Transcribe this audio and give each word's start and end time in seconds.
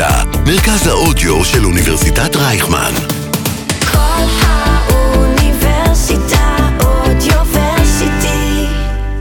האוניברסיטה, 0.00 0.40
מרכז 0.46 0.86
האודיו 0.86 1.44
של 1.44 1.64
אוניברסיטת 1.64 2.36
רייכמן. 2.36 2.92
כל 3.92 4.24
האוניברסיטה 4.42 5.58
אודיוורסיטי. 6.84 8.66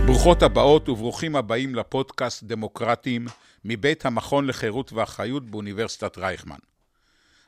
ברוכות 0.05 0.43
הבאות 0.43 0.89
וברוכים 0.89 1.35
הבאים 1.35 1.75
לפודקאסט 1.75 2.43
דמוקרטים 2.43 3.27
מבית 3.65 4.05
המכון 4.05 4.47
לחירות 4.47 4.93
ואחריות 4.93 5.49
באוניברסיטת 5.49 6.17
רייכמן. 6.17 6.59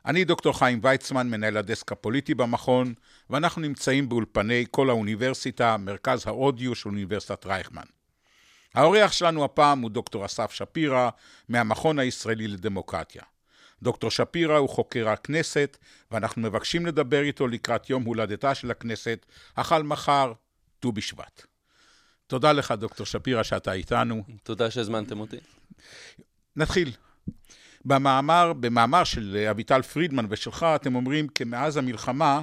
אני 0.05 0.23
דוקטור 0.23 0.59
חיים 0.59 0.79
ויצמן, 0.83 1.29
מנהל 1.29 1.57
הדסק 1.57 1.91
הפוליטי 1.91 2.33
במכון, 2.35 2.93
ואנחנו 3.29 3.61
נמצאים 3.61 4.09
באולפני 4.09 4.65
כל 4.71 4.89
האוניברסיטה, 4.89 5.77
מרכז 5.77 6.27
האודיו 6.27 6.75
של 6.75 6.89
אוניברסיטת 6.89 7.45
רייכמן. 7.45 7.98
האורח 8.75 9.11
שלנו 9.11 9.45
הפעם 9.45 9.79
הוא 9.79 9.89
דוקטור 9.89 10.25
אסף 10.25 10.51
שפירא, 10.51 11.09
מהמכון 11.49 11.99
הישראלי 11.99 12.47
לדמוקרטיה. 12.47 13.23
דוקטור 13.81 14.11
שפירא 14.11 14.57
הוא 14.57 14.69
חוקר 14.69 15.09
הכנסת, 15.09 15.77
ואנחנו 16.11 16.41
מבקשים 16.41 16.85
לדבר 16.85 17.21
איתו 17.21 17.47
לקראת 17.47 17.89
יום 17.89 18.03
הולדתה 18.03 18.55
של 18.55 18.71
הכנסת, 18.71 19.25
החל 19.57 19.83
מחר, 19.83 20.33
ט"ו 20.79 20.91
בשבט. 20.91 21.45
תודה 22.27 22.51
לך, 22.51 22.71
דוקטור 22.71 23.05
שפירא, 23.05 23.43
שאתה 23.43 23.73
איתנו. 23.73 24.23
תודה 24.43 24.71
שהזמנתם 24.71 25.19
אותי. 25.19 25.37
נתחיל. 26.55 26.91
במאמר, 27.85 28.53
במאמר 28.53 29.03
של 29.03 29.47
אביטל 29.51 29.81
פרידמן 29.81 30.25
ושלך, 30.29 30.65
אתם 30.75 30.95
אומרים 30.95 31.27
כי 31.27 31.43
מאז 31.43 31.77
המלחמה 31.77 32.41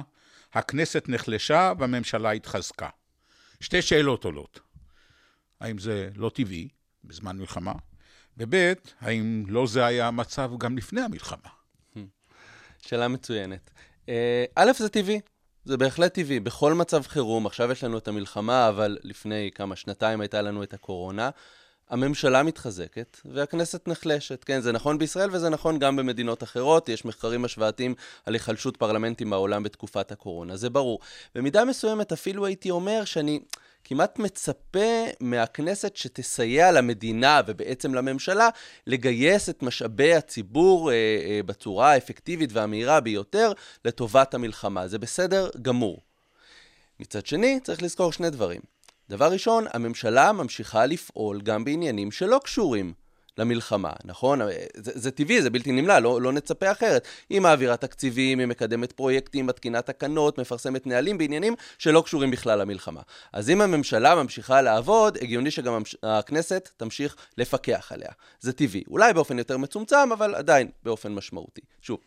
הכנסת 0.53 1.05
נחלשה 1.09 1.73
והממשלה 1.79 2.31
התחזקה. 2.31 2.89
שתי 3.59 3.81
שאלות 3.81 4.25
עולות. 4.25 4.59
האם 5.61 5.77
זה 5.77 6.09
לא 6.15 6.31
טבעי 6.33 6.67
בזמן 7.03 7.37
מלחמה? 7.37 7.73
וב', 8.37 8.73
האם 8.99 9.43
לא 9.47 9.67
זה 9.67 9.85
היה 9.85 10.07
המצב 10.07 10.51
גם 10.57 10.77
לפני 10.77 11.01
המלחמה? 11.01 11.49
שאלה 12.81 13.07
מצוינת. 13.07 13.69
אה, 14.09 14.45
א', 14.55 14.71
זה 14.77 14.89
טבעי. 14.89 15.19
זה 15.65 15.77
בהחלט 15.77 16.13
טבעי. 16.13 16.39
בכל 16.39 16.73
מצב 16.73 17.01
חירום, 17.07 17.45
עכשיו 17.45 17.71
יש 17.71 17.83
לנו 17.83 17.97
את 17.97 18.07
המלחמה, 18.07 18.69
אבל 18.69 18.97
לפני 19.03 19.49
כמה 19.55 19.75
שנתיים 19.75 20.21
הייתה 20.21 20.41
לנו 20.41 20.63
את 20.63 20.73
הקורונה. 20.73 21.29
הממשלה 21.89 22.43
מתחזקת 22.43 23.17
והכנסת 23.25 23.87
נחלשת. 23.87 24.43
כן, 24.43 24.61
זה 24.61 24.71
נכון 24.71 24.97
בישראל 24.97 25.29
וזה 25.31 25.49
נכון 25.49 25.79
גם 25.79 25.95
במדינות 25.95 26.43
אחרות. 26.43 26.89
יש 26.89 27.05
מחקרים 27.05 27.45
השוואתיים 27.45 27.95
על 28.25 28.33
היחלשות 28.33 28.77
פרלמנטים 28.77 29.29
בעולם 29.29 29.63
בתקופת 29.63 30.11
הקורונה, 30.11 30.57
זה 30.57 30.69
ברור. 30.69 30.99
במידה 31.35 31.65
מסוימת 31.65 32.11
אפילו 32.11 32.45
הייתי 32.45 32.69
אומר 32.69 33.05
שאני 33.05 33.39
כמעט 33.89 34.19
מצפה 34.19 35.05
מהכנסת 35.19 35.95
שתסייע 35.95 36.71
למדינה 36.71 37.41
ובעצם 37.47 37.93
לממשלה 37.93 38.49
לגייס 38.87 39.49
את 39.49 39.63
משאבי 39.63 40.13
הציבור 40.13 40.91
אה, 40.91 40.95
אה, 40.95 41.39
בצורה 41.45 41.91
האפקטיבית 41.91 42.49
והמהירה 42.53 42.99
ביותר 42.99 43.51
לטובת 43.85 44.33
המלחמה. 44.33 44.87
זה 44.87 44.99
בסדר 44.99 45.49
גמור. 45.61 46.01
מצד 46.99 47.25
שני, 47.25 47.59
צריך 47.63 47.83
לזכור 47.83 48.11
שני 48.11 48.29
דברים. 48.29 48.61
דבר 49.09 49.31
ראשון, 49.31 49.65
הממשלה 49.73 50.31
ממשיכה 50.31 50.85
לפעול 50.85 51.41
גם 51.41 51.63
בעניינים 51.63 52.11
שלא 52.11 52.39
קשורים 52.43 52.93
למלחמה, 53.37 53.91
נכון? 54.05 54.39
זה, 54.75 54.91
זה 54.95 55.11
טבעי, 55.11 55.41
זה 55.41 55.49
בלתי 55.49 55.71
נמנע, 55.71 55.99
לא, 55.99 56.21
לא 56.21 56.31
נצפה 56.31 56.71
אחרת. 56.71 57.07
היא 57.29 57.41
מעבירה 57.41 57.77
תקציבים, 57.77 58.39
היא 58.39 58.47
מקדמת 58.47 58.91
פרויקטים, 58.91 59.45
מתקינה 59.45 59.81
תקנות, 59.81 60.37
מפרסמת 60.37 60.87
נהלים 60.87 61.17
בעניינים 61.17 61.55
שלא 61.77 62.01
קשורים 62.05 62.31
בכלל 62.31 62.59
למלחמה. 62.59 63.01
אז 63.33 63.49
אם 63.49 63.61
הממשלה 63.61 64.15
ממשיכה 64.15 64.61
לעבוד, 64.61 65.17
הגיוני 65.21 65.51
שגם. 65.51 65.83
הכנסת 66.03 66.69
תמשיך 66.77 67.15
לפקח 67.37 67.91
עליה. 67.91 68.09
זה 68.39 68.53
טבעי. 68.53 68.83
אולי 68.89 69.13
באופן 69.13 69.37
יותר 69.37 69.57
מצומצם, 69.57 70.09
אבל 70.13 70.35
עדיין 70.35 70.69
באופן 70.83 71.13
משמעותי. 71.13 71.61
שוב, 71.81 71.99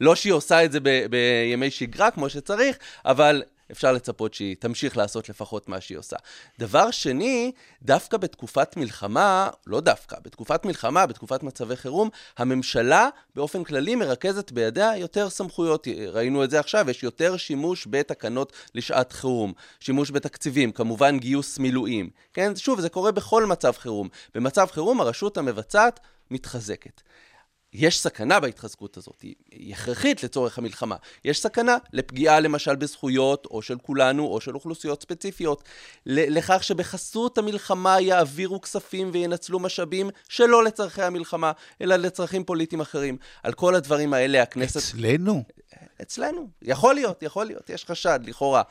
לא 0.00 0.14
שהיא 0.14 0.32
עושה 0.32 0.64
את 0.64 0.72
זה 0.72 0.80
ב... 0.82 1.06
בימי 1.10 1.70
שגרה 1.70 2.10
כמו 2.10 2.28
שצריך, 2.28 2.78
אבל 3.04 3.42
אפשר 3.72 3.92
לצפות 3.92 4.34
שהיא 4.34 4.56
תמשיך 4.58 4.96
לעשות 4.96 5.28
לפחות 5.28 5.68
מה 5.68 5.80
שהיא 5.80 5.98
עושה. 5.98 6.16
דבר 6.58 6.90
שני, 6.90 7.52
דווקא 7.82 8.16
בתקופת 8.16 8.76
מלחמה, 8.76 9.50
לא 9.66 9.80
דווקא, 9.80 10.16
בתקופת 10.22 10.64
מלחמה, 10.64 11.06
בתקופת 11.06 11.42
מצבי 11.42 11.76
חירום, 11.76 12.10
הממשלה 12.38 13.08
באופן 13.34 13.64
כללי 13.64 13.94
מרכזת 13.94 14.52
בידיה 14.52 14.96
יותר 14.96 15.30
סמכויות. 15.30 15.88
ראינו 16.12 16.44
את 16.44 16.50
זה 16.50 16.60
עכשיו, 16.60 16.90
יש 16.90 17.02
יותר 17.02 17.36
שימוש 17.36 17.86
בתקנות 17.90 18.52
לשעת 18.74 19.12
חירום, 19.12 19.52
שימוש 19.80 20.10
בתקציבים, 20.10 20.72
כמובן 20.72 21.18
גיוס 21.18 21.58
מילואים. 21.58 22.10
כן, 22.32 22.56
שוב, 22.56 22.80
זה 22.80 22.88
קורה 22.88 23.12
בכל 23.12 23.46
מצב 23.46 23.72
חירום. 23.72 24.08
במצב 24.34 24.66
חירום 24.70 25.00
הרשות 25.00 25.38
המבצעת 25.38 26.00
מתחזקת. 26.30 27.02
יש 27.78 28.00
סכנה 28.00 28.40
בהתחזקות 28.40 28.96
הזאת, 28.96 29.20
היא 29.50 29.74
הכרחית 29.74 30.22
לצורך 30.22 30.58
המלחמה. 30.58 30.96
יש 31.24 31.40
סכנה 31.40 31.76
לפגיעה 31.92 32.40
למשל 32.40 32.76
בזכויות, 32.76 33.46
או 33.50 33.62
של 33.62 33.78
כולנו, 33.78 34.26
או 34.26 34.40
של 34.40 34.54
אוכלוסיות 34.54 35.02
ספציפיות. 35.02 35.64
לכך 36.06 36.64
שבחסות 36.64 37.38
המלחמה 37.38 38.00
יעבירו 38.00 38.60
כספים 38.60 39.10
וינצלו 39.12 39.58
משאבים 39.58 40.10
שלא 40.28 40.64
לצורכי 40.64 41.02
המלחמה, 41.02 41.52
אלא 41.80 41.96
לצרכים 41.96 42.44
פוליטיים 42.44 42.80
אחרים. 42.80 43.16
על 43.42 43.52
כל 43.52 43.74
הדברים 43.74 44.14
האלה 44.14 44.42
הכנסת... 44.42 44.76
אצלנו? 44.76 45.42
אצלנו. 46.02 46.48
יכול 46.62 46.94
להיות, 46.94 47.22
יכול 47.22 47.46
להיות, 47.46 47.70
יש 47.70 47.84
חשד, 47.84 48.20
לכאורה. 48.24 48.62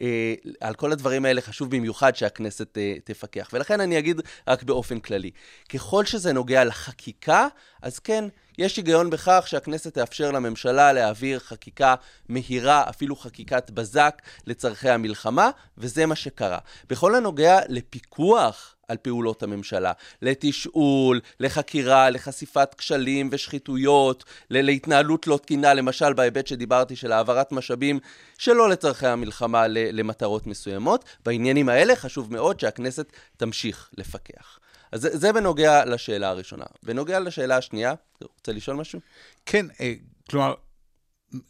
אה, 0.00 0.34
על 0.60 0.74
כל 0.74 0.92
הדברים 0.92 1.24
האלה 1.24 1.40
חשוב 1.40 1.70
במיוחד 1.70 2.16
שהכנסת 2.16 2.78
אה, 2.78 2.94
תפקח. 3.04 3.50
ולכן 3.52 3.80
אני 3.80 3.98
אגיד 3.98 4.20
רק 4.48 4.62
באופן 4.62 5.00
כללי. 5.00 5.30
ככל 5.68 6.04
שזה 6.04 6.32
נוגע 6.32 6.64
לחקיקה, 6.64 7.48
אז 7.84 7.98
כן, 7.98 8.24
יש 8.58 8.76
היגיון 8.76 9.10
בכך 9.10 9.44
שהכנסת 9.46 9.94
תאפשר 9.94 10.30
לממשלה 10.30 10.92
להעביר 10.92 11.38
חקיקה 11.38 11.94
מהירה, 12.28 12.84
אפילו 12.88 13.16
חקיקת 13.16 13.70
בזק, 13.70 14.22
לצורכי 14.46 14.90
המלחמה, 14.90 15.50
וזה 15.78 16.06
מה 16.06 16.16
שקרה. 16.16 16.58
בכל 16.90 17.14
הנוגע 17.14 17.58
לפיקוח 17.68 18.74
על 18.88 18.96
פעולות 18.96 19.42
הממשלה, 19.42 19.92
לתשאול, 20.22 21.20
לחקירה, 21.40 22.10
לחשיפת 22.10 22.74
כשלים 22.78 23.28
ושחיתויות, 23.32 24.24
להתנהלות 24.50 25.26
לא 25.26 25.36
תקינה, 25.36 25.74
למשל 25.74 26.12
בהיבט 26.12 26.46
שדיברתי 26.46 26.96
של 26.96 27.12
העברת 27.12 27.52
משאבים 27.52 27.98
שלא 28.38 28.68
לצורכי 28.68 29.06
המלחמה 29.06 29.66
למטרות 29.68 30.46
מסוימות. 30.46 31.04
בעניינים 31.24 31.68
האלה 31.68 31.96
חשוב 31.96 32.32
מאוד 32.32 32.60
שהכנסת 32.60 33.12
תמשיך 33.36 33.90
לפקח. 33.98 34.58
אז 34.94 35.00
זה, 35.00 35.18
זה 35.18 35.32
בנוגע 35.32 35.84
לשאלה 35.84 36.28
הראשונה. 36.28 36.64
בנוגע 36.82 37.20
לשאלה 37.20 37.56
השנייה, 37.56 37.94
רוצה 38.38 38.52
לשאול 38.52 38.76
משהו? 38.76 39.00
כן, 39.46 39.66
אה, 39.80 39.92
כלומר, 40.30 40.54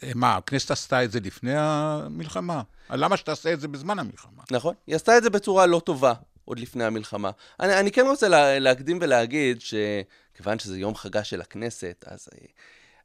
אה, 0.02 0.10
מה, 0.14 0.36
הכנסת 0.36 0.70
עשתה 0.70 1.04
את 1.04 1.12
זה 1.12 1.20
לפני 1.20 1.54
המלחמה? 1.56 2.62
למה 2.90 3.16
שתעשה 3.16 3.52
את 3.52 3.60
זה 3.60 3.68
בזמן 3.68 3.98
המלחמה? 3.98 4.42
נכון, 4.50 4.74
היא 4.86 4.96
עשתה 4.96 5.18
את 5.18 5.22
זה 5.22 5.30
בצורה 5.30 5.66
לא 5.66 5.80
טובה. 5.84 6.12
עוד 6.44 6.58
לפני 6.58 6.84
המלחמה. 6.84 7.30
אני, 7.60 7.80
אני 7.80 7.92
כן 7.92 8.06
רוצה 8.06 8.28
לה, 8.28 8.58
להקדים 8.58 8.98
ולהגיד 9.00 9.60
שכיוון 9.60 10.58
שזה 10.58 10.78
יום 10.78 10.94
חגה 10.94 11.24
של 11.24 11.40
הכנסת, 11.40 12.04
אז 12.06 12.28
אה, 12.34 12.46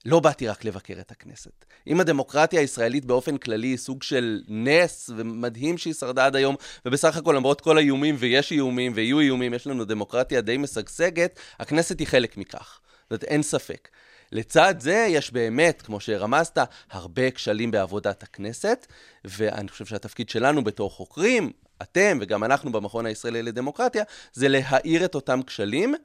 לא 0.06 0.20
באתי 0.20 0.48
רק 0.48 0.66
לבקר 0.66 0.94
את 1.00 1.12
הכנסת. 1.12 1.66
אם 1.88 2.00
הדמוקרטיה 2.00 2.60
הישראלית 2.60 3.06
באופן 3.06 3.38
כללי 3.38 3.68
היא 3.68 3.78
סוג 3.78 4.04
של 4.04 4.42
נס 4.48 5.10
ומדהים 5.18 5.78
שהיא 5.78 5.94
שרדה 5.94 6.26
עד 6.26 6.36
היום, 6.36 6.56
ובסך 6.86 7.18
הכל 7.18 7.34
למרות 7.38 7.62
כל 7.62 7.78
האיומים, 7.78 8.16
ויש 8.20 8.52
איומים 8.52 8.92
ויהיו 8.96 9.20
איומים, 9.20 9.54
יש 9.54 9.68
לנו 9.68 9.86
דמוקרטיה 9.86 10.42
די 10.42 10.58
משגשגת, 10.58 11.40
הכנסת 11.60 12.00
היא 12.00 12.08
חלק 12.08 12.38
מכך. 12.38 12.80
זאת 13.10 13.24
אין 13.24 13.44
ספק. 13.44 13.90
לצד 14.32 14.76
זה 14.80 15.08
יש 15.10 15.32
באמת, 15.32 15.82
כמו 15.82 16.00
שרמזת, 16.00 16.58
הרבה 16.92 17.32
כשלים 17.32 17.72
בעבודת 17.72 18.24
הכנסת, 18.24 18.88
ואני 19.26 19.68
חושב 19.70 19.86
שהתפקיד 19.86 20.30
שלנו 20.30 20.64
בתור 20.64 20.90
חוקרים, 20.90 21.52
אתם 21.82 22.18
וגם 22.22 22.44
אנחנו 22.44 22.72
במכון 22.72 23.06
הישראלי 23.06 23.44
לדמוקרטיה, 23.44 24.04
זה 24.34 24.48
להאיר 24.48 25.06
את 25.06 25.16
אותם 25.16 25.42
כשלים 25.42 25.96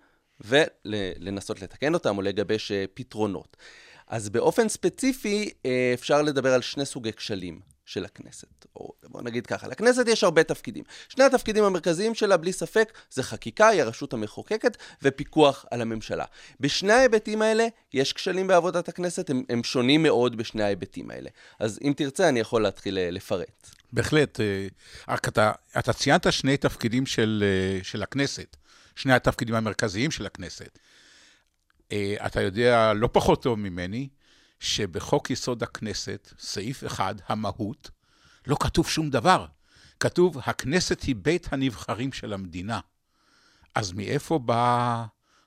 ולנסות 0.41 1.63
לתקן 1.63 1.95
אותם 1.95 2.17
או 2.17 2.23
לגבש 2.23 2.73
אה, 2.73 2.85
פתרונות. 2.95 3.57
אז 4.07 4.29
באופן 4.29 4.69
ספציפי 4.69 5.51
אה, 5.67 5.91
אפשר 5.95 6.23
לדבר 6.23 6.55
על 6.55 6.63
שני 6.63 6.85
סוגי 6.85 7.13
כשלים 7.13 7.61
של 7.87 8.05
הכנסת. 8.05 8.67
או 8.77 8.93
בוא 9.03 9.23
נגיד 9.23 9.47
ככה, 9.47 9.69
לכנסת 9.69 10.09
יש 10.09 10.25
הרבה 10.25 10.45
תפקידים. 10.45 10.85
שני 11.09 11.25
התפקידים 11.25 11.65
המרכזיים 11.65 12.15
שלה, 12.15 12.37
בלי 12.37 12.53
ספק, 12.53 12.93
זה 13.11 13.23
חקיקה, 13.23 13.69
היא 13.69 13.83
הרשות 13.83 14.13
המחוקקת, 14.13 14.77
ופיקוח 15.03 15.65
על 15.71 15.81
הממשלה. 15.81 16.25
בשני 16.61 16.93
ההיבטים 16.93 17.43
האלה 17.43 17.67
יש 17.93 18.13
כשלים 18.13 18.47
בעבודת 18.47 18.89
הכנסת, 18.89 19.31
הם, 19.31 19.45
הם 19.49 19.65
שונים 19.65 20.03
מאוד 20.03 20.37
בשני 20.37 20.63
ההיבטים 20.63 21.11
האלה. 21.11 21.31
אז 21.59 21.79
אם 21.83 21.93
תרצה, 21.97 22.29
אני 22.29 22.41
יכול 22.41 22.63
להתחיל 22.63 22.99
אה, 22.99 23.11
לפרט. 23.11 23.71
בהחלט. 23.93 24.41
אה, 24.41 24.67
רק 25.09 25.29
אתה, 25.29 25.53
אתה 25.79 25.93
ציינת 25.93 26.33
שני 26.33 26.57
תפקידים 26.57 27.07
של, 27.07 27.45
של 27.83 28.03
הכנסת, 28.03 28.57
שני 28.97 29.13
התפקידים 29.13 29.55
המרכזיים 29.55 30.11
של 30.11 30.27
הכנסת. 30.27 30.79
אה, 31.95 32.27
אתה 32.27 32.41
יודע 32.41 32.93
לא 32.93 33.09
פחות 33.13 33.43
טוב 33.43 33.59
ממני, 33.59 34.09
שבחוק 34.61 35.31
יסוד 35.31 35.63
הכנסת, 35.63 36.33
סעיף 36.39 36.87
אחד, 36.87 37.15
המהות, 37.29 37.91
לא 38.47 38.57
כתוב 38.61 38.89
שום 38.89 39.11
דבר. 39.11 39.47
כתוב, 40.01 40.39
הכנסת 40.45 41.03
היא 41.03 41.17
בית 41.17 41.53
הנבחרים 41.53 42.13
של 42.13 42.33
המדינה. 42.33 42.81
אז 43.75 43.93
מאיפה 43.93 44.39
בא 44.39 45.05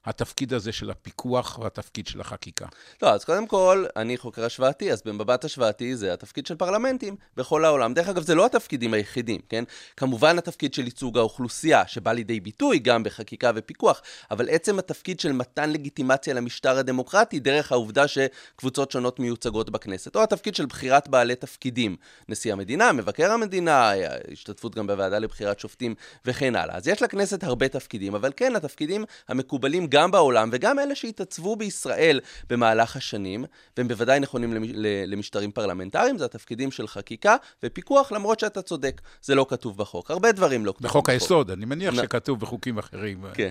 התפקיד 0.07 0.53
הזה 0.53 0.71
של 0.71 0.91
הפיקוח 0.91 1.59
והתפקיד 1.61 2.07
של 2.07 2.21
החקיקה? 2.21 2.65
לא, 3.01 3.09
אז 3.09 3.23
קודם 3.25 3.47
כל, 3.47 3.85
אני 3.95 4.17
חוקר 4.17 4.45
השוואתי, 4.45 4.91
אז 4.91 5.01
במבט 5.05 5.45
השוואתי 5.45 5.95
זה 5.95 6.13
התפקיד 6.13 6.45
של 6.45 6.55
פרלמנטים 6.55 7.15
בכל 7.37 7.65
העולם. 7.65 7.93
דרך 7.93 8.07
אגב, 8.07 8.23
זה 8.23 8.35
לא 8.35 8.45
התפקידים 8.45 8.93
היחידים, 8.93 9.41
כן? 9.49 9.63
כמובן 9.97 10.37
התפקיד 10.37 10.73
של 10.73 10.85
ייצוג 10.85 11.17
האוכלוסייה, 11.17 11.87
שבא 11.87 12.11
לידי 12.11 12.39
ביטוי 12.39 12.79
גם 12.79 13.03
בחקיקה 13.03 13.51
ופיקוח, 13.55 14.01
אבל 14.31 14.49
עצם 14.49 14.79
התפקיד 14.79 15.19
של 15.19 15.31
מתן 15.31 15.69
לגיטימציה 15.69 16.33
למשטר 16.33 16.77
הדמוקרטי, 16.77 17.39
דרך 17.39 17.71
העובדה 17.71 18.05
שקבוצות 18.07 18.91
שונות 18.91 19.19
מיוצגות 19.19 19.69
בכנסת, 19.69 20.15
או 20.15 20.23
התפקיד 20.23 20.55
של 20.55 20.65
בחירת 20.65 21.07
בעלי 21.07 21.35
תפקידים, 21.35 21.95
נשיא 22.29 22.53
המדינה, 22.53 22.91
מבקר 22.91 23.31
המדינה, 23.31 23.91
השתתפות 24.31 24.75
גם 24.75 24.87
בוועדה 24.87 25.19
לבחירת 25.19 25.59
שופטים 25.59 25.95
וכן 26.25 26.55
הלאה. 26.55 26.75
אז 26.75 26.87
יש 26.87 27.01
לכנסת 27.01 27.43
הרבה 27.43 27.67
תפקידים, 27.67 28.15
אבל 28.15 28.31
כן, 28.35 28.55
התפקידים 28.55 29.05
המקובלים 29.27 29.87
גם 29.87 29.96
בעולם 30.05 30.49
וגם 30.51 30.79
אלה 30.79 30.95
שהתעצבו 30.95 31.55
בישראל 31.55 32.19
במהלך 32.49 32.95
השנים, 32.95 33.45
והם 33.77 33.87
בוודאי 33.87 34.19
נכונים 34.19 34.73
למשטרים 35.07 35.51
פרלמנטריים, 35.51 36.17
זה 36.17 36.25
התפקידים 36.25 36.71
של 36.71 36.87
חקיקה 36.87 37.35
ופיקוח, 37.63 38.11
למרות 38.11 38.39
שאתה 38.39 38.61
צודק, 38.61 39.01
זה 39.21 39.35
לא 39.35 39.45
כתוב 39.49 39.77
בחוק. 39.77 40.11
הרבה 40.11 40.31
דברים 40.31 40.65
לא 40.65 40.71
כתוב 40.71 40.83
בחוק. 40.83 40.95
בחוק 40.95 41.09
היסוד, 41.09 41.51
אני 41.51 41.65
מניח 41.65 41.93
נ... 41.93 41.97
שכתוב 41.97 42.39
בחוקים 42.39 42.77
אחרים. 42.77 43.25
כן. 43.33 43.49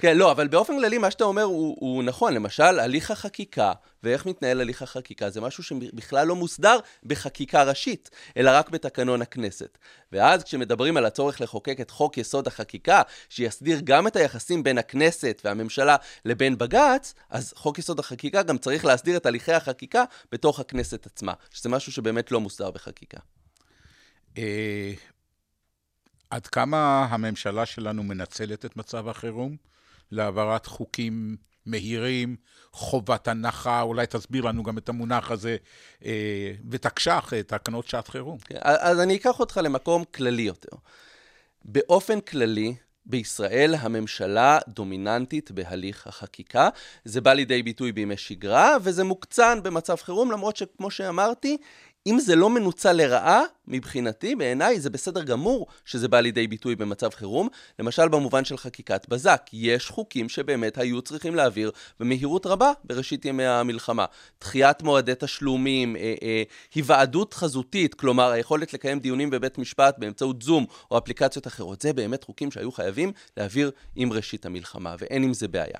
כן, 0.00 0.16
לא, 0.16 0.30
אבל 0.30 0.48
באופן 0.48 0.78
כללי, 0.78 0.98
מה 0.98 1.10
שאתה 1.10 1.24
אומר 1.24 1.42
הוא, 1.42 1.76
הוא 1.80 2.02
נכון. 2.02 2.34
למשל, 2.34 2.62
הליך 2.62 3.10
החקיקה, 3.10 3.72
ואיך 4.02 4.26
מתנהל 4.26 4.60
הליך 4.60 4.82
החקיקה, 4.82 5.30
זה 5.30 5.40
משהו 5.40 5.62
שבכלל 5.62 6.26
לא 6.26 6.36
מוסדר 6.36 6.78
בחקיקה 7.04 7.62
ראשית, 7.62 8.10
אלא 8.36 8.50
רק 8.54 8.70
בתקנון 8.70 9.22
הכנסת. 9.22 9.78
ואז 10.12 10.44
כשמדברים 10.44 10.96
על 10.96 11.06
הצורך 11.06 11.40
לחוקק 11.40 11.80
את 11.80 11.90
חוק 11.90 12.18
יסוד 12.18 12.46
החקיקה, 12.46 13.02
שיסדיר 13.28 13.80
גם 13.84 14.06
את 14.06 14.16
היחסים 14.16 14.62
בין 14.62 14.78
הכנסת 14.78 15.42
והממשלה 15.44 15.96
לבין 16.24 16.58
בג"ץ, 16.58 17.14
אז 17.30 17.52
חוק 17.56 17.78
יסוד 17.78 17.98
החקיקה 17.98 18.42
גם 18.42 18.58
צריך 18.58 18.84
להסדיר 18.84 19.16
את 19.16 19.26
הליכי 19.26 19.52
החקיקה 19.52 20.04
בתוך 20.32 20.60
הכנסת 20.60 21.06
עצמה, 21.06 21.32
שזה 21.50 21.68
משהו 21.68 21.92
שבאמת 21.92 22.32
לא 22.32 22.40
מוסדר 22.40 22.70
בחקיקה. 22.70 23.18
אה, 24.38 24.92
עד 26.30 26.46
כמה 26.46 27.06
הממשלה 27.10 27.66
שלנו 27.66 28.02
מנצלת 28.02 28.64
את 28.64 28.76
מצב 28.76 29.08
החירום 29.08 29.56
להעברת 30.10 30.66
חוקים 30.66 31.36
מהירים, 31.68 32.36
חובת 32.72 33.28
הנחה, 33.28 33.82
אולי 33.82 34.06
תסביר 34.06 34.44
לנו 34.44 34.62
גם 34.62 34.78
את 34.78 34.88
המונח 34.88 35.30
הזה, 35.30 35.56
אה, 36.04 36.52
ותקש"ח, 36.70 37.32
תקנות 37.46 37.88
שעת 37.88 38.08
חירום. 38.08 38.38
כן, 38.38 38.58
אז 38.62 39.00
אני 39.00 39.16
אקח 39.16 39.40
אותך 39.40 39.60
למקום 39.62 40.04
כללי 40.04 40.42
יותר. 40.42 40.76
באופן 41.64 42.20
כללי, 42.20 42.74
בישראל 43.06 43.74
הממשלה 43.78 44.58
דומיננטית 44.68 45.50
בהליך 45.50 46.06
החקיקה. 46.06 46.68
זה 47.04 47.20
בא 47.20 47.32
לידי 47.32 47.62
ביטוי 47.62 47.92
בימי 47.92 48.16
שגרה, 48.16 48.76
וזה 48.82 49.04
מוקצן 49.04 49.58
במצב 49.62 49.96
חירום, 49.96 50.30
למרות 50.32 50.56
שכמו 50.56 50.90
שאמרתי, 50.90 51.56
אם 52.06 52.20
זה 52.20 52.36
לא 52.36 52.50
מנוצל 52.50 52.92
לרעה, 52.92 53.42
מבחינתי, 53.66 54.34
בעיניי, 54.34 54.80
זה 54.80 54.90
בסדר 54.90 55.22
גמור 55.22 55.66
שזה 55.84 56.08
בא 56.08 56.20
לידי 56.20 56.46
ביטוי 56.46 56.76
במצב 56.76 57.10
חירום. 57.10 57.48
למשל, 57.78 58.08
במובן 58.08 58.44
של 58.44 58.56
חקיקת 58.56 59.06
בזק, 59.08 59.46
יש 59.52 59.90
חוקים 59.90 60.28
שבאמת 60.28 60.78
היו 60.78 61.02
צריכים 61.02 61.34
להעביר 61.34 61.70
במהירות 62.00 62.46
רבה 62.46 62.72
בראשית 62.84 63.24
ימי 63.24 63.46
המלחמה. 63.46 64.04
דחיית 64.40 64.82
מועדי 64.82 65.12
תשלומים, 65.18 65.96
אה, 65.96 66.14
אה, 66.22 66.42
היוועדות 66.74 67.34
חזותית, 67.34 67.94
כלומר, 67.94 68.30
היכולת 68.30 68.74
לקיים 68.74 68.98
דיונים 68.98 69.30
בבית 69.30 69.58
משפט 69.58 69.98
באמצעות 69.98 70.42
זום 70.42 70.66
או 70.90 70.98
אפליקציות 70.98 71.46
אחרות, 71.46 71.82
זה 71.82 71.92
באמת 71.92 72.24
חוקים 72.24 72.50
שהיו 72.50 72.72
חייבים 72.72 73.12
להעביר 73.36 73.70
עם 73.96 74.12
ראשית 74.12 74.46
המלחמה, 74.46 74.94
ואין 74.98 75.22
עם 75.22 75.34
זה 75.34 75.48
בעיה. 75.48 75.78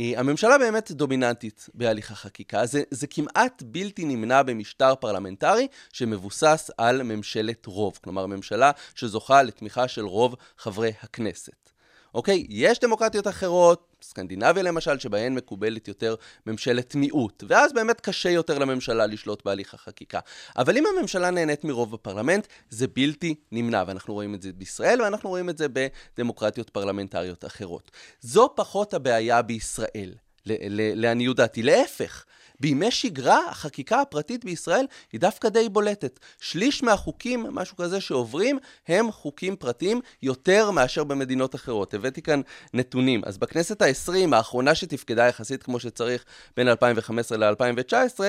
אה, 0.00 0.12
הממשלה 0.16 0.58
באמת 0.58 0.90
דומיננטית 0.90 1.68
בהליך 1.74 2.10
החקיקה, 2.10 2.66
זה, 2.66 2.82
זה 2.90 3.06
כמעט 3.06 3.62
בלתי 3.66 4.04
נמנע 4.04 4.42
במשטר 4.42 4.94
פרלמנטרי 4.94 5.68
שמבוסס 5.92 6.70
על 6.78 7.02
ממשלת 7.02 7.66
רוב, 7.66 7.98
כלומר 8.04 8.26
ממשלה 8.26 8.70
שזוכה 8.94 9.42
לתמיכה 9.42 9.88
של 9.88 10.04
רוב 10.04 10.34
חברי 10.58 10.92
הכנסת. 11.02 11.65
אוקיי? 12.16 12.46
יש 12.48 12.78
דמוקרטיות 12.80 13.26
אחרות, 13.26 13.96
סקנדינביה 14.02 14.62
למשל, 14.62 14.98
שבהן 14.98 15.34
מקובלת 15.34 15.88
יותר 15.88 16.14
ממשלת 16.46 16.94
מיעוט, 16.94 17.44
ואז 17.48 17.72
באמת 17.72 18.00
קשה 18.00 18.30
יותר 18.30 18.58
לממשלה 18.58 19.06
לשלוט 19.06 19.44
בהליך 19.44 19.74
החקיקה. 19.74 20.20
אבל 20.56 20.76
אם 20.76 20.84
הממשלה 20.86 21.30
נהנית 21.30 21.64
מרוב 21.64 21.92
בפרלמנט, 21.92 22.46
זה 22.70 22.86
בלתי 22.86 23.34
נמנע, 23.52 23.84
ואנחנו 23.86 24.14
רואים 24.14 24.34
את 24.34 24.42
זה 24.42 24.52
בישראל, 24.52 25.02
ואנחנו 25.02 25.30
רואים 25.30 25.50
את 25.50 25.58
זה 25.58 25.66
בדמוקרטיות 25.72 26.70
פרלמנטריות 26.70 27.44
אחרות. 27.44 27.90
זו 28.20 28.52
פחות 28.56 28.94
הבעיה 28.94 29.42
בישראל. 29.42 30.14
לעניות 30.94 31.36
דעתי. 31.36 31.62
להפך, 31.62 32.24
בימי 32.60 32.90
שגרה 32.90 33.50
החקיקה 33.50 34.00
הפרטית 34.00 34.44
בישראל 34.44 34.86
היא 35.12 35.20
דווקא 35.20 35.48
די 35.48 35.68
בולטת. 35.68 36.20
שליש 36.40 36.82
מהחוקים, 36.82 37.46
משהו 37.50 37.76
כזה 37.76 38.00
שעוברים, 38.00 38.58
הם 38.88 39.12
חוקים 39.12 39.56
פרטיים 39.56 40.00
יותר 40.22 40.70
מאשר 40.70 41.04
במדינות 41.04 41.54
אחרות. 41.54 41.94
הבאתי 41.94 42.22
כאן 42.22 42.40
נתונים. 42.74 43.22
אז 43.24 43.38
בכנסת 43.38 43.82
ה-20, 43.82 44.36
האחרונה 44.36 44.74
שתפקדה 44.74 45.26
יחסית 45.26 45.62
כמו 45.62 45.80
שצריך 45.80 46.24
בין 46.56 46.68
2015 46.68 47.38
ל-2019, 47.38 48.20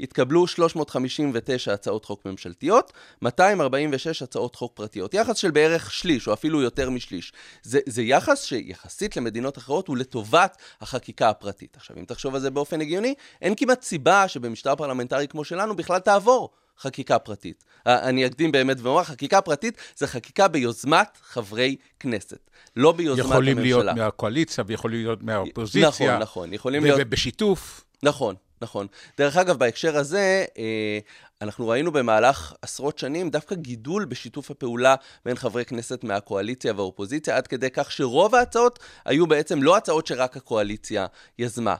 התקבלו 0.00 0.46
359 0.46 1.72
הצעות 1.72 2.04
חוק 2.04 2.26
ממשלתיות, 2.26 2.92
246 3.22 4.22
הצעות 4.22 4.54
חוק 4.54 4.72
פרטיות. 4.74 5.14
יחס 5.14 5.36
של 5.36 5.50
בערך 5.50 5.92
שליש, 5.92 6.28
או 6.28 6.32
אפילו 6.32 6.62
יותר 6.62 6.90
משליש. 6.90 7.32
זה, 7.62 7.78
זה 7.86 8.02
יחס 8.02 8.44
שיחסית 8.44 9.16
למדינות 9.16 9.58
אחרות 9.58 9.88
הוא 9.88 9.96
לטובת 9.96 10.56
החקיקה 10.80 11.28
הפרטית. 11.28 11.76
עכשיו, 11.76 11.96
אם 11.98 12.04
תחשוב 12.04 12.34
על 12.34 12.40
זה 12.40 12.50
באופן 12.50 12.80
הגיוני, 12.80 13.14
אין 13.42 13.54
כמעט 13.56 13.75
באמת 13.76 13.84
סיבה 13.84 14.28
שבמשטר 14.28 14.76
פרלמנטרי 14.76 15.28
כמו 15.28 15.44
שלנו 15.44 15.76
בכלל 15.76 15.98
תעבור 15.98 16.50
חקיקה 16.78 17.18
פרטית. 17.18 17.64
אני 17.86 18.26
אקדים 18.26 18.52
באמת 18.52 18.76
ואומר, 18.80 19.04
חקיקה 19.04 19.40
פרטית 19.40 19.76
זה 19.96 20.06
חקיקה 20.06 20.48
ביוזמת 20.48 21.18
חברי 21.22 21.76
כנסת, 22.00 22.50
לא 22.76 22.92
ביוזמת 22.92 23.24
יכולים 23.24 23.58
הממשלה. 23.58 23.70
יכולים 23.70 23.86
להיות 23.86 23.98
מהקואליציה 23.98 24.64
ויכולים 24.66 24.98
להיות 25.00 25.22
מהאופוזיציה. 25.22 25.88
נכון, 25.88 26.18
נכון. 26.22 26.52
יכולים 26.52 26.84
להיות... 26.84 26.98
ובשיתוף. 27.02 27.84
נכון, 28.02 28.34
נכון. 28.60 28.86
דרך 29.18 29.36
אגב, 29.36 29.58
בהקשר 29.58 29.96
הזה, 29.96 30.44
אה, 30.58 30.98
אנחנו 31.42 31.68
ראינו 31.68 31.92
במהלך 31.92 32.54
עשרות 32.62 32.98
שנים 32.98 33.30
דווקא 33.30 33.54
גידול 33.54 34.04
בשיתוף 34.04 34.50
הפעולה 34.50 34.94
בין 35.24 35.36
חברי 35.36 35.64
כנסת 35.64 36.04
מהקואליציה 36.04 36.72
והאופוזיציה, 36.76 37.36
עד 37.36 37.46
כדי 37.46 37.70
כך 37.70 37.92
שרוב 37.92 38.34
ההצעות 38.34 38.78
היו 39.04 39.26
בעצם 39.26 39.62
לא 39.62 39.76
הצעות 39.76 40.06
שרק 40.06 40.36
הקואליציה 40.36 41.06
יזמה. 41.38 41.74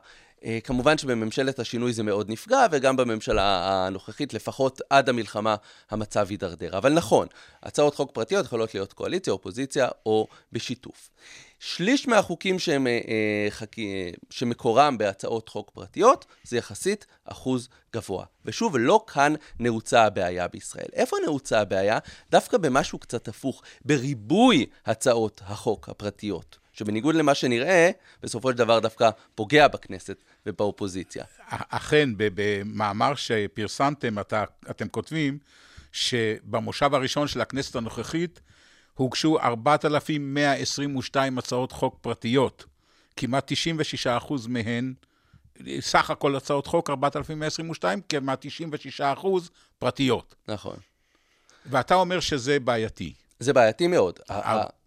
אה, 0.45 0.59
כמובן 0.65 0.99
שבממשלת 0.99 1.59
השינוי 1.59 1.93
זה 1.93 2.03
מאוד 2.03 2.31
נפגע, 2.31 2.67
וגם 2.71 2.97
בממשלה 2.97 3.87
הנוכחית, 3.87 4.35
לפחות 4.35 4.81
עד 4.91 5.09
המלחמה, 5.09 5.57
המצב 5.91 6.31
יידרדר. 6.31 6.79
אבל 6.79 6.93
נכון, 6.93 7.27
הצעות 7.63 7.95
חוק 7.95 8.13
פרטיות 8.13 8.47
יכולות 8.47 8.75
להיות 8.75 8.93
קואליציה, 8.93 9.33
אופוזיציה 9.33 9.89
או 10.07 10.27
בשיתוף. 10.53 11.11
שליש 11.59 12.09
מהחוקים 12.09 12.59
שהם, 12.59 12.87
אה, 12.87 12.93
אה 12.93 13.47
חק... 13.51 13.79
אה, 13.79 14.11
שמקורם 14.31 14.99
בהצעות 14.99 15.49
חוק 15.49 15.71
פרטיות, 15.71 16.27
זה 16.45 16.57
יחסית 16.57 17.07
אחוז 17.25 17.69
גבוה. 17.95 18.25
ושוב, 18.45 18.77
לא 18.79 19.05
כאן 19.07 19.35
נעוצה 19.59 20.05
הבעיה 20.05 20.49
בישראל. 20.49 20.89
איפה 20.93 21.17
נעוצה 21.25 21.61
הבעיה? 21.61 21.99
דווקא 22.31 22.59
במשהו 22.59 22.99
קצת 22.99 23.29
הפוך, 23.29 23.63
בריבוי 23.85 24.67
הצעות 24.87 25.41
החוק 25.45 25.89
הפרטיות. 25.89 26.59
שבניגוד 26.77 27.15
למה 27.15 27.35
שנראה, 27.35 27.91
בסופו 28.23 28.51
של 28.51 28.57
דבר 28.57 28.79
דווקא 28.79 29.11
פוגע 29.35 29.69
בכנסת 29.69 30.25
ובאופוזיציה. 30.47 31.25
אכן, 31.49 32.11
במאמר 32.17 33.15
שפרסמתם, 33.15 34.19
אתה, 34.19 34.45
אתם 34.71 34.89
כותבים 34.89 35.39
שבמושב 35.93 36.95
הראשון 36.95 37.29
של 37.29 37.41
הכנסת 37.41 37.77
הנוכחית 37.77 38.41
הוגשו 38.95 39.39
4,122 39.41 41.39
הצעות 41.39 41.73
חוק 41.73 41.99
פרטיות. 42.01 42.65
כמעט 43.17 43.53
96% 43.53 43.55
מהן, 44.49 44.95
סך 45.81 46.11
הכל 46.11 46.37
הצעות 46.37 46.67
חוק 46.67 46.91
4,122, 46.91 48.01
כמעט 48.09 48.47
96% 49.01 49.27
פרטיות. 49.79 50.35
נכון. 50.49 50.77
ואתה 51.67 51.95
אומר 51.95 52.21
שזה 52.21 52.61
בעייתי. 52.61 53.13
זה 53.41 53.53
בעייתי 53.53 53.87
מאוד. 53.87 54.19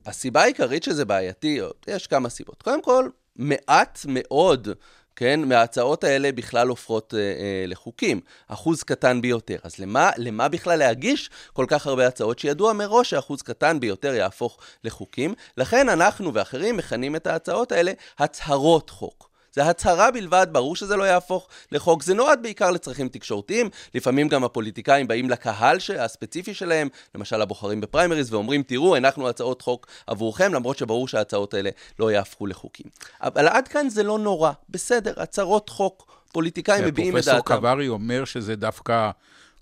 הסיבה 0.05 0.41
העיקרית 0.41 0.83
שזה 0.83 1.05
בעייתי, 1.05 1.59
יש 1.87 2.07
כמה 2.07 2.29
סיבות. 2.29 2.61
קודם 2.61 2.81
כל, 2.81 3.09
מעט 3.35 3.99
מאוד, 4.07 4.67
כן, 5.15 5.39
מההצעות 5.39 6.03
האלה 6.03 6.31
בכלל 6.31 6.67
הופכות 6.67 7.13
אה, 7.13 7.19
אה, 7.19 7.65
לחוקים. 7.67 8.21
אחוז 8.47 8.83
קטן 8.83 9.21
ביותר. 9.21 9.57
אז 9.63 9.79
למה, 9.79 10.11
למה 10.17 10.47
בכלל 10.47 10.79
להגיש 10.79 11.29
כל 11.53 11.65
כך 11.67 11.87
הרבה 11.87 12.07
הצעות 12.07 12.39
שידוע 12.39 12.73
מראש 12.73 13.09
שאחוז 13.09 13.41
קטן 13.41 13.79
ביותר 13.79 14.13
יהפוך 14.13 14.57
לחוקים? 14.83 15.33
לכן 15.57 15.89
אנחנו 15.89 16.33
ואחרים 16.33 16.77
מכנים 16.77 17.15
את 17.15 17.27
ההצעות 17.27 17.71
האלה 17.71 17.91
הצהרות 18.19 18.89
חוק. 18.89 19.28
זה 19.59 19.65
הצהרה 19.65 20.11
בלבד, 20.11 20.47
ברור 20.51 20.75
שזה 20.75 20.95
לא 20.95 21.03
יהפוך 21.03 21.47
לחוק. 21.71 22.03
זה 22.03 22.13
נועד 22.13 22.39
בעיקר 22.43 22.71
לצרכים 22.71 23.09
תקשורתיים. 23.09 23.69
לפעמים 23.95 24.27
גם 24.27 24.43
הפוליטיקאים 24.43 25.07
באים 25.07 25.29
לקהל 25.29 25.77
הספציפי 25.99 26.53
שלהם, 26.53 26.87
למשל 27.15 27.41
הבוחרים 27.41 27.81
בפריימריז, 27.81 28.33
ואומרים, 28.33 28.63
תראו, 28.63 28.95
הנחנו 28.95 29.29
הצעות 29.29 29.61
חוק 29.61 29.87
עבורכם, 30.07 30.53
למרות 30.53 30.77
שברור 30.77 31.07
שההצעות 31.07 31.53
האלה 31.53 31.69
לא 31.99 32.11
יהפכו 32.11 32.47
לחוקים. 32.47 32.85
אבל 33.21 33.47
עד 33.47 33.67
כאן 33.67 33.89
זה 33.89 34.03
לא 34.03 34.19
נורא. 34.19 34.51
בסדר, 34.69 35.13
הצהרות 35.17 35.69
חוק, 35.69 36.11
פוליטיקאים 36.31 36.85
מביעים 36.85 37.17
את 37.17 37.25
דעתם. 37.25 37.37
פרופסור 37.37 37.57
קברי 37.57 37.87
אומר 37.87 38.25
שזה 38.25 38.55
דווקא, 38.55 39.11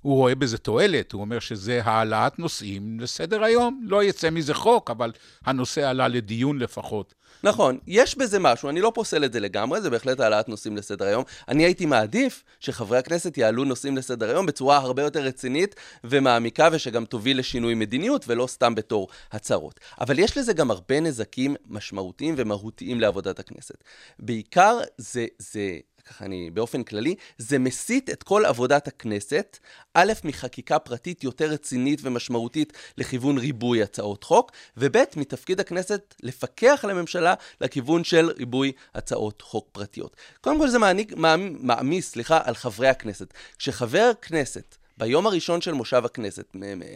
הוא 0.02 0.16
רואה 0.16 0.36
בזה 0.36 0.58
תועלת, 0.58 1.12
הוא 1.12 1.22
אומר 1.22 1.40
שזה 1.40 1.82
העלאת 1.84 2.40
נושאים 2.40 3.00
לסדר 3.00 3.44
היום. 3.44 3.82
לא 3.84 4.04
יצא 4.04 4.30
מזה 4.30 4.54
חוק, 4.54 4.90
אבל 4.90 5.12
הנושא 5.46 5.90
עלה 5.90 6.08
לדיון 6.08 6.60
לפחות. 6.60 7.14
נכון, 7.44 7.78
יש 7.88 8.18
בזה 8.18 8.40
משהו, 8.40 8.70
אני 8.70 8.82
לא 8.82 8.92
פוסל 8.96 9.24
את 9.26 9.34
זה 9.34 9.40
לגמרי, 9.40 9.82
זה 9.82 9.90
בהחלט 9.90 10.20
העלאת 10.20 10.50
נושאים 10.50 10.78
לסדר 10.78 11.06
היום. 11.06 11.24
אני 11.48 11.66
הייתי 11.66 11.86
מעדיף 11.86 12.44
שחברי 12.60 12.98
הכנסת 12.98 13.38
יעלו 13.38 13.64
נושאים 13.64 13.98
לסדר 13.98 14.30
היום 14.30 14.46
בצורה 14.46 14.78
הרבה 14.78 15.04
יותר 15.04 15.20
רצינית 15.20 15.76
ומעמיקה, 16.04 16.70
ושגם 16.72 17.06
תוביל 17.06 17.40
לשינוי 17.40 17.74
מדיניות, 17.74 18.26
ולא 18.28 18.48
סתם 18.48 18.76
בתור 18.76 19.08
הצהרות. 19.32 19.80
אבל 20.02 20.20
יש 20.20 20.38
לזה 20.38 20.54
גם 20.54 20.72
הרבה 20.72 21.00
נזקים 21.00 21.56
משמעותיים 21.68 22.36
ומהותיים 22.38 23.02
לעבודת 23.02 23.40
הכנסת. 23.40 23.84
בעיקר 24.20 24.80
זה, 24.98 25.26
זה 25.38 25.78
ככה 26.10 26.26
אני 26.26 26.50
באופן 26.50 26.84
כללי, 26.84 27.16
זה 27.38 27.60
מסיט 27.60 28.10
את 28.10 28.24
כל 28.24 28.46
עבודת 28.46 28.88
הכנסת, 28.88 29.58
א', 29.94 30.14
מחקיקה 30.24 30.80
פרטית 30.80 31.24
יותר 31.24 31.46
רצינית 31.46 32.00
ומשמעותית 32.04 32.74
לכיוון 32.98 33.38
ריבוי 33.38 33.84
הצעות 33.84 34.24
חוק, 34.24 34.52
וב', 34.78 34.98
מתפקיד 35.16 35.60
הכנסת 35.60 36.16
לפקח 36.24 36.80
על 36.84 36.90
הממשלה 36.90 37.34
לכיוון 37.62 38.04
של 38.04 38.30
ריבוי 38.38 38.72
הצעות 38.96 39.42
חוק 39.42 39.68
פרטיות. 39.72 40.16
קודם 40.42 40.60
כל 40.60 40.70
זה 40.70 40.80
מעניק, 40.80 41.14
מעמיס, 41.60 42.12
סליחה, 42.12 42.42
על 42.44 42.56
חברי 42.56 42.88
הכנסת. 42.88 43.34
כשחבר 43.58 44.12
כנסת 44.22 44.76
ביום 44.98 45.28
הראשון 45.28 45.62
של 45.62 45.74
מושב 45.74 46.06
הכנסת, 46.06 46.46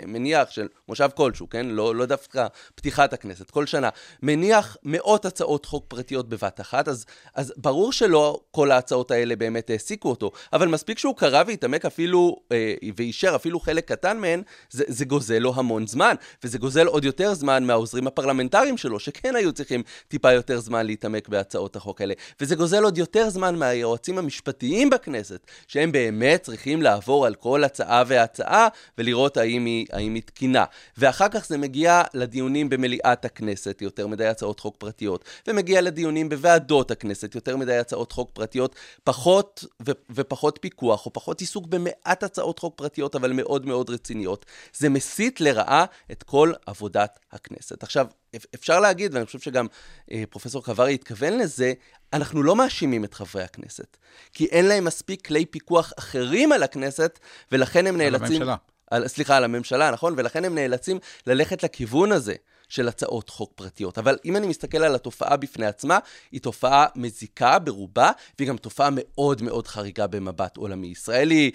מניח 0.08 0.50
של 0.50 0.68
מושב 0.88 1.10
כלשהו, 1.16 1.50
כן? 1.50 1.66
לא, 1.66 1.96
לא 1.96 2.06
דווקא 2.06 2.48
פתיחת 2.76 3.14
הכנסת, 3.14 3.52
כל 3.52 3.66
שנה, 3.66 3.90
מניח 4.22 4.78
מאות 4.84 5.26
הצעות 5.26 5.66
חוק 5.66 5.86
פרטיות 5.88 6.30
בבת 6.30 6.62
אחת, 6.62 6.88
אז, 6.88 7.06
אז 7.36 7.54
ברור 7.58 7.92
שלא 7.92 8.40
כל 8.52 8.72
ההצעות 8.72 9.12
האלה 9.12 9.36
באמת 9.36 9.70
העסיקו 9.70 10.10
אותו, 10.10 10.32
אבל 10.54 10.68
מספיק 10.68 11.00
שהוא 11.00 11.16
קרא 11.16 11.44
והתעמק 11.48 11.86
אפילו, 11.86 12.38
אה, 12.52 12.74
ואישר 12.96 13.36
אפילו 13.36 13.60
חלק 13.60 13.88
קטן 13.92 14.18
מהן, 14.18 14.42
זה, 14.70 14.84
זה 14.88 15.06
גוזל 15.06 15.40
לו 15.40 15.54
המון 15.56 15.88
זמן, 15.88 16.16
וזה 16.44 16.58
גוזל 16.58 16.88
עוד 16.88 17.06
יותר 17.06 17.34
זמן 17.34 17.64
מהעוזרים 17.64 18.08
הפרלמנטריים 18.08 18.78
שלו, 18.78 19.00
שכן 19.00 19.36
היו 19.36 19.54
צריכים 19.54 19.84
טיפה 20.08 20.32
יותר 20.32 20.60
זמן 20.60 20.86
להתעמק 20.86 21.30
בהצעות 21.30 21.76
החוק 21.76 22.02
האלה, 22.02 22.14
וזה 22.42 22.56
גוזל 22.56 22.84
עוד 22.84 22.98
יותר 22.98 23.30
זמן 23.30 23.56
מהיועצים 23.56 24.18
המשפטיים 24.18 24.90
בכנסת, 24.90 25.48
שהם 25.68 25.92
באמת 25.92 26.42
צריכים 26.42 26.82
לעבור 26.82 27.26
על 27.26 27.36
כל 27.36 27.64
הצעה. 27.64 27.91
הצעה 27.92 28.04
והצעה, 28.08 28.68
ולראות 28.98 29.38
האם 29.38 29.66
היא, 29.66 29.86
האם 29.92 30.16
היא 30.16 30.24
תקינה. 30.24 30.66
ואחר 30.98 31.30
כך 31.30 31.46
זה 31.46 31.58
מגיע 31.58 32.04
לדיונים 32.14 32.70
במליאת 32.70 33.26
הכנסת, 33.26 33.82
יותר 33.82 34.08
מדי 34.08 34.28
הצעות 34.28 34.60
חוק 34.60 34.76
פרטיות, 34.78 35.26
ומגיע 35.48 35.82
לדיונים 35.82 36.30
בוועדות 36.30 36.92
הכנסת, 36.92 37.36
יותר 37.36 37.58
מדי 37.58 37.78
הצעות 37.78 38.12
חוק 38.12 38.32
פרטיות, 38.34 38.76
פחות 39.04 39.66
ו- 39.88 39.92
ופחות 40.10 40.60
פיקוח, 40.62 41.06
או 41.06 41.14
פחות 41.14 41.40
עיסוק 41.40 41.66
במעט 41.66 42.24
הצעות 42.24 42.60
חוק 42.60 42.74
פרטיות, 42.76 43.16
אבל 43.16 43.32
מאוד 43.34 43.66
מאוד 43.66 43.90
רציניות. 43.90 44.46
זה 44.74 44.90
מסית 44.90 45.42
לרעה 45.42 45.86
את 46.12 46.24
כל 46.24 46.54
עבודת 46.66 47.20
הכנסת. 47.32 47.84
עכשיו, 47.84 48.08
אפשר 48.56 48.80
להגיד, 48.80 49.14
ואני 49.14 49.26
חושב 49.26 49.40
שגם 49.40 49.68
אה, 50.12 50.24
פרופסור 50.30 50.64
קברי 50.64 50.94
התכוון 50.94 51.38
לזה, 51.38 51.74
אנחנו 52.14 52.44
לא 52.44 52.56
מאשימים 52.56 53.06
את 53.06 53.14
חברי 53.14 53.44
הכנסת, 53.44 53.98
כי 54.34 54.46
אין 54.46 54.66
להם 54.66 54.86
מספיק 54.86 55.28
כלי 55.28 55.46
פיקוח 55.46 55.94
אחרים 56.00 56.52
על 56.52 56.64
הכנסת, 56.64 57.20
ולכן 57.52 57.88
הם 57.88 57.98
נאלצים... 57.98 58.26
על 58.26 58.32
הממשלה. 58.32 58.56
על, 58.92 59.08
סליחה, 59.08 59.38
על 59.38 59.44
הממשלה, 59.44 59.92
נכון? 59.92 60.14
ולכן 60.18 60.46
הם 60.46 60.56
נאלצים 60.56 61.00
ללכת 61.28 61.64
לכיוון 61.64 62.12
הזה. 62.12 62.36
של 62.72 62.88
הצעות 62.88 63.30
חוק 63.30 63.52
פרטיות. 63.56 63.98
אבל 63.98 64.18
אם 64.26 64.36
אני 64.36 64.48
מסתכל 64.48 64.78
על 64.78 64.96
התופעה 64.96 65.38
בפני 65.38 65.66
עצמה, 65.66 66.00
היא 66.32 66.42
תופעה 66.42 66.86
מזיקה 66.96 67.60
ברובה, 67.60 68.12
והיא 68.40 68.50
גם 68.50 68.58
תופעה 68.58 68.90
מאוד 68.92 69.42
מאוד 69.42 69.68
חריגה 69.68 70.08
במבט 70.08 70.58
עולמי. 70.58 70.88
ישראל 70.88 71.30
היא 71.32 71.52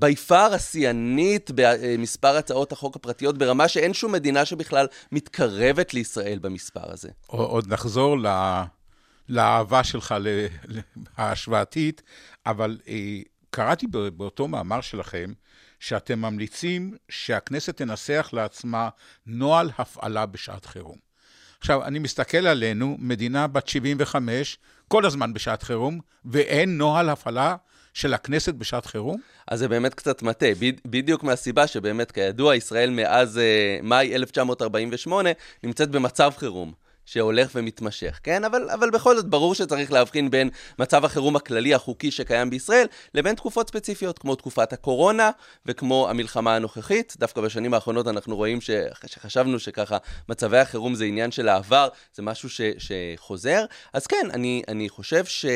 בי 0.00 0.16
פאר 0.16 0.54
השיאנית 0.54 1.50
במספר 1.54 2.36
הצעות 2.36 2.72
החוק 2.72 2.96
הפרטיות, 2.96 3.38
ברמה 3.38 3.68
שאין 3.68 3.94
שום 3.94 4.12
מדינה 4.12 4.44
שבכלל 4.44 4.86
מתקרבת 5.12 5.94
לישראל 5.94 6.38
במספר 6.38 6.92
הזה. 6.92 7.08
עוד 7.26 7.72
נחזור 7.72 8.18
ל... 8.18 8.26
לאהבה 9.28 9.84
שלך 9.84 10.14
ההשוואתית, 11.16 12.02
אבל 12.46 12.78
אה, 12.88 13.18
קראתי 13.50 13.86
באותו 14.16 14.48
מאמר 14.48 14.80
שלכם, 14.80 15.32
שאתם 15.80 16.18
ממליצים 16.18 16.96
שהכנסת 17.08 17.76
תנסח 17.76 18.30
לעצמה 18.32 18.88
נוהל 19.26 19.70
הפעלה 19.78 20.26
בשעת 20.26 20.66
חירום. 20.66 20.96
עכשיו, 21.58 21.84
אני 21.84 21.98
מסתכל 21.98 22.46
עלינו, 22.46 22.96
מדינה 22.98 23.46
בת 23.46 23.68
75, 23.68 24.58
כל 24.88 25.06
הזמן 25.06 25.32
בשעת 25.32 25.62
חירום, 25.62 26.00
ואין 26.24 26.78
נוהל 26.78 27.08
הפעלה 27.08 27.56
של 27.98 28.14
הכנסת 28.14 28.54
בשעת 28.54 28.86
חירום? 28.86 29.16
אז 29.48 29.58
זה 29.58 29.68
באמת 29.68 29.94
קצת 29.94 30.22
מטה, 30.22 30.46
בדיוק 30.86 31.22
מהסיבה 31.22 31.66
שבאמת, 31.66 32.12
כידוע, 32.12 32.56
ישראל 32.56 32.90
מאז 32.90 33.36
uh, 33.36 33.84
מאי 33.86 34.14
1948 34.14 35.30
נמצאת 35.62 35.90
במצב 35.90 36.32
חירום. 36.36 36.72
שהולך 37.04 37.50
ומתמשך, 37.54 38.20
כן? 38.22 38.44
אבל, 38.44 38.70
אבל 38.70 38.90
בכל 38.90 39.16
זאת, 39.16 39.26
ברור 39.26 39.54
שצריך 39.54 39.92
להבחין 39.92 40.30
בין 40.30 40.50
מצב 40.78 41.04
החירום 41.04 41.36
הכללי 41.36 41.74
החוקי 41.74 42.10
שקיים 42.10 42.50
בישראל, 42.50 42.86
לבין 43.14 43.34
תקופות 43.34 43.68
ספציפיות, 43.68 44.18
כמו 44.18 44.34
תקופת 44.34 44.72
הקורונה 44.72 45.30
וכמו 45.66 46.08
המלחמה 46.10 46.56
הנוכחית. 46.56 47.14
דווקא 47.18 47.40
בשנים 47.40 47.74
האחרונות 47.74 48.08
אנחנו 48.08 48.36
רואים 48.36 48.60
ש... 48.60 48.70
שחשבנו 49.06 49.58
שככה 49.58 49.96
מצבי 50.28 50.58
החירום 50.58 50.94
זה 50.94 51.04
עניין 51.04 51.30
של 51.30 51.48
העבר, 51.48 51.88
זה 52.14 52.22
משהו 52.22 52.50
ש... 52.50 52.60
שחוזר. 52.78 53.64
אז 53.92 54.06
כן, 54.06 54.28
אני, 54.32 54.62
אני 54.68 54.88
חושב 54.88 55.24
ש... 55.24 55.46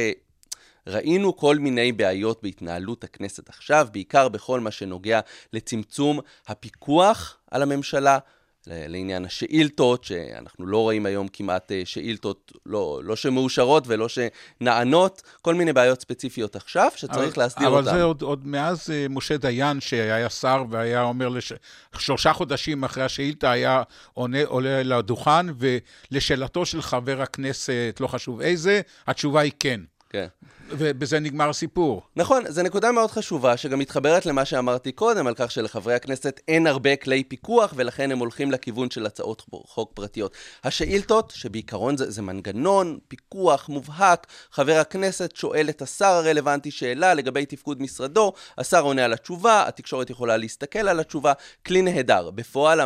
ראינו 0.86 1.36
כל 1.36 1.56
מיני 1.58 1.92
בעיות 1.92 2.42
בהתנהלות 2.42 3.04
הכנסת 3.04 3.48
עכשיו, 3.48 3.88
בעיקר 3.92 4.28
בכל 4.28 4.60
מה 4.60 4.70
שנוגע 4.70 5.20
לצמצום 5.52 6.20
הפיקוח 6.46 7.36
על 7.50 7.62
הממשלה, 7.62 8.18
לעניין 8.66 9.24
השאילתות, 9.24 10.04
שאנחנו 10.04 10.66
לא 10.66 10.78
רואים 10.78 11.06
היום 11.06 11.28
כמעט 11.28 11.72
אה, 11.72 11.82
שאילתות 11.84 12.52
לא, 12.66 13.00
לא 13.04 13.16
שמאושרות 13.16 13.84
ולא 13.86 14.06
שנענות, 14.08 15.22
כל 15.42 15.54
מיני 15.54 15.72
בעיות 15.72 16.00
ספציפיות 16.00 16.56
עכשיו 16.56 16.90
שצריך 16.96 17.34
אבל, 17.34 17.42
להסדיר 17.42 17.68
אבל 17.68 17.76
אותן. 17.76 17.88
אבל 17.88 17.98
זה 17.98 18.02
עוד, 18.02 18.22
עוד 18.22 18.46
מאז 18.46 18.90
אה, 18.90 19.06
משה 19.10 19.36
דיין, 19.36 19.80
שהיה 19.80 20.30
שר 20.30 20.64
והיה 20.70 21.02
אומר, 21.02 21.28
לש... 21.28 21.52
שלושה 21.98 22.32
חודשים 22.32 22.84
אחרי 22.84 23.04
השאילתה 23.04 23.50
היה 23.50 23.82
עונה, 24.14 24.44
עולה 24.44 24.82
לדוכן, 24.82 25.46
ולשאלתו 25.58 26.66
של 26.66 26.82
חבר 26.82 27.22
הכנסת, 27.22 27.96
לא 28.00 28.06
חשוב 28.06 28.40
איזה, 28.40 28.80
התשובה 29.06 29.40
היא 29.40 29.52
כן. 29.60 29.80
כן. 30.12 30.26
ובזה 30.68 31.20
נגמר 31.20 31.48
הסיפור. 31.48 32.02
נכון, 32.16 32.44
זו 32.48 32.62
נקודה 32.62 32.92
מאוד 32.92 33.10
חשובה, 33.10 33.56
שגם 33.56 33.78
מתחברת 33.78 34.26
למה 34.26 34.44
שאמרתי 34.44 34.92
קודם, 34.92 35.26
על 35.26 35.34
כך 35.34 35.50
שלחברי 35.50 35.94
הכנסת 35.94 36.40
אין 36.48 36.66
הרבה 36.66 36.96
כלי 36.96 37.24
פיקוח, 37.24 37.72
ולכן 37.76 38.10
הם 38.10 38.18
הולכים 38.18 38.50
לכיוון 38.50 38.90
של 38.90 39.06
הצעות 39.06 39.42
חוק 39.66 39.90
פרטיות. 39.94 40.36
השאילתות, 40.64 41.32
שבעיקרון 41.36 41.96
זה, 41.96 42.10
זה 42.10 42.22
מנגנון, 42.22 42.98
פיקוח 43.08 43.68
מובהק, 43.68 44.26
חבר 44.50 44.76
הכנסת 44.76 45.36
שואל 45.36 45.68
את 45.68 45.82
השר 45.82 46.04
הרלוונטי 46.04 46.70
שאלה 46.70 47.14
לגבי 47.14 47.46
תפקוד 47.46 47.82
משרדו, 47.82 48.32
השר 48.58 48.82
עונה 48.82 49.04
על 49.04 49.12
התשובה, 49.12 49.64
התקשורת 49.68 50.10
יכולה 50.10 50.36
להסתכל 50.36 50.88
על 50.88 51.00
התשובה, 51.00 51.32
כלי 51.66 51.82
נהדר. 51.82 52.30
בפועל 52.30 52.80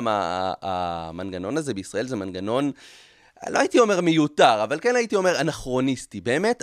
המנגנון 0.62 1.56
הזה 1.56 1.74
בישראל 1.74 2.06
זה 2.06 2.16
מנגנון... 2.16 2.72
לא 3.50 3.58
הייתי 3.58 3.78
אומר 3.78 4.00
מיותר, 4.00 4.64
אבל 4.64 4.80
כן 4.80 4.96
הייתי 4.96 5.16
אומר 5.16 5.40
אנכרוניסטי. 5.40 6.20
באמת, 6.20 6.62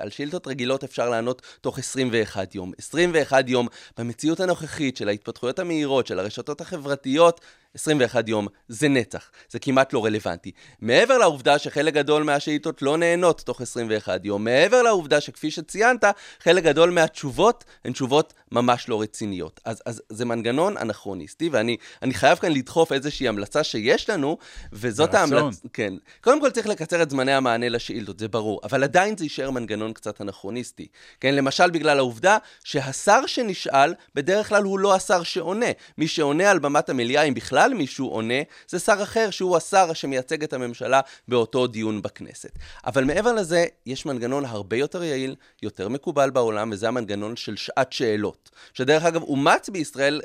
על 0.00 0.10
שאילתות 0.10 0.46
רגילות 0.46 0.84
אפשר 0.84 1.08
לענות 1.10 1.42
תוך 1.60 1.78
21 1.78 2.54
יום. 2.54 2.72
21 2.78 3.48
יום 3.48 3.68
במציאות 3.98 4.40
הנוכחית 4.40 4.96
של 4.96 5.08
ההתפתחויות 5.08 5.58
המהירות, 5.58 6.06
של 6.06 6.18
הרשתות 6.18 6.60
החברתיות, 6.60 7.40
21 7.74 8.28
יום 8.28 8.48
זה 8.68 8.88
נצח, 8.88 9.30
זה 9.50 9.58
כמעט 9.58 9.92
לא 9.92 10.04
רלוונטי. 10.04 10.52
מעבר 10.80 11.18
לעובדה 11.18 11.58
שחלק 11.58 11.94
גדול 11.94 12.22
מהשאילתות 12.22 12.82
לא 12.82 12.96
נהנות 12.96 13.40
תוך 13.40 13.60
21 13.60 14.24
יום, 14.24 14.44
מעבר 14.44 14.82
לעובדה 14.82 15.20
שכפי 15.20 15.50
שציינת, 15.50 16.04
חלק 16.40 16.64
גדול 16.64 16.90
מהתשובות 16.90 17.64
הן 17.84 17.92
תשובות 17.92 18.34
ממש 18.52 18.88
לא 18.88 19.02
רציניות. 19.02 19.60
אז, 19.64 19.82
אז 19.86 20.02
זה 20.08 20.24
מנגנון 20.24 20.76
אנכרוניסטי, 20.76 21.48
ואני 21.48 21.76
חייב 22.12 22.38
כאן 22.38 22.52
לדחוף 22.52 22.92
איזושהי 22.92 23.28
המלצה 23.28 23.64
שיש 23.64 24.10
לנו, 24.10 24.38
וזאת 24.72 25.14
ההמלצה... 25.14 25.68
כן. 25.72 25.94
קודם 26.20 26.40
כל 26.40 26.50
צריך 26.50 26.66
לקצר 26.66 27.02
את 27.02 27.10
זמני 27.10 27.32
המענה 27.32 27.68
לשאילתות, 27.68 28.18
זה 28.18 28.28
ברור, 28.28 28.60
אבל 28.64 28.84
עדיין 28.84 29.16
זה 29.16 29.24
יישאר 29.24 29.50
מנגנון 29.50 29.92
קצת 29.92 30.20
אנכרוניסטי. 30.20 30.86
כן, 31.20 31.34
למשל 31.34 31.70
בגלל 31.70 31.98
העובדה 31.98 32.38
שהשר 32.64 33.26
שנשאל, 33.26 33.94
בדרך 34.14 34.48
כלל 34.48 34.62
הוא 34.62 34.78
לא 34.78 34.94
השר 34.94 35.22
שעונה. 35.22 35.66
מי 35.98 36.08
שעונה 36.08 36.50
על 36.50 36.58
במת 36.58 36.88
המליאה, 36.88 37.22
אם 37.22 37.34
בכלל 37.34 37.63
בכלל 37.64 37.74
מישהו 37.74 38.08
עונה, 38.08 38.34
זה 38.68 38.78
שר 38.78 39.02
אחר 39.02 39.30
שהוא 39.30 39.56
השר 39.56 39.92
שמייצג 39.92 40.42
את 40.42 40.52
הממשלה 40.52 41.00
באותו 41.28 41.66
דיון 41.66 42.02
בכנסת. 42.02 42.50
אבל 42.86 43.04
מעבר 43.04 43.32
לזה, 43.32 43.64
יש 43.86 44.06
מנגנון 44.06 44.44
הרבה 44.44 44.76
יותר 44.76 45.02
יעיל, 45.02 45.36
יותר 45.62 45.88
מקובל 45.88 46.30
בעולם, 46.30 46.70
וזה 46.72 46.88
המנגנון 46.88 47.36
של 47.36 47.56
שעת 47.56 47.92
שאלות. 47.92 48.50
שדרך 48.74 49.04
אגב, 49.04 49.22
אומץ 49.22 49.68
בישראל 49.68 50.20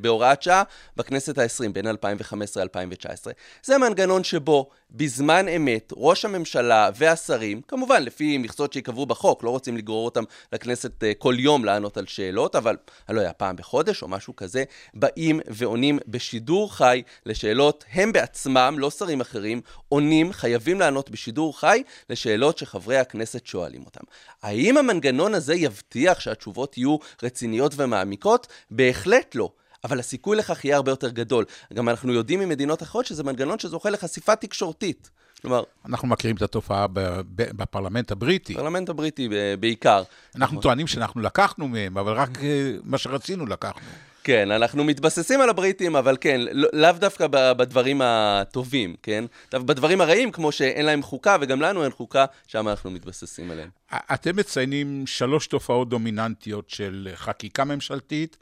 בהוראת 0.00 0.42
שעה 0.42 0.62
בכנסת 0.96 1.38
ה-20, 1.38 1.68
בין 1.72 1.86
2015 1.86 2.64
ל-2019. 2.64 3.26
זה 3.62 3.78
מנגנון 3.78 4.24
שבו 4.24 4.70
בזמן 4.90 5.48
אמת, 5.48 5.92
ראש 5.96 6.24
הממשלה 6.24 6.90
והשרים, 6.94 7.60
כמובן 7.68 8.02
לפי 8.02 8.38
מכסות 8.38 8.72
שייקבעו 8.72 9.06
בחוק, 9.06 9.44
לא 9.44 9.50
רוצים 9.50 9.76
לגרור 9.76 10.04
אותם 10.04 10.24
לכנסת 10.52 11.04
אה, 11.04 11.12
כל 11.18 11.34
יום 11.38 11.64
לענות 11.64 11.96
על 11.96 12.06
שאלות, 12.06 12.56
אבל 12.56 12.76
אני 13.08 13.16
לא 13.16 13.20
יודע, 13.20 13.32
פעם 13.36 13.56
בחודש 13.56 14.02
או 14.02 14.08
משהו 14.08 14.36
כזה, 14.36 14.64
באים 14.94 15.40
ועונים 15.46 15.98
בשידור 16.06 16.74
חי 16.74 17.02
לשאלות, 17.26 17.84
הם 17.92 18.12
בעצמם, 18.12 18.76
לא 18.78 18.90
שרים 18.90 19.20
אחרים, 19.20 19.60
עונים, 19.88 20.32
חייבים 20.32 20.80
לענות 20.80 21.10
בשידור 21.10 21.60
חי 21.60 21.82
לשאלות 22.10 22.58
שחברי 22.58 22.98
הכנסת 22.98 23.46
שואלים 23.46 23.84
אותם. 23.84 24.04
האם 24.42 24.76
המנגנון 24.76 25.34
הזה 25.34 25.54
יבטיח 25.54 26.20
שהתשובות 26.20 26.78
יהיו 26.78 26.96
רציניות 27.22 27.72
ומעמיקות? 27.76 28.46
בהחלט 28.70 29.34
לא. 29.34 29.50
אבל 29.84 29.98
הסיכוי 29.98 30.36
לכך 30.36 30.64
יהיה 30.64 30.76
הרבה 30.76 30.92
יותר 30.92 31.08
גדול. 31.08 31.44
גם 31.74 31.88
אנחנו 31.88 32.12
יודעים 32.12 32.40
ממדינות 32.40 32.82
אחרות 32.82 33.06
שזה 33.06 33.22
מנגנון 33.24 33.58
שזוכה 33.58 33.90
לחשיפה 33.90 34.36
תקשורתית. 34.36 35.10
כלומר... 35.42 35.62
אנחנו 35.86 36.08
מכירים 36.08 36.36
את 36.36 36.42
התופעה 36.42 36.86
בפרלמנט 37.34 38.10
הבריטי. 38.10 38.54
בפרלמנט 38.54 38.88
הבריטי 38.88 39.28
בעיקר. 39.60 40.02
אנחנו 40.36 40.52
נכון. 40.52 40.62
טוענים 40.62 40.86
שאנחנו 40.86 41.20
לקחנו 41.20 41.68
מהם, 41.68 41.98
אבל 41.98 42.12
רק 42.12 42.38
אה, 42.42 42.72
מה 42.84 42.98
שרצינו 42.98 43.46
לקחנו. 43.46 43.86
כן, 44.24 44.50
אנחנו 44.50 44.84
מתבססים 44.84 45.40
על 45.40 45.50
הבריטים, 45.50 45.96
אבל 45.96 46.16
כן, 46.20 46.40
לא, 46.52 46.68
לאו 46.72 46.92
דווקא 46.92 47.26
בדברים 47.30 48.00
הטובים, 48.04 48.94
כן? 49.02 49.24
בדברים 49.52 50.00
הרעים, 50.00 50.32
כמו 50.32 50.52
שאין 50.52 50.86
להם 50.86 51.02
חוקה, 51.02 51.36
וגם 51.40 51.60
לנו 51.60 51.84
אין 51.84 51.90
חוקה, 51.90 52.24
שם 52.46 52.68
אנחנו 52.68 52.90
מתבססים 52.90 53.50
עליהם. 53.50 53.68
אתם 54.14 54.36
מציינים 54.36 55.06
שלוש 55.06 55.46
תופעות 55.46 55.88
דומיננטיות 55.88 56.70
של 56.70 57.08
חקיקה 57.14 57.64
ממשלתית, 57.64 58.36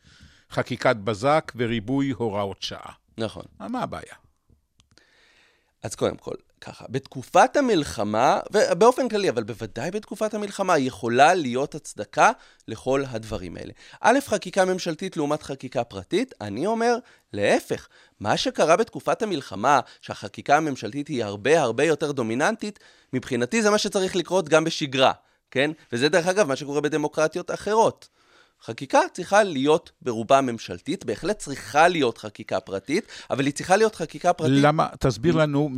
חקיקת 0.50 0.96
בזק 0.96 1.52
וריבוי 1.56 2.10
הוראות 2.10 2.62
שעה. 2.62 2.92
נכון. 3.18 3.44
מה 3.60 3.82
הבעיה? 3.82 4.14
אז 5.82 5.94
קודם 5.94 6.16
כל, 6.16 6.34
ככה, 6.60 6.84
בתקופת 6.88 7.56
המלחמה, 7.56 8.40
ובאופן 8.52 9.08
כללי, 9.08 9.30
אבל 9.30 9.42
בוודאי 9.42 9.90
בתקופת 9.90 10.34
המלחמה, 10.34 10.78
יכולה 10.78 11.34
להיות 11.34 11.74
הצדקה 11.74 12.30
לכל 12.68 13.02
הדברים 13.08 13.56
האלה. 13.56 13.72
א', 14.00 14.18
חקיקה 14.26 14.64
ממשלתית 14.64 15.16
לעומת 15.16 15.42
חקיקה 15.42 15.84
פרטית, 15.84 16.34
אני 16.40 16.66
אומר, 16.66 16.96
להפך, 17.32 17.88
מה 18.20 18.36
שקרה 18.36 18.76
בתקופת 18.76 19.22
המלחמה, 19.22 19.80
שהחקיקה 20.00 20.56
הממשלתית 20.56 21.08
היא 21.08 21.24
הרבה 21.24 21.60
הרבה 21.60 21.84
יותר 21.84 22.12
דומיננטית, 22.12 22.78
מבחינתי 23.12 23.62
זה 23.62 23.70
מה 23.70 23.78
שצריך 23.78 24.16
לקרות 24.16 24.48
גם 24.48 24.64
בשגרה, 24.64 25.12
כן? 25.50 25.70
וזה 25.92 26.08
דרך 26.08 26.26
אגב 26.26 26.48
מה 26.48 26.56
שקורה 26.56 26.80
בדמוקרטיות 26.80 27.50
אחרות. 27.50 28.08
חקיקה 28.62 29.00
צריכה 29.12 29.42
להיות 29.42 29.90
ברובה 30.02 30.40
ממשלתית, 30.40 31.04
בהחלט 31.04 31.38
צריכה 31.38 31.88
להיות 31.88 32.18
חקיקה 32.18 32.60
פרטית, 32.60 33.04
אבל 33.30 33.46
היא 33.46 33.54
צריכה 33.54 33.76
להיות 33.76 33.94
חקיקה 33.94 34.32
פרטית... 34.32 34.54
למה, 34.62 34.88
תסביר 34.98 35.36
לנו 35.36 35.70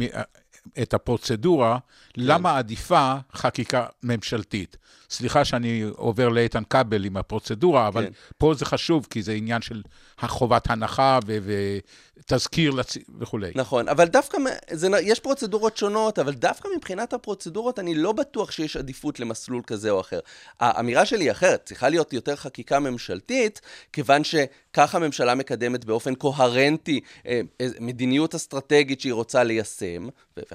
את 0.83 0.95
הפרוצדורה, 0.95 1.79
כן. 2.13 2.23
למה 2.25 2.59
עדיפה 2.59 3.15
חקיקה 3.33 3.87
ממשלתית. 4.03 4.77
סליחה 5.11 5.45
שאני 5.45 5.83
עובר 5.97 6.29
לאיתן 6.29 6.63
כבל 6.71 7.05
עם 7.05 7.17
הפרוצדורה, 7.17 7.89
אבל 7.89 8.05
כן. 8.05 8.11
פה 8.39 8.55
זה 8.55 8.65
חשוב, 8.65 9.07
כי 9.11 9.23
זה 9.23 9.33
עניין 9.33 9.63
של 9.63 9.83
חובת 10.21 10.71
הנחה 10.71 11.19
ותזכיר 11.25 12.71
לצ... 12.71 12.97
וכולי. 13.21 13.53
נכון, 13.55 13.89
אבל 13.89 14.05
דווקא, 14.05 14.39
זה, 14.71 14.89
יש 15.03 15.21
פרוצדורות 15.21 15.77
שונות, 15.77 16.19
אבל 16.19 16.35
דווקא 16.35 16.69
מבחינת 16.77 17.13
הפרוצדורות, 17.13 17.79
אני 17.79 17.95
לא 17.95 18.13
בטוח 18.13 18.51
שיש 18.51 18.77
עדיפות 18.77 19.21
למסלול 19.21 19.63
כזה 19.67 19.91
או 19.91 20.01
אחר. 20.01 20.21
האמירה 20.61 21.07
שלי 21.07 21.25
היא 21.25 21.31
אחרת, 21.31 21.63
צריכה 21.65 21.89
להיות 21.89 22.13
יותר 22.13 22.37
חקיקה 22.37 22.81
ממשלתית, 22.81 23.61
כיוון 23.93 24.23
שככה 24.25 24.99
הממשלה 24.99 25.35
מקדמת 25.35 25.85
באופן 25.85 26.15
קוהרנטי 26.15 27.01
אה, 27.27 27.41
מדיניות 27.81 28.35
אסטרטגית 28.35 29.01
שהיא 29.01 29.13
רוצה 29.13 29.45
ליישם, 29.45 30.09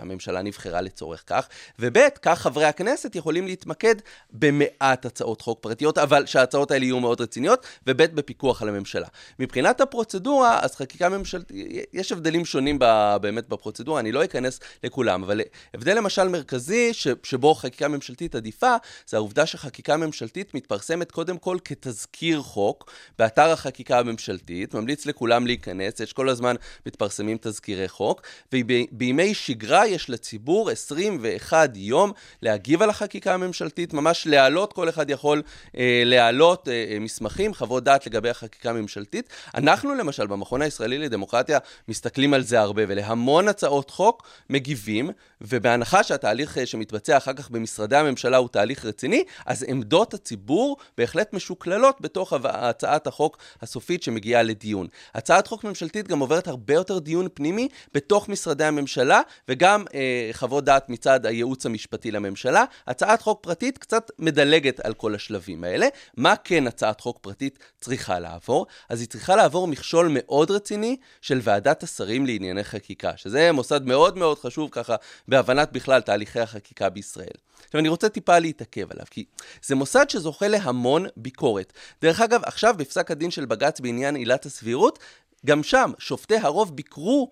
והממשלה 0.10 0.42
נבחרה 0.42 0.82
לצורך 0.82 1.24
כך, 1.28 1.48
וב', 1.80 1.98
כך 2.22 2.40
חברי 2.42 2.66
הכנסת 2.66 3.16
יכולים 3.16 3.48
להתמקד 3.48 3.96
במעט 4.32 5.06
הצעות 5.06 5.42
חוק 5.42 5.60
פרטיות, 5.62 5.98
אבל 5.98 6.26
שההצעות 6.26 6.72
האלה 6.72 6.86
יהיו 6.86 7.00
מאוד 7.00 7.22
רציניות, 7.22 7.66
וב' 7.88 8.02
בפיקוח 8.02 8.62
על 8.62 8.70
הממשלה. 8.70 9.08
מבחינת 9.40 9.82
הפרוצדורה, 9.82 10.60
אז 10.62 10.76
חקיקה 10.76 11.10
ממשלתית, 11.10 11.58
יש 11.94 12.12
הבדלים 12.12 12.46
שונים 12.46 12.78
ב, 12.80 13.16
באמת 13.22 13.50
בפרוצדורה, 13.50 14.00
אני 14.00 14.12
לא 14.12 14.24
אכנס 14.24 14.60
לכולם, 14.84 15.24
אבל 15.24 15.42
הבדל 15.74 15.98
למשל 15.98 16.28
מרכזי, 16.28 16.94
ש, 16.94 17.08
שבו 17.24 17.56
חקיקה 17.56 17.88
ממשלתית 17.88 18.36
עדיפה, 18.36 18.76
זה 19.08 19.18
העובדה 19.18 19.46
שחקיקה 19.46 19.98
ממשלתית 19.98 20.54
מתפרסמת 20.54 21.12
קודם 21.12 21.38
כל 21.38 21.58
כתזכיר 21.66 22.42
חוק 22.42 22.92
באתר 23.20 23.52
החקיקה 23.52 24.00
הממשלתית, 24.00 24.74
ממליץ 24.74 25.06
לכולם 25.06 25.48
להיכנס, 25.48 26.00
יש 26.00 26.14
כל 26.14 26.30
הזמן 26.30 26.56
מתפרסמים 26.86 27.38
תזכירי 27.42 27.88
חוק, 27.88 28.22
ובימי 28.54 29.34
שגרה 29.34 29.88
יש 29.94 30.10
לציבור 30.10 30.70
21 30.70 31.70
יום 31.76 32.12
להגיב 32.42 32.82
על 32.82 32.90
החקיקה 32.90 33.34
הממשלתית, 33.34 33.94
ממש 33.94 34.28
להעלות, 34.28 34.74
כל 34.74 34.90
אחד 34.90 35.10
יכול 35.10 35.42
אה, 35.78 36.02
להעלות 36.06 36.68
אה, 36.68 36.86
אה, 36.92 37.00
מסמכים, 37.00 37.54
חוות 37.54 37.84
דעת 37.84 38.08
לגבי 38.08 38.30
החקיקה 38.30 38.70
הממשלתית. 38.70 39.30
אנחנו 39.56 39.96
למשל, 39.96 40.28
במכון 40.28 40.62
הישראלי 40.62 40.98
לדמוקרטיה, 40.98 41.60
מסתכלים 41.88 42.34
על 42.34 42.44
זה 42.44 42.60
הרבה, 42.60 42.82
ולהמון 42.88 43.48
הצעות 43.48 43.90
חוק 43.90 44.28
מגיבים, 44.50 45.10
ובהנחה 45.42 46.04
שהתהליך 46.04 46.58
אה, 46.58 46.66
שמתבצע 46.66 47.18
אחר 47.18 47.34
כך 47.34 47.50
במשרדי 47.50 47.96
הממשלה 47.96 48.38
הוא 48.38 48.50
תהליך 48.50 48.86
רציני, 48.86 49.24
אז 49.46 49.66
עמדות 49.68 50.14
הציבור 50.14 50.78
בהחלט 50.98 51.34
משוקללות 51.34 52.02
בתוך 52.02 52.34
הצעת 52.44 53.08
החוק 53.08 53.38
הסופית 53.62 54.04
שמגיעה 54.04 54.44
לדיון. 54.44 54.88
הצעת 55.14 55.48
חוק 55.48 55.64
ממשלתית 55.64 56.08
גם 56.08 56.20
עוברת 56.20 56.48
הרבה 56.48 56.74
יותר 56.74 57.00
דיון 57.00 57.28
פנימי 57.34 57.68
בתוך 57.94 58.30
משרדי 58.30 58.64
הממשלה, 58.64 59.22
וגם 59.48 59.83
אה, 59.94 60.30
חוות 60.34 60.64
דעת 60.64 60.90
מצד 60.90 61.26
הייעוץ 61.26 61.66
המשפטי 61.66 62.12
לממשלה. 62.12 62.66
הצעת 62.88 63.22
חוק 63.22 63.44
פרטית 63.44 63.78
קצת 63.78 64.12
מדלגת 64.20 64.80
על 64.80 64.94
כל 64.94 65.16
השלבים 65.16 65.64
האלה. 65.64 65.88
מה 66.18 66.36
כן 66.44 66.68
הצעת 66.68 67.02
חוק 67.02 67.18
פרטית 67.22 67.60
צריכה 67.82 68.20
לעבור? 68.20 68.68
אז 68.90 69.00
היא 69.00 69.08
צריכה 69.08 69.36
לעבור 69.36 69.68
מכשול 69.68 70.08
מאוד 70.12 70.52
רציני 70.52 70.98
של 71.22 71.40
ועדת 71.44 71.84
השרים 71.84 72.26
לענייני 72.26 72.64
חקיקה, 72.64 73.12
שזה 73.16 73.52
מוסד 73.52 73.86
מאוד 73.86 74.18
מאוד 74.18 74.40
חשוב 74.40 74.70
ככה 74.72 74.96
בהבנת 75.28 75.72
בכלל 75.72 76.02
תהליכי 76.02 76.40
החקיקה 76.40 76.90
בישראל. 76.90 77.38
עכשיו 77.66 77.80
אני 77.80 77.90
רוצה 77.90 78.10
טיפה 78.10 78.40
להתעכב 78.40 78.92
עליו, 78.92 79.06
כי 79.10 79.26
זה 79.64 79.76
מוסד 79.76 80.10
שזוכה 80.10 80.48
להמון 80.48 81.06
ביקורת. 81.18 81.74
דרך 82.02 82.22
אגב, 82.22 82.42
עכשיו 82.46 82.76
בפסק 82.78 83.12
הדין 83.12 83.32
של 83.32 83.46
בג"ץ 83.46 83.80
בעניין 83.80 84.16
עילת 84.16 84.46
הסבירות, 84.46 85.00
גם 85.46 85.64
שם 85.64 85.92
שופטי 86.00 86.38
הרוב 86.38 86.76
ביקרו 86.76 87.32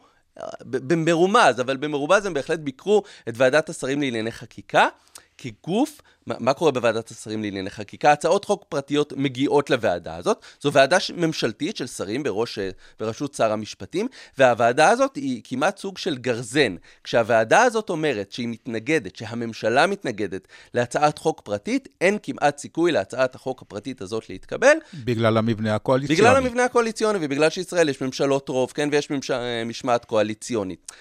במרומז, 0.65 1.61
אבל 1.61 1.77
במרומז 1.77 2.25
הם 2.25 2.33
בהחלט 2.33 2.59
ביקרו 2.59 3.03
את 3.29 3.33
ועדת 3.37 3.69
השרים 3.69 4.01
לענייני 4.01 4.31
חקיקה, 4.31 4.87
כגוף, 5.41 6.01
מה, 6.27 6.35
מה 6.39 6.53
קורה 6.53 6.71
בוועדת 6.71 7.11
השרים 7.11 7.41
לענייני 7.41 7.69
חקיקה? 7.69 8.11
הצעות 8.11 8.45
חוק 8.45 8.65
פרטיות 8.69 9.13
מגיעות 9.17 9.69
לוועדה 9.69 10.15
הזאת. 10.15 10.45
זו 10.61 10.73
ועדה 10.73 10.97
ממשלתית 11.17 11.77
של 11.77 11.87
שרים 11.87 12.23
בראש, 12.23 12.59
בראשות 12.99 13.33
שר 13.33 13.51
המשפטים, 13.51 14.07
והוועדה 14.37 14.89
הזאת 14.89 15.15
היא 15.15 15.41
כמעט 15.43 15.77
סוג 15.77 15.97
של 15.97 16.17
גרזן. 16.17 16.75
כשהוועדה 17.03 17.63
הזאת 17.63 17.89
אומרת 17.89 18.31
שהיא 18.31 18.47
מתנגדת, 18.47 19.15
שהממשלה 19.15 19.87
מתנגדת 19.87 20.47
להצעת 20.73 21.17
חוק 21.17 21.41
פרטית, 21.41 21.89
אין 22.01 22.17
כמעט 22.23 22.57
סיכוי 22.57 22.91
להצעת 22.91 23.35
החוק 23.35 23.61
הפרטית 23.61 24.01
הזאת 24.01 24.29
להתקבל. 24.29 24.77
בגלל 24.93 25.37
המבנה 25.37 25.75
הקואליציוני. 25.75 26.21
בגלל 26.21 26.35
המבנה 26.35 26.65
הקואליציוני 26.65 27.19
ובגלל 27.21 27.49
שישראל 27.49 27.89
יש 27.89 28.01
ממשלות 28.01 28.49
רוב, 28.49 28.71
כן, 28.71 28.89
ויש 28.91 29.09
ממש... 29.09 29.31
משמעת 29.65 30.05
קואליציונית. 30.05 30.91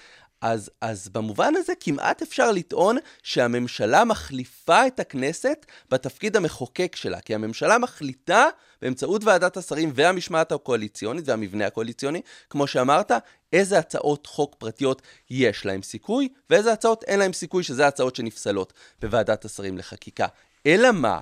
אז, 0.41 0.71
אז 0.81 1.09
במובן 1.09 1.53
הזה 1.55 1.73
כמעט 1.79 2.21
אפשר 2.21 2.51
לטעון 2.51 2.97
שהממשלה 3.23 4.05
מחליפה 4.05 4.87
את 4.87 4.99
הכנסת 4.99 5.65
בתפקיד 5.89 6.35
המחוקק 6.35 6.95
שלה, 6.95 7.21
כי 7.21 7.35
הממשלה 7.35 7.77
מחליטה 7.77 8.45
באמצעות 8.81 9.23
ועדת 9.23 9.57
השרים 9.57 9.91
והמשמעת 9.95 10.51
הקואליציונית 10.51 11.27
והמבנה 11.27 11.65
הקואליציוני, 11.65 12.21
כמו 12.49 12.67
שאמרת, 12.67 13.11
איזה 13.53 13.79
הצעות 13.79 14.27
חוק 14.27 14.55
פרטיות 14.55 15.01
יש 15.29 15.65
להם 15.65 15.81
סיכוי, 15.81 16.29
ואיזה 16.49 16.73
הצעות 16.73 17.03
אין 17.03 17.19
להם 17.19 17.33
סיכוי, 17.33 17.63
שזה 17.63 17.87
הצעות 17.87 18.15
שנפסלות 18.15 18.73
בוועדת 19.01 19.45
השרים 19.45 19.77
לחקיקה. 19.77 20.27
אלא 20.65 20.91
מה, 20.91 21.19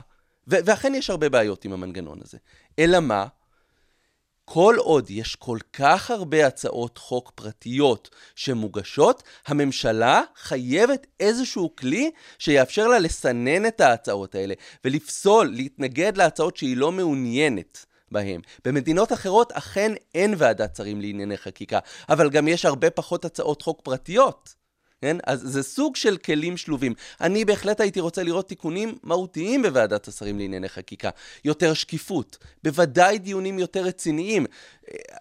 ואכן 0.48 0.96
יש 0.96 1.10
הרבה 1.10 1.30
בעיות 1.30 1.66
עם 1.66 1.74
המנגנון 1.74 2.20
הזה, 2.24 2.38
אלא 2.80 3.00
מה, 3.00 3.28
כל 4.52 4.76
עוד 4.78 5.10
יש 5.10 5.36
כל 5.36 5.58
כך 5.74 6.12
הרבה 6.12 6.48
הצעות 6.48 6.98
חוק 6.98 7.32
פרטיות 7.36 8.10
שמוגשות, 8.36 9.24
הממשלה 9.48 10.22
חייבת 10.36 11.08
איזשהו 11.20 11.76
כלי 11.76 12.12
שיאפשר 12.40 12.88
לה 12.88 13.00
לסנן 13.00 13.66
את 13.66 13.82
ההצעות 13.82 14.36
האלה 14.36 14.54
ולפסול, 14.86 15.48
להתנגד 15.48 16.18
להצעות 16.18 16.58
שהיא 16.58 16.78
לא 16.78 16.92
מעוניינת 16.92 17.86
בהם. 18.12 18.42
במדינות 18.66 19.14
אחרות 19.14 19.52
אכן 19.52 19.92
אין 20.16 20.34
ועדת 20.38 20.76
שרים 20.76 21.02
לענייני 21.02 21.38
חקיקה, 21.38 21.80
אבל 22.10 22.30
גם 22.30 22.48
יש 22.48 22.66
הרבה 22.66 22.90
פחות 22.90 23.26
הצעות 23.26 23.62
חוק 23.62 23.82
פרטיות. 23.84 24.56
כן? 25.02 25.18
אז 25.28 25.42
זה 25.44 25.64
סוג 25.64 25.96
של 25.96 26.18
כלים 26.18 26.58
שלובים. 26.58 26.94
אני 27.22 27.46
בהחלט 27.46 27.82
הייתי 27.82 28.00
רוצה 28.00 28.24
לראות 28.24 28.48
תיקונים 28.48 28.98
מהותיים 29.04 29.62
בוועדת 29.62 30.08
השרים 30.08 30.40
לענייני 30.40 30.70
חקיקה. 30.70 31.10
יותר 31.46 31.74
שקיפות, 31.74 32.38
בוודאי 32.64 33.18
דיונים 33.18 33.60
יותר 33.60 33.84
רציניים. 33.84 34.46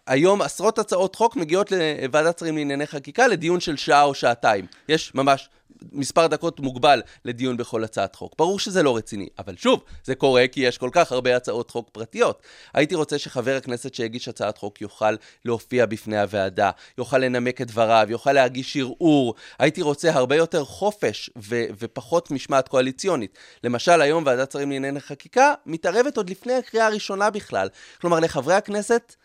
היום 0.07 0.43
עשרות 0.43 0.79
הצעות 0.79 1.15
חוק 1.15 1.37
מגיעות 1.37 1.73
לוועדת 1.73 2.39
שרים 2.39 2.57
לענייני 2.57 2.87
חקיקה 2.87 3.27
לדיון 3.27 3.61
של 3.61 3.77
שעה 3.77 4.03
או 4.03 4.15
שעתיים. 4.15 4.67
יש 4.89 5.15
ממש 5.15 5.49
מספר 5.93 6.27
דקות 6.27 6.61
מוגבל 6.61 7.03
לדיון 7.25 7.57
בכל 7.57 7.85
הצעת 7.85 8.15
חוק. 8.15 8.35
ברור 8.39 8.59
שזה 8.59 8.83
לא 8.83 8.97
רציני, 8.97 9.29
אבל 9.39 9.57
שוב, 9.57 9.85
זה 10.05 10.15
קורה 10.15 10.49
כי 10.53 10.61
יש 10.61 10.79
כל 10.79 10.91
כך 10.93 11.13
הרבה 11.13 11.37
הצעות 11.37 11.71
חוק 11.71 11.89
פרטיות. 11.93 12.43
הייתי 12.75 12.95
רוצה 12.95 13.19
שחבר 13.19 13.57
הכנסת 13.57 13.95
שהגיש 13.95 14.29
הצעת 14.29 14.59
חוק 14.59 14.81
יוכל 14.81 15.15
להופיע 15.45 15.87
בפני 15.87 16.21
הוועדה, 16.21 16.71
יוכל 16.99 17.19
לנמק 17.19 17.61
את 17.61 17.67
דבריו, 17.67 18.07
יוכל 18.11 18.33
להגיש 18.33 18.77
ערעור. 18.77 19.35
הייתי 19.59 19.83
רוצה 19.83 20.15
הרבה 20.15 20.37
יותר 20.37 20.65
חופש 20.65 21.31
ו- 21.39 21.65
ופחות 21.79 22.31
משמעת 22.31 22.69
קואליציונית. 22.69 23.39
למשל, 23.65 24.01
היום 24.01 24.23
ועדת 24.27 24.53
שרים 24.53 24.71
לענייני 24.71 25.01
חקיקה 25.01 25.55
מתערבת 25.67 26.17
עוד 26.17 26.31
לפני 26.31 26.55
הקריאה 26.55 26.87
הראשונה 26.87 27.31
בכלל. 27.31 27.69
כלומר, 28.01 28.21
לחברי 28.21 28.55
הכנסת... 28.55 29.17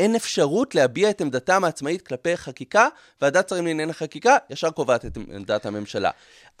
אין 0.00 0.14
אפשרות 0.14 0.74
להביע 0.74 1.10
את 1.10 1.20
עמדתם 1.20 1.64
העצמאית 1.64 2.02
כלפי 2.02 2.36
חקיקה, 2.36 2.88
ועדת 3.22 3.48
שרים 3.48 3.66
לענייני 3.66 3.92
חקיקה 3.92 4.36
ישר 4.50 4.70
קובעת 4.70 5.04
את 5.04 5.16
עמדת 5.16 5.66
הממשלה. 5.66 6.10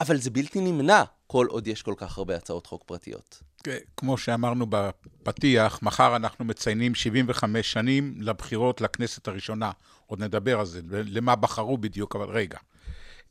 אבל 0.00 0.16
זה 0.16 0.30
בלתי 0.30 0.60
נמנע 0.60 1.04
כל 1.26 1.46
עוד 1.46 1.66
יש 1.66 1.82
כל 1.82 1.94
כך 1.96 2.18
הרבה 2.18 2.36
הצעות 2.36 2.66
חוק 2.66 2.82
פרטיות. 2.86 3.42
כן, 3.64 3.78
כמו 3.96 4.18
שאמרנו 4.18 4.66
בפתיח, 4.68 5.82
מחר 5.82 6.16
אנחנו 6.16 6.44
מציינים 6.44 6.94
75 6.94 7.72
שנים 7.72 8.14
לבחירות 8.20 8.80
לכנסת 8.80 9.28
הראשונה. 9.28 9.70
עוד 10.06 10.22
נדבר 10.22 10.60
על 10.60 10.66
זה, 10.66 10.80
למה 10.90 11.36
בחרו 11.36 11.78
בדיוק, 11.78 12.16
אבל 12.16 12.28
רגע. 12.28 12.58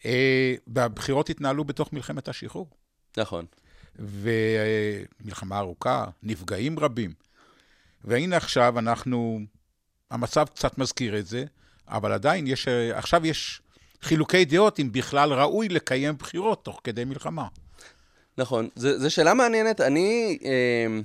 אה, 0.05 0.55
והבחירות 0.67 1.29
התנהלו 1.29 1.63
בתוך 1.63 1.93
מלחמת 1.93 2.27
השחרור. 2.27 2.69
נכון. 3.17 3.45
ומלחמה 3.95 5.59
ארוכה, 5.59 6.05
נפגעים 6.23 6.79
רבים. 6.79 7.13
והנה 8.03 8.37
עכשיו 8.37 8.79
אנחנו 8.79 9.39
המצב 10.11 10.45
קצת 10.55 10.77
מזכיר 10.77 11.17
את 11.19 11.27
זה, 11.27 11.45
אבל 11.87 12.11
עדיין 12.11 12.47
יש, 12.47 12.67
עכשיו 12.93 13.25
יש 13.25 13.61
חילוקי 14.01 14.45
דעות 14.45 14.79
אם 14.79 14.91
בכלל 14.91 15.33
ראוי 15.33 15.69
לקיים 15.69 16.17
בחירות 16.17 16.65
תוך 16.65 16.81
כדי 16.83 17.05
מלחמה. 17.05 17.47
נכון, 18.37 18.69
זו 18.75 19.11
שאלה 19.11 19.33
מעניינת. 19.33 19.81
אני 19.81 20.37
אה, 20.45 20.99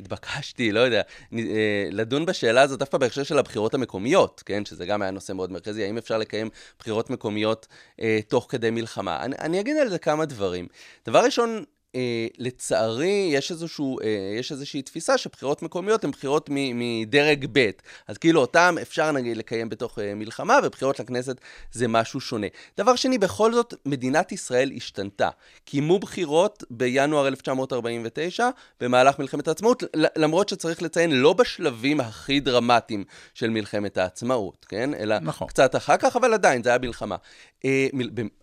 התבקשתי, 0.00 0.72
לא 0.72 0.80
יודע, 0.80 1.02
אה, 1.34 1.88
לדון 1.90 2.26
בשאלה 2.26 2.62
הזאת 2.62 2.78
דווקא 2.78 2.98
בהקשר 2.98 3.22
של 3.22 3.38
הבחירות 3.38 3.74
המקומיות, 3.74 4.42
כן? 4.46 4.64
שזה 4.64 4.86
גם 4.86 5.02
היה 5.02 5.10
נושא 5.10 5.32
מאוד 5.32 5.52
מרכזי, 5.52 5.84
האם 5.84 5.98
אפשר 5.98 6.18
לקיים 6.18 6.50
בחירות 6.78 7.10
מקומיות 7.10 7.66
אה, 8.00 8.20
תוך 8.28 8.46
כדי 8.48 8.70
מלחמה. 8.70 9.22
אני, 9.24 9.36
אני 9.40 9.60
אגיד 9.60 9.76
על 9.76 9.88
זה 9.88 9.98
כמה 9.98 10.24
דברים. 10.24 10.66
דבר 11.06 11.24
ראשון, 11.24 11.64
אה, 11.96 12.26
לצערי, 12.38 13.30
יש, 13.32 13.50
איזשהו, 13.50 14.00
אה, 14.00 14.36
יש 14.38 14.52
איזושהי 14.52 14.82
תפיסה 14.82 15.18
שבחירות 15.18 15.62
מקומיות 15.62 16.04
הן 16.04 16.10
בחירות 16.10 16.50
מדרג 16.52 17.46
ב'. 17.52 17.70
אז 18.08 18.18
כאילו 18.18 18.40
אותן 18.40 18.74
אפשר 18.82 19.12
נגיד 19.12 19.36
לקיים 19.36 19.68
בתוך 19.68 19.98
אה, 19.98 20.14
מלחמה, 20.14 20.58
ובחירות 20.64 21.00
לכנסת 21.00 21.36
זה 21.72 21.88
משהו 21.88 22.20
שונה. 22.20 22.46
דבר 22.78 22.96
שני, 22.96 23.18
בכל 23.18 23.54
זאת, 23.54 23.74
מדינת 23.86 24.32
ישראל 24.32 24.72
השתנתה. 24.76 25.28
קיימו 25.64 25.98
בחירות 25.98 26.64
בינואר 26.70 27.28
1949, 27.28 28.48
במהלך 28.80 29.18
מלחמת 29.18 29.48
העצמאות, 29.48 29.82
למרות 30.16 30.48
שצריך 30.48 30.82
לציין, 30.82 31.10
לא 31.10 31.32
בשלבים 31.32 32.00
הכי 32.00 32.40
דרמטיים 32.40 33.04
של 33.34 33.50
מלחמת 33.50 33.98
העצמאות, 33.98 34.66
כן? 34.68 34.94
אלא 34.94 35.18
נכון. 35.18 35.48
קצת 35.48 35.76
אחר 35.76 35.96
כך, 35.96 36.16
אבל 36.16 36.34
עדיין, 36.34 36.62
זה 36.62 36.68
היה 36.68 36.78
מלחמה. 36.78 37.16
אה, 37.64 37.86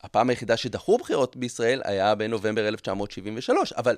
הפעם 0.03 0.29
היחידה 0.29 0.57
שדחו 0.57 0.97
בחירות 0.97 1.35
בישראל 1.35 1.81
היה 1.83 2.15
בנובמבר 2.15 2.65
1973, 3.39 3.73
אבל 3.73 3.95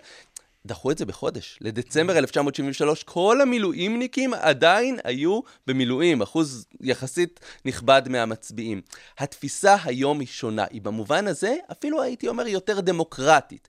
דחו 0.66 0.92
את 0.92 0.98
זה 0.98 1.06
בחודש. 1.06 1.58
לדצמבר 1.62 2.18
1973, 2.18 3.04
כל 3.04 3.42
המילואימניקים 3.42 4.34
עדיין 4.34 5.00
היו 5.04 5.40
במילואים, 5.68 6.22
אחוז 6.22 6.66
יחסית 6.82 7.40
נכבד 7.66 8.02
מהמצביעים. 8.10 8.82
התפיסה 9.18 9.76
היום 9.84 10.20
היא 10.20 10.28
שונה, 10.28 10.66
היא 10.70 10.82
במובן 10.82 11.28
הזה, 11.28 11.56
אפילו 11.72 12.02
הייתי 12.02 12.28
אומר, 12.28 12.48
יותר 12.48 12.80
דמוקרטית. 12.80 13.68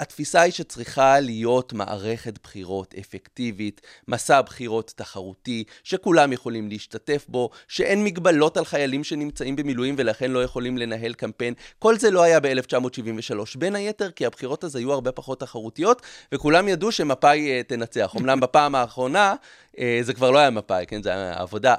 התפיסה 0.00 0.40
היא 0.40 0.52
שצריכה 0.52 1.20
להיות 1.20 1.72
מערכת 1.72 2.38
בחירות 2.42 2.94
אפקטיבית, 3.00 3.80
מסע 4.08 4.40
בחירות 4.40 4.92
תחרותי, 4.96 5.64
שכולם 5.84 6.32
יכולים 6.32 6.68
להשתתף 6.68 7.26
בו, 7.28 7.50
שאין 7.68 8.04
מגבלות 8.04 8.56
על 8.56 8.64
חיילים 8.64 9.04
שנמצאים 9.04 9.56
במילואים 9.56 9.94
ולכן 9.98 10.30
לא 10.30 10.42
יכולים 10.42 10.78
לנהל 10.78 11.14
קמפיין. 11.14 11.54
כל 11.78 11.98
זה 11.98 12.10
לא 12.10 12.22
היה 12.22 12.40
ב-1973. 12.40 13.58
בין 13.58 13.76
היתר 13.76 14.10
כי 14.10 14.26
הבחירות 14.26 14.64
אז 14.64 14.76
היו 14.76 14.92
הרבה 14.92 15.12
פחות 15.12 15.40
תחרותיות, 15.40 16.02
וכולם 16.32 16.68
ידעו 16.68 16.92
שמפא"י 16.92 17.60
uh, 17.60 17.68
תנצח. 17.68 18.14
אמנם 18.16 18.40
בפעם 18.40 18.74
האחרונה 18.74 19.34
אה, 19.78 19.98
זה 20.02 20.14
כבר 20.14 20.30
לא 20.30 20.38
היה 20.38 20.50
מפא"י, 20.50 20.86
כן? 20.86 21.02
זה 21.02 21.10
היה 21.10 21.40
עבודה. 21.40 21.74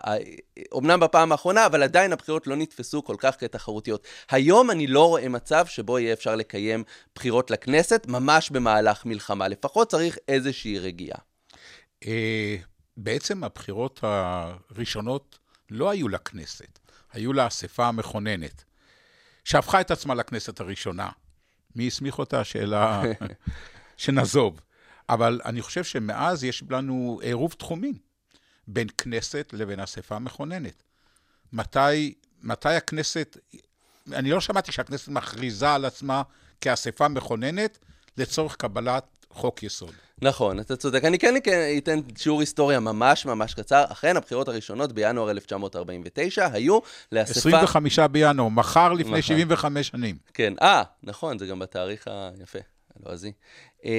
אמנם 0.78 1.00
בפעם 1.00 1.32
האחרונה, 1.32 1.66
אבל 1.66 1.84
עדיין 1.84 2.14
הבחירות 2.14 2.48
לא 2.48 2.56
נתפסו 2.56 3.04
כל 3.04 3.16
כך 3.20 3.40
כתחרותיות. 3.40 4.08
היום 4.32 4.72
אני 4.72 4.88
לא 4.88 5.08
רואה 5.08 5.30
מצב 5.30 5.66
שבו 5.66 6.00
יהיה 6.00 6.14
אפשר 6.14 6.36
לקיים 6.36 6.84
בחירות 7.16 7.52
לכנסת 7.52 8.05
ממש 8.08 8.50
במהלך 8.50 9.06
מלחמה. 9.06 9.48
לפחות 9.48 9.90
צריך 9.90 10.18
איזושהי 10.28 10.80
רגיעה. 10.80 11.18
אה, 12.06 12.56
בעצם 12.98 13.44
הבחירות 13.44 14.00
הראשונות 14.04 15.40
לא 15.70 15.90
היו 15.90 16.08
לכנסת, 16.08 16.80
היו 17.14 17.34
לאספה 17.34 17.88
המכוננת, 17.88 18.64
שהפכה 19.44 19.82
את 19.82 19.92
עצמה 19.92 20.14
לכנסת 20.14 20.60
הראשונה. 20.60 21.10
מי 21.76 21.88
הסמיך 21.88 22.20
אותה? 22.20 22.44
שאלה 22.44 23.02
שנעזוב. 23.98 24.62
אבל 25.10 25.42
אני 25.46 25.62
חושב 25.62 25.84
שמאז 25.84 26.44
יש 26.44 26.64
לנו 26.70 27.20
עירוב 27.22 27.54
תחומים 27.54 27.94
בין 28.68 28.88
כנסת 28.98 29.54
לבין 29.54 29.80
אספה 29.80 30.20
מכוננת. 30.20 30.84
מתי, 31.54 32.14
מתי 32.44 32.74
הכנסת, 32.74 33.38
אני 34.14 34.30
לא 34.30 34.42
שמעתי 34.42 34.72
שהכנסת 34.72 35.08
מכריזה 35.08 35.74
על 35.74 35.86
עצמה 35.86 36.22
כאספה 36.62 37.08
מכוננת 37.08 37.80
לצורך 38.18 38.56
קבלת 38.56 39.04
חוק 39.30 39.64
יסוד. 39.64 39.92
נכון, 40.22 40.60
אתה 40.60 40.76
צודק. 40.76 41.04
אני 41.06 41.20
כן 41.20 41.36
אתן 41.78 42.00
שיעור 42.18 42.40
היסטוריה 42.40 42.80
ממש 42.80 43.26
ממש 43.26 43.54
קצר. 43.54 43.84
אכן, 43.92 44.18
הבחירות 44.18 44.48
הראשונות 44.48 44.94
בינואר 44.94 45.32
1949 45.32 46.48
היו 46.54 46.80
לאספה... 47.12 47.40
25 47.40 48.00
בינואר, 48.00 48.50
מחר 48.50 48.94
לפני 48.94 49.10
נכון. 49.10 49.22
75 49.22 49.88
שנים. 49.88 50.18
כן, 50.34 50.54
אה, 50.62 50.84
נכון, 51.04 51.40
זה 51.40 51.46
גם 51.46 51.60
בתאריך 51.60 52.08
היפה. 52.40 52.60
הלועזי, 53.00 53.32
אה, 53.86 53.92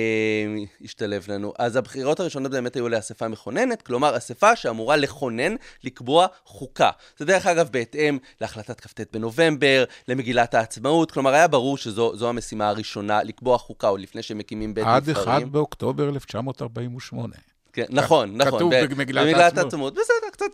השתלב 0.85 1.25
לנו. 1.29 1.53
אז 1.59 1.77
הבחירות 1.77 2.21
הראשונות 2.21 2.53
באמת 2.53 2.77
היו 2.77 2.89
לאספה 2.89 3.29
מכוננת, 3.29 3.83
כלומר 3.83 4.17
אספה 4.17 4.57
שאמורה 4.57 4.97
לכונן, 4.97 5.55
לקבוע 5.85 6.27
חוקה. 6.45 6.91
זה 7.19 7.25
דרך 7.25 7.47
אגב 7.47 7.69
בהתאם 7.71 8.19
להחלטת 8.41 8.81
כ"ט 8.81 9.01
בנובמבר, 9.13 9.85
למגילת 10.09 10.55
העצמאות, 10.55 11.11
כלומר 11.11 11.35
היה 11.35 11.49
ברור 11.49 11.79
שזו 11.79 12.29
המשימה 12.29 12.69
הראשונה, 12.69 13.23
לקבוע 13.23 13.59
חוקה 13.59 13.89
עוד 13.89 14.01
לפני 14.01 14.23
שמקימים 14.23 14.75
בית 14.75 14.87
נבחרים. 14.87 15.29
עד 15.29 15.43
1 15.43 15.49
באוקטובר 15.49 16.09
1948. 16.09 17.35
כן, 17.73 17.85
נכון, 17.91 18.37
נכון. 18.37 18.59
כתוב 18.59 18.73
במגילת 18.75 19.59
העצמאות. 19.59 19.95
בסדר, 19.95 20.31
קצת, 20.33 20.47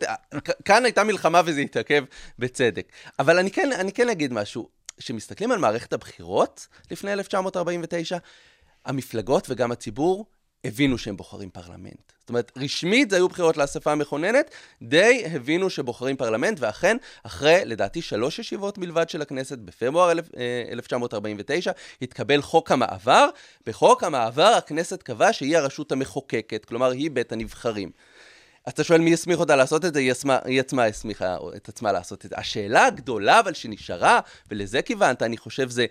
כאן 0.65 0.85
הייתה 0.85 1.03
מלחמה 1.03 1.41
וזה 1.45 1.61
התעכב 1.61 2.03
בצדק. 2.39 2.91
אבל 3.19 3.39
אני 3.39 3.51
כן, 3.51 3.69
אני 3.71 3.91
כן 3.91 4.09
אגיד 4.09 4.33
משהו. 4.33 4.82
כשמסתכלים 4.97 5.51
על 5.51 5.59
מערכת 5.59 5.93
הבחירות 5.93 6.67
לפני 6.91 7.13
1949, 7.13 8.17
המפלגות 8.85 9.49
וגם 9.49 9.71
הציבור 9.71 10.25
הבינו 10.65 10.97
שהם 10.97 11.17
בוחרים 11.17 11.49
פרלמנט. 11.49 12.11
זאת 12.19 12.29
אומרת, 12.29 12.51
רשמית 12.57 13.09
זה 13.09 13.15
היו 13.15 13.29
בחירות 13.29 13.57
לאספה 13.57 13.91
המכוננת, 13.91 14.51
די 14.81 15.23
הבינו 15.31 15.69
שבוחרים 15.69 16.17
פרלמנט, 16.17 16.57
ואכן, 16.59 16.97
אחרי, 17.23 17.61
לדעתי, 17.65 18.01
שלוש 18.01 18.39
ישיבות 18.39 18.77
בלבד 18.77 19.09
של 19.09 19.21
הכנסת, 19.21 19.57
בפברואר 19.57 20.11
1949, 20.71 21.71
אה, 21.71 21.75
התקבל 22.01 22.41
חוק 22.41 22.71
המעבר. 22.71 23.29
בחוק 23.67 24.03
המעבר 24.03 24.53
הכנסת 24.57 25.03
קבעה 25.03 25.33
שהיא 25.33 25.57
הרשות 25.57 25.91
המחוקקת, 25.91 26.65
כלומר, 26.65 26.91
היא 26.91 27.11
בית 27.11 27.31
הנבחרים. 27.31 27.91
אתה 28.69 28.83
שואל 28.83 29.01
מי 29.01 29.13
הסמיך 29.13 29.39
אותה 29.39 29.55
לעשות 29.55 29.85
את 29.85 29.93
זה, 29.93 29.99
היא, 29.99 30.13
היא 30.45 30.59
עצמה 30.59 30.85
הסמיכה 30.85 31.37
את 31.55 31.69
עצמה 31.69 31.91
לעשות 31.91 32.25
את 32.25 32.29
זה. 32.29 32.35
השאלה 32.39 32.85
הגדולה 32.85 33.39
אבל 33.39 33.53
שנשארה, 33.53 34.19
ולזה 34.51 34.81
כיוונת, 34.81 35.21
אני 35.23 35.37
חושב, 35.37 35.69
זה 35.69 35.85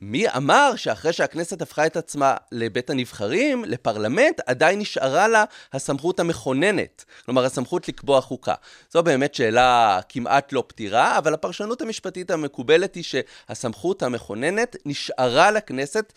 מי 0.00 0.28
אמר 0.28 0.76
שאחרי 0.76 1.12
שהכנסת 1.12 1.62
הפכה 1.62 1.86
את 1.86 1.96
עצמה 1.96 2.36
לבית 2.52 2.90
הנבחרים, 2.90 3.64
לפרלמנט, 3.64 4.40
עדיין 4.46 4.78
נשארה 4.78 5.28
לה 5.28 5.44
הסמכות 5.72 6.20
המכוננת, 6.20 7.04
כלומר 7.24 7.44
הסמכות 7.44 7.88
לקבוע 7.88 8.20
חוקה. 8.20 8.54
זו 8.90 9.02
באמת 9.02 9.34
שאלה 9.34 10.00
כמעט 10.08 10.52
לא 10.52 10.64
פתירה, 10.66 11.18
אבל 11.18 11.34
הפרשנות 11.34 11.82
המשפטית 11.82 12.30
המקובלת 12.30 12.94
היא 12.94 13.04
שהסמכות 13.04 14.02
המכוננת 14.02 14.76
נשארה 14.86 15.50
לכנסת, 15.50 16.12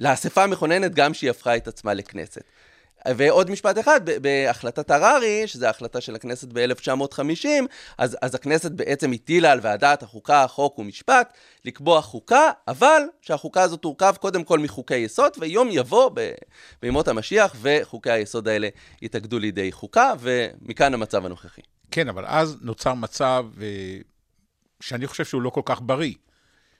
לאספה 0.00 0.44
המכוננת 0.44 0.94
גם 0.94 1.14
שהיא 1.14 1.30
הפכה 1.30 1.56
את 1.56 1.68
עצמה 1.68 1.94
לכנסת. 1.94 2.42
ועוד 3.16 3.50
משפט 3.50 3.78
אחד, 3.78 4.00
בהחלטת 4.22 4.90
הררי, 4.90 5.42
שזו 5.46 5.66
ההחלטה 5.66 6.00
של 6.00 6.14
הכנסת 6.14 6.48
ב-1950, 6.52 7.48
אז, 7.98 8.16
אז 8.22 8.34
הכנסת 8.34 8.72
בעצם 8.72 9.12
הטילה 9.12 9.52
על 9.52 9.60
ועדת 9.62 10.02
החוקה, 10.02 10.46
חוק 10.48 10.78
ומשפט 10.78 11.36
לקבוע 11.64 12.02
חוקה, 12.02 12.50
אבל 12.68 13.02
שהחוקה 13.20 13.62
הזאת 13.62 13.82
תורכב 13.82 14.14
קודם 14.20 14.44
כל 14.44 14.58
מחוקי 14.58 14.96
יסוד, 14.96 15.32
ויום 15.38 15.68
יבוא 15.70 16.10
ב- 16.14 16.32
בימות 16.82 17.08
המשיח, 17.08 17.56
וחוקי 17.62 18.10
היסוד 18.10 18.48
האלה 18.48 18.68
יתאגדו 19.02 19.38
לידי 19.38 19.72
חוקה, 19.72 20.12
ומכאן 20.20 20.94
המצב 20.94 21.26
הנוכחי. 21.26 21.62
כן, 21.90 22.08
אבל 22.08 22.24
אז 22.26 22.56
נוצר 22.60 22.94
מצב 22.94 23.46
אה, 23.60 23.98
שאני 24.80 25.06
חושב 25.06 25.24
שהוא 25.24 25.42
לא 25.42 25.50
כל 25.50 25.62
כך 25.64 25.80
בריא, 25.82 26.14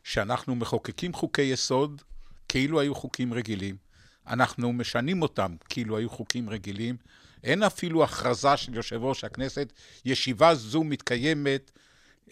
שאנחנו 0.05 0.55
מחוקקים 0.55 1.13
חוקי 1.13 1.43
יסוד 1.43 2.03
כאילו 2.49 2.81
היו 2.81 2.95
חוקים 2.95 3.35
רגילים, 3.35 3.86
אנחנו 4.29 4.73
משנים 4.73 5.23
אותם 5.23 5.57
כאילו 5.69 5.97
היו 5.97 6.11
חוקים 6.11 6.51
רגילים, 6.51 6.97
אין 7.45 7.63
אפילו 7.63 8.05
הכרזה 8.05 8.57
של 8.57 8.75
יושב 8.75 9.05
ראש 9.05 9.25
הכנסת, 9.25 9.73
ישיבה 10.05 10.55
זו 10.55 10.85
מתקיימת 10.85 11.71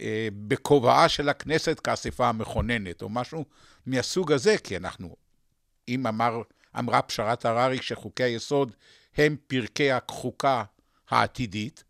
אה, 0.00 0.28
בכובעה 0.48 1.08
של 1.08 1.28
הכנסת 1.28 1.80
כאספה 1.80 2.28
המכוננת, 2.28 3.02
או 3.02 3.08
משהו 3.08 3.44
מהסוג 3.86 4.32
הזה, 4.32 4.58
כי 4.58 4.76
אנחנו, 4.76 5.16
אם 5.88 6.06
אמר, 6.06 6.42
אמרה 6.78 7.02
פשרת 7.02 7.44
הררי 7.44 7.82
שחוקי 7.82 8.22
היסוד 8.22 8.72
הם 9.16 9.36
פרקי 9.46 9.92
החוקה 9.92 10.64
העתידית, 11.08 11.84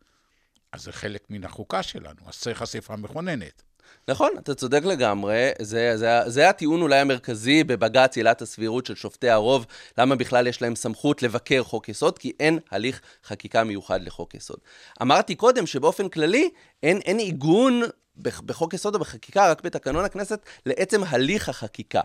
אז 0.72 0.82
זה 0.82 0.92
חלק 0.92 1.24
מן 1.30 1.44
החוקה 1.44 1.82
שלנו, 1.82 2.20
אז 2.26 2.38
צריך 2.38 2.62
אספה 2.62 2.96
מכוננת. 2.96 3.62
נכון, 4.08 4.30
אתה 4.38 4.54
צודק 4.54 4.84
לגמרי. 4.84 5.50
זה, 5.62 5.96
זה, 5.96 6.20
זה 6.26 6.48
הטיעון 6.48 6.82
אולי 6.82 6.98
המרכזי 6.98 7.64
בבג"ץ 7.64 8.16
עילת 8.16 8.42
הסבירות 8.42 8.86
של 8.86 8.94
שופטי 8.94 9.30
הרוב, 9.30 9.66
למה 9.98 10.16
בכלל 10.16 10.46
יש 10.46 10.62
להם 10.62 10.76
סמכות 10.76 11.22
לבקר 11.22 11.62
חוק 11.62 11.88
יסוד, 11.88 12.18
כי 12.18 12.32
אין 12.40 12.58
הליך 12.70 13.00
חקיקה 13.24 13.64
מיוחד 13.64 14.02
לחוק 14.02 14.34
יסוד. 14.34 14.58
אמרתי 15.02 15.34
קודם 15.34 15.66
שבאופן 15.66 16.08
כללי 16.08 16.50
אין, 16.82 16.98
אין 16.98 17.18
עיגון 17.18 17.82
בח- 18.16 18.40
בחוק 18.40 18.74
יסוד 18.74 18.94
או 18.94 19.00
בחקיקה, 19.00 19.50
רק 19.50 19.62
בתקנון 19.62 20.04
הכנסת, 20.04 20.40
לעצם 20.66 21.00
הליך 21.08 21.48
החקיקה. 21.48 22.00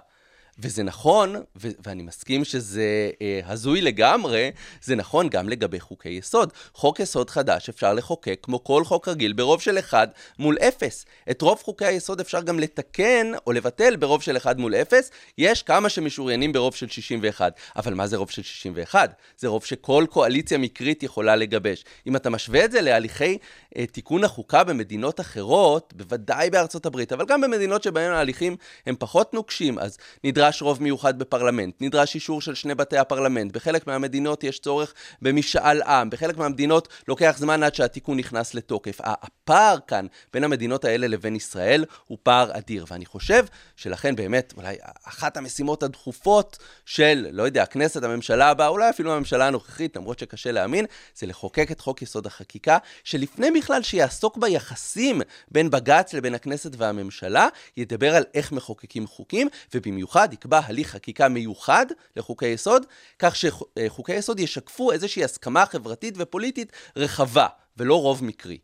וזה 0.62 0.84
נכון, 0.84 1.36
ו- 1.36 1.70
ואני 1.86 2.04
מסכים 2.04 2.46
שזה 2.46 3.12
אה, 3.22 3.40
הזוי 3.46 3.82
לגמרי, 3.82 4.52
זה 4.82 4.96
נכון 4.96 5.30
גם 5.30 5.50
לגבי 5.50 5.80
חוקי 5.80 6.10
יסוד. 6.10 6.54
חוק 6.74 7.00
יסוד 7.00 7.30
חדש 7.30 7.70
אפשר 7.70 7.94
לחוקק 7.94 8.40
כמו 8.44 8.64
כל 8.64 8.84
חוק 8.84 9.08
רגיל 9.08 9.34
ברוב 9.34 9.62
של 9.62 9.80
אחד 9.80 10.08
מול 10.40 10.58
אפס. 10.58 11.06
את 11.32 11.42
רוב 11.42 11.62
חוקי 11.64 11.86
היסוד 11.86 12.20
אפשר 12.20 12.42
גם 12.42 12.60
לתקן 12.60 13.32
או 13.48 13.52
לבטל 13.52 13.96
ברוב 13.96 14.22
של 14.22 14.38
אחד 14.38 14.60
מול 14.60 14.76
אפס. 14.76 15.12
יש 15.38 15.64
כמה 15.64 15.90
שמשוריינים 15.90 16.54
ברוב 16.54 16.76
של 16.76 16.88
61. 16.88 17.54
אבל 17.76 17.94
מה 17.94 18.08
זה 18.08 18.18
רוב 18.18 18.30
של 18.30 18.42
61? 18.42 19.14
זה 19.38 19.48
רוב 19.48 19.66
שכל 19.66 20.06
קואליציה 20.10 20.58
מקרית 20.58 21.04
יכולה 21.04 21.36
לגבש. 21.36 21.86
אם 22.08 22.16
אתה 22.16 22.30
משווה 22.30 22.66
את 22.66 22.72
זה 22.72 22.82
להליכי 22.82 23.38
אה, 23.78 23.86
תיקון 23.86 24.24
החוקה 24.24 24.64
במדינות 24.64 25.20
אחרות, 25.20 25.94
בוודאי 25.96 26.50
בארצות 26.50 26.86
הברית, 26.86 27.14
אבל 27.14 27.26
גם 27.26 27.42
במדינות 27.42 27.84
שבהן 27.84 28.12
ההליכים 28.12 28.56
הם 28.86 28.96
פחות 29.00 29.34
נוקשים, 29.34 29.80
אז 29.80 29.98
נדרש 30.24 30.49
רוב 30.62 30.84
מיוחד 30.84 31.20
בפרלמנט, 31.20 31.76
נדרש 31.82 32.16
אישור 32.16 32.42
של 32.42 32.56
שני 32.56 32.76
בתי 32.76 32.98
הפרלמנט, 32.98 33.52
בחלק 33.52 33.88
מהמדינות 33.88 34.44
יש 34.44 34.60
צורך 34.60 34.94
במשאל 35.22 35.82
עם, 35.82 36.10
בחלק 36.10 36.38
מהמדינות 36.38 36.88
לוקח 37.08 37.36
זמן 37.38 37.64
עד 37.64 37.76
שהתיקון 37.76 38.18
נכנס 38.18 38.54
לתוקף. 38.54 38.98
הפער 39.04 39.78
כאן 39.88 40.06
בין 40.34 40.44
המדינות 40.44 40.86
האלה 40.86 41.08
לבין 41.08 41.36
ישראל 41.36 41.86
הוא 42.08 42.18
פער 42.24 42.58
אדיר, 42.58 42.86
ואני 42.92 43.06
חושב 43.06 43.46
שלכן 43.76 44.16
באמת 44.16 44.54
אולי 44.58 44.76
אחת 45.04 45.38
המשימות 45.38 45.84
הדחופות 45.84 46.58
של, 46.86 47.28
לא 47.32 47.44
יודע, 47.44 47.64
הכנסת, 47.64 48.04
הממשלה 48.04 48.50
הבאה, 48.50 48.68
אולי 48.68 48.90
אפילו 48.90 49.14
הממשלה 49.14 49.48
הנוכחית, 49.48 49.96
למרות 49.96 50.20
שקשה 50.20 50.52
להאמין, 50.52 50.86
זה 51.16 51.28
לחוקק 51.28 51.72
את 51.72 51.80
חוק 51.80 52.02
יסוד 52.02 52.26
החקיקה, 52.26 52.78
שלפני 53.04 53.52
בכלל 53.52 53.82
שיעסוק 53.82 54.38
ביחסים 54.38 55.22
בין 55.52 55.70
בג"ץ 55.70 56.14
לבין 56.14 56.36
הכנסת 56.36 56.72
והממשלה, 56.78 57.48
ידבר 57.78 58.16
על 58.16 58.24
איך 58.34 58.52
מחוקקים 58.52 59.08
חוקים, 59.08 59.48
ובמיוחד 59.74 60.34
יקבע 60.40 60.60
הליך 60.66 60.90
חקיקה 60.90 61.30
מיוחד 61.30 61.86
לחוקי 62.16 62.48
יסוד, 62.48 62.86
כך 63.20 63.36
שחוקי 63.36 64.14
יסוד 64.14 64.40
ישקפו 64.40 64.92
איזושהי 64.92 65.24
הסכמה 65.24 65.66
חברתית 65.66 66.14
ופוליטית 66.18 66.72
רחבה, 66.96 67.48
ולא 67.78 68.02
רוב 68.02 68.24
מקרי. 68.24 68.58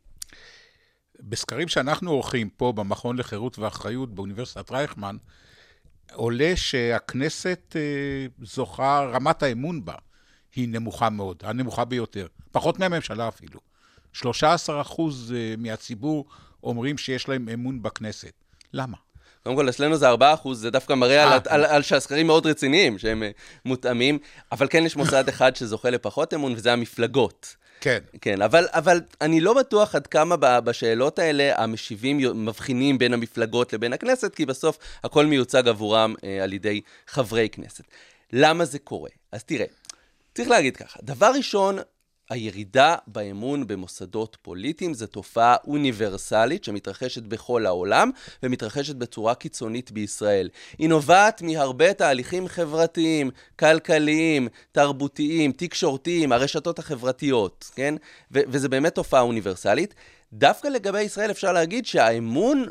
בסקרים 1.20 1.68
שאנחנו 1.68 2.12
עורכים 2.12 2.50
פה 2.50 2.72
במכון 2.72 3.18
לחירות 3.18 3.60
ואחריות 3.60 4.16
באוניברסיטת 4.16 4.72
רייכמן, 4.72 5.18
עולה 6.14 6.54
שהכנסת 6.56 7.76
אה, 7.76 8.46
זוכה, 8.46 9.10
רמת 9.14 9.44
האמון 9.44 9.86
בה 9.86 9.96
היא 10.56 10.70
נמוכה 10.70 11.10
מאוד, 11.10 11.44
הנמוכה 11.44 11.86
ביותר, 11.86 12.28
פחות 12.52 12.80
מהממשלה 12.80 13.28
אפילו. 13.28 13.60
13 14.14 14.82
אחוז 14.82 15.34
אה, 15.38 15.56
מהציבור 15.58 16.26
אומרים 16.64 16.98
שיש 16.98 17.30
להם 17.30 17.50
אמון 17.50 17.82
בכנסת. 17.82 18.34
למה? 18.74 18.98
קודם 19.46 19.56
כל, 19.58 19.70
אצלנו 19.70 19.98
זה 19.98 20.08
4 20.08 20.34
אחוז, 20.34 20.62
זה 20.62 20.70
דווקא 20.72 20.94
מראה 20.94 21.24
על, 21.24 21.30
אה. 21.30 21.40
על, 21.48 21.66
על 21.66 21.82
שהסקרים 21.82 22.28
מאוד 22.28 22.46
רציניים, 22.46 22.98
שהם 22.98 23.24
אה, 23.24 23.30
מותאמים, 23.66 24.20
אבל 24.52 24.68
כן 24.70 24.86
יש 24.86 24.96
מוסד 24.96 25.30
אחד 25.30 25.56
שזוכה 25.56 25.90
לפחות 25.90 26.34
אמון, 26.34 26.54
וזה 26.54 26.74
המפלגות. 26.74 27.56
כן. 27.82 28.00
כן, 28.22 28.42
אבל, 28.42 28.68
אבל 28.72 29.02
אני 29.22 29.42
לא 29.42 29.54
בטוח 29.54 29.96
עד 29.96 30.08
כמה 30.08 30.36
בשאלות 30.38 31.20
האלה 31.20 31.64
המשיבים 31.64 32.46
מבחינים 32.46 32.98
בין 32.98 33.14
המפלגות 33.14 33.74
לבין 33.74 33.94
הכנסת, 33.94 34.36
כי 34.36 34.46
בסוף 34.46 34.78
הכל 35.04 35.26
מיוצג 35.26 35.68
עבורם 35.68 36.16
אה, 36.24 36.44
על 36.44 36.54
ידי 36.54 36.82
חברי 37.08 37.50
כנסת. 37.50 37.84
למה 38.34 38.66
זה 38.66 38.80
קורה? 38.80 39.10
אז 39.32 39.44
תראה, 39.44 39.66
צריך 40.36 40.50
להגיד 40.50 40.78
ככה, 40.78 41.00
דבר 41.04 41.32
ראשון, 41.36 41.78
הירידה 42.30 42.96
באמון 43.08 43.68
במוסדות 43.68 44.38
פוליטיים 44.42 44.94
זו 44.94 45.08
תופעה 45.08 45.56
אוניברסלית 45.68 46.64
שמתרחשת 46.64 47.24
בכל 47.24 47.66
העולם 47.66 48.12
ומתרחשת 48.44 48.96
בצורה 48.96 49.36
קיצונית 49.36 49.92
בישראל. 49.92 50.50
היא 50.78 50.90
נובעת 50.90 51.42
מהרבה 51.42 51.94
תהליכים 51.94 52.48
חברתיים, 52.48 53.32
כלכליים, 53.60 54.48
תרבותיים, 54.72 55.52
תקשורתיים, 55.52 56.32
הרשתות 56.32 56.80
החברתיות, 56.80 57.72
כן? 57.76 57.96
ו- 58.32 58.40
וזה 58.48 58.70
באמת 58.70 58.96
תופעה 58.96 59.22
אוניברסלית. 59.22 59.96
דווקא 60.38 60.68
לגבי 60.68 61.02
ישראל 61.02 61.32
אפשר 61.32 61.52
להגיד 61.52 61.86
שהאמון 61.86 62.66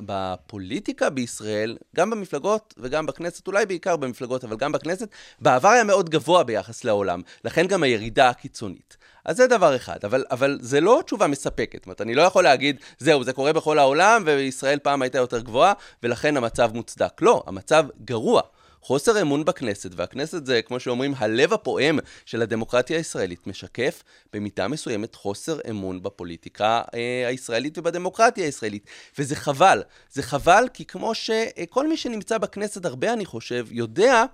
בפוליטיקה 0.00 1.10
בישראל, 1.10 1.76
גם 1.96 2.10
במפלגות 2.10 2.74
וגם 2.78 3.06
בכנסת, 3.06 3.46
אולי 3.46 3.66
בעיקר 3.66 3.96
במפלגות, 3.96 4.44
אבל 4.44 4.56
גם 4.56 4.72
בכנסת, 4.72 5.08
בעבר 5.40 5.68
היה 5.68 5.84
מאוד 5.84 6.10
גבוה 6.10 6.44
ביחס 6.44 6.84
לעולם. 6.84 7.22
לכן 7.44 7.66
גם 7.66 7.82
הירידה 7.82 8.28
הקיצונית. 8.28 8.96
אז 9.24 9.36
זה 9.36 9.46
דבר 9.46 9.76
אחד, 9.76 9.98
אבל, 10.04 10.24
אבל 10.30 10.58
זה 10.62 10.80
לא 10.80 11.02
תשובה 11.04 11.26
מספקת. 11.26 11.78
זאת 11.78 11.86
אומרת, 11.86 12.00
אני 12.00 12.14
לא 12.14 12.22
יכול 12.22 12.44
להגיד, 12.44 12.76
זהו, 12.98 13.24
זה 13.24 13.32
קורה 13.32 13.52
בכל 13.52 13.78
העולם, 13.78 14.22
וישראל 14.26 14.78
פעם 14.78 15.02
הייתה 15.02 15.18
יותר 15.18 15.40
גבוהה, 15.40 15.72
ולכן 16.02 16.36
המצב 16.36 16.70
מוצדק. 16.74 17.22
לא, 17.22 17.42
המצב 17.46 17.84
גרוע. 18.04 18.42
חוסר 18.82 19.22
אמון 19.22 19.44
בכנסת, 19.44 19.90
והכנסת 19.96 20.46
זה, 20.46 20.62
כמו 20.62 20.80
שאומרים, 20.80 21.14
הלב 21.16 21.52
הפועם 21.52 21.98
של 22.24 22.42
הדמוקרטיה 22.42 22.96
הישראלית, 22.96 23.46
משקף 23.46 24.02
במידה 24.32 24.68
מסוימת 24.68 25.14
חוסר 25.14 25.58
אמון 25.70 26.02
בפוליטיקה 26.02 26.82
אה, 26.94 27.28
הישראלית 27.28 27.78
ובדמוקרטיה 27.78 28.44
הישראלית. 28.44 28.86
וזה 29.18 29.36
חבל. 29.36 29.82
זה 30.12 30.22
חבל 30.22 30.64
כי 30.74 30.84
כמו 30.84 31.14
שכל 31.14 31.88
מי 31.88 31.96
שנמצא 31.96 32.38
בכנסת, 32.38 32.84
הרבה 32.84 33.12
אני 33.12 33.24
חושב, 33.24 33.66
יודע 33.70 34.24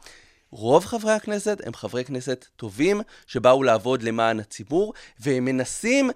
רוב 0.50 0.84
חברי 0.84 1.12
הכנסת 1.12 1.60
הם 1.66 1.74
חברי 1.74 2.04
כנסת 2.04 2.46
טובים 2.56 3.00
שבאו 3.26 3.62
לעבוד 3.62 4.02
למען 4.02 4.40
הציבור, 4.40 4.94
והם 5.20 5.44
מנסים 5.44 6.10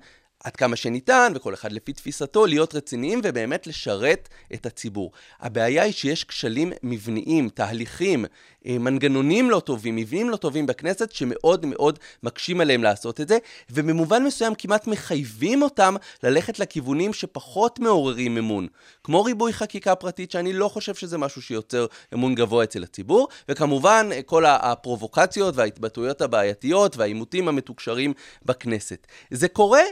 עד 0.44 0.56
כמה 0.56 0.76
שניתן, 0.76 1.32
וכל 1.34 1.54
אחד 1.54 1.72
לפי 1.72 1.92
תפיסתו, 1.92 2.46
להיות 2.46 2.74
רציניים 2.74 3.20
ובאמת 3.24 3.66
לשרת 3.66 4.28
את 4.54 4.66
הציבור. 4.66 5.12
הבעיה 5.40 5.82
היא 5.82 5.92
שיש 5.92 6.24
כשלים 6.24 6.72
מבניים, 6.82 7.48
תהליכים, 7.48 8.24
אה, 8.66 8.78
מנגנונים 8.78 9.50
לא 9.50 9.60
טובים, 9.60 9.96
מבנים 9.96 10.30
לא 10.30 10.36
טובים 10.36 10.66
בכנסת, 10.66 11.12
שמאוד 11.12 11.66
מאוד 11.66 11.98
מקשים 12.22 12.60
עליהם 12.60 12.82
לעשות 12.82 13.20
את 13.20 13.28
זה, 13.28 13.38
ובמובן 13.70 14.24
מסוים 14.24 14.54
כמעט 14.54 14.86
מחייבים 14.86 15.62
אותם 15.62 15.94
ללכת 16.22 16.58
לכיוונים 16.58 17.12
שפחות 17.12 17.78
מעוררים 17.78 18.38
אמון. 18.38 18.66
כמו 19.04 19.24
ריבוי 19.24 19.52
חקיקה 19.52 19.94
פרטית, 19.94 20.30
שאני 20.30 20.52
לא 20.52 20.68
חושב 20.68 20.94
שזה 20.94 21.18
משהו 21.18 21.42
שיוצר 21.42 21.86
אמון 22.14 22.34
גבוה 22.34 22.64
אצל 22.64 22.82
הציבור, 22.82 23.28
וכמובן 23.48 24.08
אה, 24.12 24.22
כל 24.22 24.44
הפרובוקציות 24.46 25.56
וההתבטאויות 25.56 26.20
הבעייתיות 26.20 26.96
והעימותים 26.96 27.48
המתוקשרים 27.48 28.12
בכנסת. 28.44 29.06
זה 29.30 29.48
קורה 29.48 29.82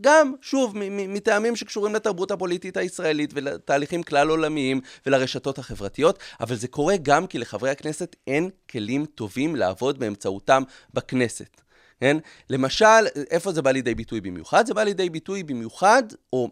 גם, 0.00 0.34
שוב, 0.40 0.72
מטעמים 0.90 1.56
שקשורים 1.56 1.94
לתרבות 1.94 2.30
הפוליטית 2.30 2.76
הישראלית 2.76 3.30
ולתהליכים 3.34 4.02
כלל 4.02 4.28
עולמיים 4.28 4.80
ולרשתות 5.06 5.58
החברתיות, 5.58 6.18
אבל 6.40 6.56
זה 6.56 6.68
קורה 6.68 6.96
גם 7.02 7.26
כי 7.26 7.38
לחברי 7.38 7.70
הכנסת 7.70 8.16
אין 8.26 8.50
כלים 8.70 9.06
טובים 9.06 9.56
לעבוד 9.56 9.98
באמצעותם 9.98 10.62
בכנסת. 10.94 11.60
כן? 12.00 12.16
למשל, 12.50 13.06
איפה 13.30 13.52
זה 13.52 13.62
בא 13.62 13.70
לידי 13.70 13.94
ביטוי 13.94 14.20
במיוחד? 14.20 14.66
זה 14.66 14.74
בא 14.74 14.82
לידי 14.82 15.10
ביטוי 15.10 15.42
במיוחד, 15.42 16.02
או 16.32 16.50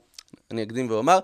אני 0.51 0.62
אקדים 0.62 0.90
ואומר, 0.90 1.18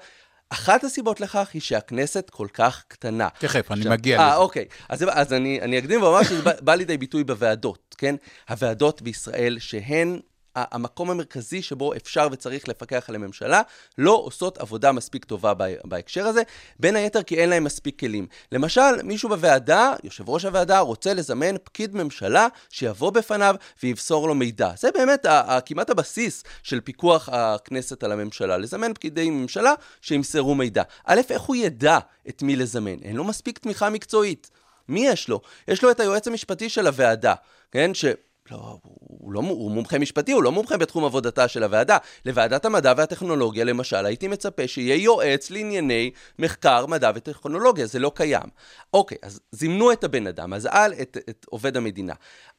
אחת 0.48 0.84
הסיבות 0.84 1.20
לכך 1.20 1.50
היא 1.54 1.62
שהכנסת 1.62 2.30
כל 2.30 2.46
כך 2.54 2.84
קטנה. 2.88 3.28
תכף, 3.38 3.72
אני 3.72 3.88
מגיע 3.88 4.20
אה, 4.20 4.28
לזה. 4.28 4.36
אוקיי. 4.36 4.64
אז, 4.88 5.04
אז 5.10 5.32
אני, 5.32 5.60
אני 5.60 5.78
אקדים 5.78 6.02
ואומר 6.02 6.22
שזה 6.22 6.42
בא, 6.42 6.52
בא 6.60 6.74
לידי 6.74 6.98
ביטוי 6.98 7.24
בוועדות, 7.24 7.94
כן? 7.98 8.14
הוועדות 8.48 9.02
בישראל, 9.02 9.58
שהן 9.58 10.20
המקום 10.56 11.10
המרכזי 11.10 11.62
שבו 11.62 11.94
אפשר 11.94 12.28
וצריך 12.32 12.68
לפקח 12.68 13.08
על 13.08 13.14
הממשלה, 13.14 13.62
לא 13.98 14.12
עושות 14.24 14.58
עבודה 14.58 14.92
מספיק 14.92 15.24
טובה 15.24 15.54
בה- 15.54 15.66
בהקשר 15.84 16.26
הזה, 16.26 16.42
בין 16.80 16.96
היתר 16.96 17.22
כי 17.22 17.36
אין 17.38 17.48
להם 17.50 17.64
מספיק 17.64 18.00
כלים. 18.00 18.26
למשל, 18.52 19.02
מישהו 19.04 19.28
בוועדה, 19.28 19.94
יושב 20.04 20.28
ראש 20.28 20.44
הוועדה, 20.44 20.78
רוצה 20.78 21.14
לזמן 21.14 21.54
פקיד 21.64 21.94
ממשלה 21.94 22.46
שיבוא 22.70 23.10
בפניו 23.10 23.54
וימסור 23.82 24.28
לו 24.28 24.34
מידע. 24.34 24.70
זה 24.78 24.90
באמת 24.94 25.26
כמעט 25.66 25.90
הבסיס 25.90 26.44
של 26.62 26.80
פיקוח 26.80 27.28
הכנסת 27.32 28.04
על 28.04 28.12
הממשלה, 28.12 28.58
לזמן 28.58 28.94
פקידי 28.94 29.30
ממשלה 29.30 29.72
שימסרו 30.00 30.54
מידע. 30.54 30.82
א', 31.04 31.20
איך 31.30 31.42
הוא 31.42 31.56
ידע 31.56 31.98
את 32.28 32.42
מי 32.42 32.56
לזמן? 32.56 32.98
אין 33.02 33.16
לו 33.16 33.24
מספיק 33.24 33.58
תמיכה 33.58 33.90
מקצועית. 33.90 34.50
מי 34.88 35.06
יש 35.06 35.28
לו? 35.28 35.40
יש 35.68 35.82
לו 35.84 35.90
את 35.90 36.00
היועץ 36.00 36.26
המשפטי 36.28 36.68
של 36.68 36.86
הוועדה, 36.86 37.34
כן? 37.72 37.94
ש... 37.94 38.04
לא, 38.50 38.78
הוא, 38.82 39.01
לא, 39.28 39.40
הוא 39.40 39.70
מומחה 39.70 39.98
משפטי, 39.98 40.32
הוא 40.32 40.42
לא 40.42 40.52
מומחה 40.52 40.76
בתחום 40.76 41.04
עבודתה 41.04 41.48
של 41.48 41.62
הוועדה. 41.62 41.96
לוועדת 42.26 42.64
המדע 42.64 42.92
והטכנולוגיה, 42.96 43.64
למשל, 43.64 44.06
הייתי 44.06 44.28
מצפה 44.28 44.68
שיהיה 44.68 44.96
יועץ 44.96 45.50
לענייני 45.50 46.10
מחקר, 46.38 46.86
מדע 46.86 47.10
וטכנולוגיה, 47.14 47.86
זה 47.86 47.98
לא 47.98 48.12
קיים. 48.14 48.48
אוקיי, 48.94 49.18
אז 49.22 49.40
זימנו 49.52 49.92
את 49.92 50.04
הבן 50.04 50.26
אדם, 50.26 50.54
אז 50.54 50.68
על 50.70 50.92
את, 51.02 51.16
את 51.28 51.46
עובד 51.50 51.76
המדינה. 51.76 52.12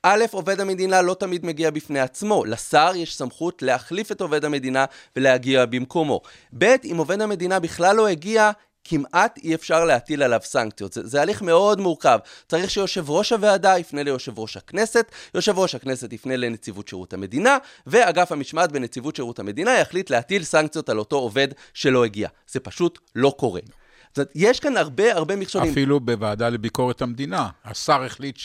א', 0.04 0.23
עובד 0.32 0.60
המדינה 0.60 1.02
לא 1.02 1.13
תמיד 1.13 1.45
מגיע 1.45 1.71
בפני 1.71 1.99
עצמו, 1.99 2.45
לשר 2.45 2.91
יש 2.95 3.15
סמכות 3.15 3.62
להחליף 3.62 4.12
את 4.12 4.21
עובד 4.21 4.45
המדינה 4.45 4.86
ולהגיע 5.15 5.65
במקומו. 5.65 6.21
ב', 6.58 6.76
אם 6.91 6.95
עובד 6.97 7.21
המדינה 7.21 7.60
בכלל 7.60 7.95
לא 7.95 8.08
הגיע, 8.08 8.52
כמעט 8.84 9.38
אי 9.43 9.56
אפשר 9.56 9.86
להטיל 9.86 10.24
עליו 10.24 10.39
סנקציות. 10.43 10.93
זה, 10.93 11.08
זה 11.08 11.22
הליך 11.22 11.41
מאוד 11.41 11.80
מורכב. 11.80 12.19
צריך 12.48 12.69
שיושב 12.69 13.10
ראש 13.10 13.32
הוועדה 13.32 13.78
יפנה 13.78 14.04
ליושב 14.04 14.39
ראש 14.39 14.58
הכנסת, 14.58 15.12
יושב 15.36 15.60
ראש 15.60 15.76
הכנסת 15.76 16.13
יפנה 16.13 16.38
לנציבות 16.38 16.88
שירות 16.88 17.13
המדינה, 17.13 17.58
ואגף 17.88 18.32
המשמעת 18.32 18.72
בנציבות 18.72 19.15
שירות 19.15 19.39
המדינה 19.39 19.72
יחליט 19.72 20.10
להטיל 20.10 20.43
סנקציות 20.43 20.89
על 20.89 21.00
אותו 21.00 21.15
עובד 21.15 21.48
שלא 21.74 22.06
הגיע. 22.06 22.30
זה 22.48 22.60
פשוט 22.60 23.00
לא 23.15 23.34
קורה. 23.38 23.62
זאת 24.08 24.17
אומרת, 24.17 24.32
יש 24.36 24.60
כאן 24.60 24.78
הרבה 24.78 25.13
הרבה 25.13 25.36
מכשולים. 25.36 25.72
אפילו 25.72 26.00
בוועדה 26.00 26.50
לביקורת 26.50 27.02
המדינה. 27.02 27.50
השר 27.65 28.04
החליט 28.04 28.38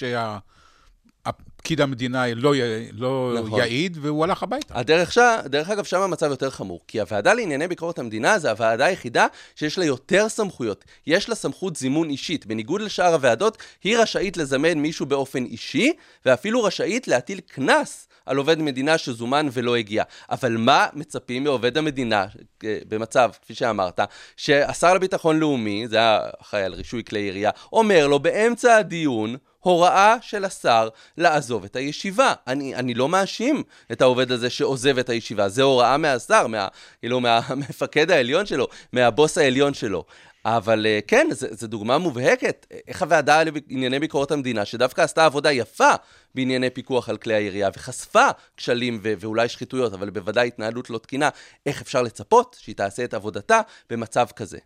שהפקיד 1.26 1.81
המדינה 1.81 2.35
לא, 2.35 2.57
י... 2.57 2.61
לא 2.92 3.35
נכון. 3.44 3.61
יעיד, 3.61 3.98
והוא 4.00 4.24
הלך 4.24 4.42
הביתה. 4.42 4.78
הדרך, 4.78 5.12
ש... 5.12 5.18
דרך 5.46 5.70
אגב, 5.70 5.85
שם 5.85 6.00
המצב 6.00 6.31
יותר 6.31 6.50
חמור, 6.50 6.81
כי 6.88 7.00
הוועדה 7.00 7.35
לענייני 7.35 7.68
ביקורת 7.68 7.98
המדינה 7.98 8.38
זה 8.38 8.50
הוועדה 8.50 8.87
היחידה 8.87 9.26
שיש 9.54 9.78
לה 9.78 9.85
יותר 9.85 10.28
סמכויות. 10.28 10.85
יש 11.07 11.28
לה 11.28 11.35
סמכות 11.35 11.76
זימון 11.76 12.11
אישית. 12.11 12.46
בניגוד 12.46 12.81
לשאר 12.81 13.14
הוועדות, 13.14 13.59
היא 13.85 13.98
רשאית 13.98 14.37
לזמן 14.37 14.78
מישהו 14.78 15.07
באופן 15.07 15.44
אישי, 15.44 15.92
ואפילו 16.26 16.62
רשאית 16.62 17.09
להטיל 17.09 17.40
קנס 17.40 18.08
על 18.29 18.37
עובד 18.37 18.59
מדינה 18.59 18.99
שזומן 18.99 19.49
ולא 19.53 19.77
הגיע. 19.77 20.03
אבל 20.31 20.57
מה 20.57 20.87
מצפים 20.93 21.45
מעובד 21.45 21.79
המדינה 21.79 22.27
אה, 22.64 22.79
במצב, 22.88 23.31
כפי 23.43 23.55
שאמרת, 23.55 24.01
שהשר 24.37 24.95
לביטחון 24.95 25.38
לאומי, 25.38 25.88
זה 25.88 26.01
האחראי 26.01 26.62
על 26.62 26.75
רישוי 26.75 27.05
כלי 27.05 27.21
ירייה, 27.21 27.51
אומר 27.73 28.07
לו 28.07 28.19
באמצע 28.19 28.77
הדיון, 28.77 29.37
הוראה 29.61 30.17
של 30.21 30.45
השר 30.45 30.88
לעזוב 31.17 31.64
את 31.64 31.77
הישיבה. 31.77 32.33
אני, 32.47 32.75
אני 32.75 32.95
לא 32.95 33.09
מאשים 33.09 33.62
את 33.93 34.03
העובד 34.03 34.33
הזה 34.33 34.51
שעוזב 34.51 34.99
את 34.99 35.09
הישיבה, 35.09 35.49
זה 35.49 35.62
הוראה 35.62 35.97
מהשר, 35.97 36.47
מה, 36.47 36.69
כאילו 37.01 37.21
מהמפקד 37.25 38.11
העליון 38.11 38.47
שלו, 38.47 38.69
מהבוס 38.93 39.38
העליון 39.38 39.75
שלו. 39.75 40.05
אבל 40.44 40.87
אה, 40.87 40.98
כן, 41.07 41.27
זו 41.31 41.66
דוגמה 41.66 41.98
מובהקת. 41.98 42.66
איך 42.88 43.03
הוועדה 43.03 43.42
לענייני 43.42 43.98
ביקורת 43.98 44.31
המדינה, 44.31 44.64
שדווקא 44.64 45.01
עשתה 45.01 45.24
עבודה 45.24 45.53
יפה 45.53 45.90
בענייני 46.35 46.70
פיקוח 46.70 47.09
על 47.09 47.16
כלי 47.16 47.35
הירייה, 47.35 47.68
וחשפה 47.74 48.29
כשלים 48.57 49.01
ו- 49.03 49.12
ואולי 49.18 49.48
שחיתויות, 49.48 49.92
אבל 49.92 50.11
בוודאי 50.11 50.48
התנהלות 50.48 50.90
לא 50.90 50.98
תקינה, 50.98 51.29
איך 51.66 51.83
אפשר 51.83 52.03
לצפות 52.03 52.57
שהיא 52.61 52.77
תעשה 52.77 53.05
את 53.05 53.14
עבודתה 53.14 53.61
במצב 53.90 54.27
כזה? 54.37 54.59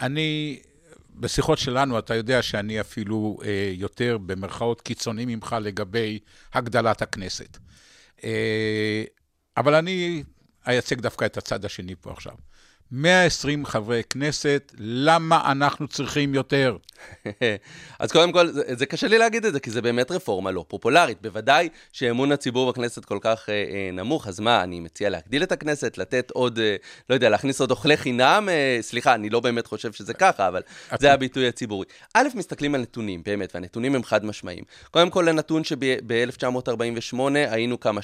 אני, 0.00 0.60
בשיחות 1.14 1.58
שלנו, 1.58 1.98
אתה 1.98 2.14
יודע 2.14 2.42
שאני 2.42 2.80
אפילו 2.80 3.38
אה, 3.44 3.72
יותר 3.74 4.18
במרכאות 4.18 4.80
קיצוני 4.80 5.24
ממך 5.26 5.56
לגבי 5.60 6.18
הגדלת 6.52 7.02
הכנסת. 7.02 7.58
אה, 8.24 9.04
אבל 9.56 9.74
אני 9.74 10.22
אייצג 10.66 11.00
דווקא 11.00 11.24
את 11.24 11.36
הצד 11.36 11.64
השני 11.64 11.94
פה 12.00 12.12
עכשיו. 12.12 12.34
120 12.96 13.66
חברי 13.66 14.02
כנסת, 14.10 14.72
למה 14.78 15.52
אנחנו 15.52 15.88
צריכים 15.88 16.34
יותר? 16.34 16.76
אז 17.98 18.12
קודם 18.12 18.32
כל, 18.32 18.46
זה, 18.46 18.62
זה 18.74 18.86
קשה 18.86 19.08
לי 19.08 19.18
להגיד 19.18 19.44
את 19.44 19.52
זה, 19.52 19.60
כי 19.60 19.70
זה 19.70 19.82
באמת 19.82 20.10
רפורמה 20.10 20.50
לא 20.50 20.64
פופולרית. 20.68 21.22
בוודאי 21.22 21.68
שאמון 21.92 22.32
הציבור 22.32 22.70
בכנסת 22.70 23.04
כל 23.04 23.18
כך 23.20 23.48
אה, 23.48 23.54
אה, 23.54 23.90
נמוך, 23.92 24.26
אז 24.26 24.40
מה, 24.40 24.62
אני 24.62 24.80
מציע 24.80 25.10
להגדיל 25.10 25.42
את 25.42 25.52
הכנסת, 25.52 25.98
לתת 25.98 26.30
עוד, 26.30 26.58
אה, 26.58 26.76
לא 27.10 27.14
יודע, 27.14 27.28
להכניס 27.28 27.60
עוד 27.60 27.70
אוכלי 27.70 27.96
חינם? 27.96 28.48
אה, 28.48 28.78
סליחה, 28.80 29.14
אני 29.14 29.30
לא 29.30 29.40
באמת 29.40 29.66
חושב 29.66 29.92
שזה 29.92 30.14
ככה, 30.14 30.48
אבל 30.48 30.62
זה 30.98 31.12
הביטוי 31.12 31.48
הציבורי. 31.48 31.86
א', 32.14 32.28
מסתכלים 32.34 32.74
על 32.74 32.80
נתונים, 32.80 33.22
באמת, 33.22 33.54
והנתונים 33.54 33.94
הם 33.94 34.04
חד 34.04 34.24
משמעיים. 34.24 34.64
קודם 34.90 35.10
כל, 35.10 35.24
לנתון 35.28 35.64
שב-1948 35.64 37.18
היינו 37.34 37.80
כמה 37.80 38.00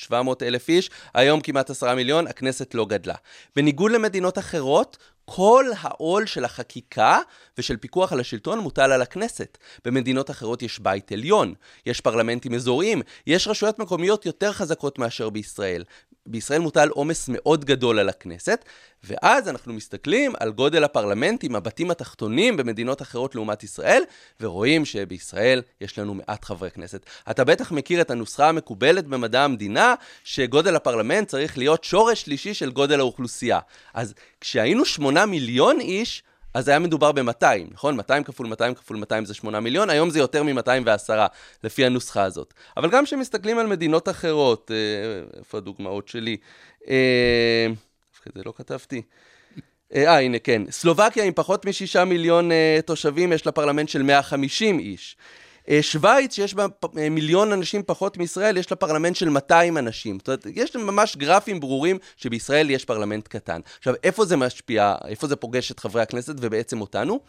600-700 0.00 0.12
אלף 0.42 0.68
איש, 0.68 0.90
היום 1.14 1.40
כמעט 1.40 1.70
10 1.70 1.94
מיליון, 1.94 2.26
הכנסת 2.26 2.74
לא 2.74 2.84
גדלה. 2.84 3.14
בניגוד 3.56 3.90
למדינות 4.22 4.38
אחרות, 4.38 4.96
כל 5.24 5.64
העול 5.80 6.26
של 6.26 6.44
החקיקה 6.44 7.18
ושל 7.58 7.76
פיקוח 7.76 8.12
על 8.12 8.20
השלטון 8.20 8.58
מוטל 8.58 8.92
על 8.92 9.02
הכנסת. 9.02 9.58
במדינות 9.84 10.30
אחרות 10.30 10.62
יש 10.62 10.78
בית 10.78 11.12
עליון, 11.12 11.54
יש 11.86 12.00
פרלמנטים 12.00 12.54
אזוריים, 12.54 13.02
יש 13.26 13.48
רשויות 13.48 13.78
מקומיות 13.78 14.26
יותר 14.26 14.52
חזקות 14.52 14.98
מאשר 14.98 15.30
בישראל. 15.30 15.84
בישראל 16.26 16.60
מוטל 16.60 16.88
עומס 16.88 17.28
מאוד 17.28 17.64
גדול 17.64 17.98
על 17.98 18.08
הכנסת, 18.08 18.64
ואז 19.04 19.48
אנחנו 19.48 19.72
מסתכלים 19.72 20.32
על 20.40 20.50
גודל 20.50 20.84
הפרלמנטים, 20.84 21.56
הבתים 21.56 21.90
התחתונים 21.90 22.56
במדינות 22.56 23.02
אחרות 23.02 23.34
לעומת 23.34 23.62
ישראל, 23.62 24.02
ורואים 24.40 24.84
שבישראל 24.84 25.62
יש 25.80 25.98
לנו 25.98 26.14
מעט 26.14 26.44
חברי 26.44 26.70
כנסת. 26.70 27.06
אתה 27.30 27.44
בטח 27.44 27.72
מכיר 27.72 28.00
את 28.00 28.10
הנוסחה 28.10 28.48
המקובלת 28.48 29.06
במדע 29.06 29.44
המדינה, 29.44 29.94
שגודל 30.24 30.76
הפרלמנט 30.76 31.28
צריך 31.28 31.58
להיות 31.58 31.84
שורש 31.84 32.22
שלישי 32.22 32.54
של 32.54 32.70
גודל 32.70 33.00
האוכלוסייה. 33.00 33.58
אז 33.94 34.14
כשהיינו 34.40 34.84
8 34.84 35.26
מיליון 35.26 35.80
איש, 35.80 36.22
אז 36.54 36.68
היה 36.68 36.78
מדובר 36.78 37.12
ב-200, 37.12 37.44
נכון? 37.70 37.96
200 37.96 38.24
כפול 38.24 38.46
200 38.46 38.74
כפול 38.74 38.96
200 38.96 39.24
זה 39.24 39.34
8 39.34 39.60
מיליון, 39.60 39.90
היום 39.90 40.10
זה 40.10 40.18
יותר 40.18 40.42
מ-210 40.42 41.12
לפי 41.64 41.86
הנוסחה 41.86 42.22
הזאת. 42.22 42.54
אבל 42.76 42.90
גם 42.90 43.04
כשמסתכלים 43.04 43.58
על 43.58 43.66
מדינות 43.66 44.08
אחרות, 44.08 44.70
אה, 44.74 45.38
איפה 45.38 45.58
הדוגמאות 45.58 46.08
שלי? 46.08 46.36
אה, 46.88 47.66
זה 48.34 48.42
לא 48.46 48.52
כתבתי. 48.56 49.02
אה, 49.94 50.18
הנה, 50.18 50.38
כן. 50.38 50.62
סלובקיה 50.70 51.24
עם 51.24 51.32
פחות 51.32 51.66
משישה 51.66 52.04
מיליון 52.04 52.52
אה, 52.52 52.78
תושבים, 52.84 53.32
יש 53.32 53.46
לה 53.46 53.52
פרלמנט 53.52 53.88
של 53.88 54.02
150 54.02 54.78
איש. 54.78 55.16
אה, 55.68 55.78
שווייץ, 55.82 56.34
שיש 56.34 56.54
בה 56.54 56.66
אה, 56.98 57.08
מיליון 57.10 57.52
אנשים 57.52 57.82
פחות 57.86 58.16
מישראל, 58.16 58.56
יש 58.56 58.70
לה 58.70 58.76
פרלמנט 58.76 59.16
של 59.16 59.28
200 59.28 59.78
אנשים. 59.78 60.18
זאת 60.18 60.28
אומרת, 60.28 60.46
יש 60.54 60.76
ממש 60.76 61.16
גרפים 61.16 61.60
ברורים 61.60 61.98
שבישראל 62.16 62.70
יש 62.70 62.84
פרלמנט 62.84 63.28
קטן. 63.28 63.60
עכשיו, 63.78 63.94
איפה 64.02 64.24
זה 64.24 64.36
משפיע, 64.36 64.94
איפה 65.08 65.26
זה 65.26 65.36
פוגש 65.36 65.72
את 65.72 65.80
חברי 65.80 66.02
הכנסת 66.02 66.34
ובעצם 66.40 66.80
אותנו? 66.80 67.20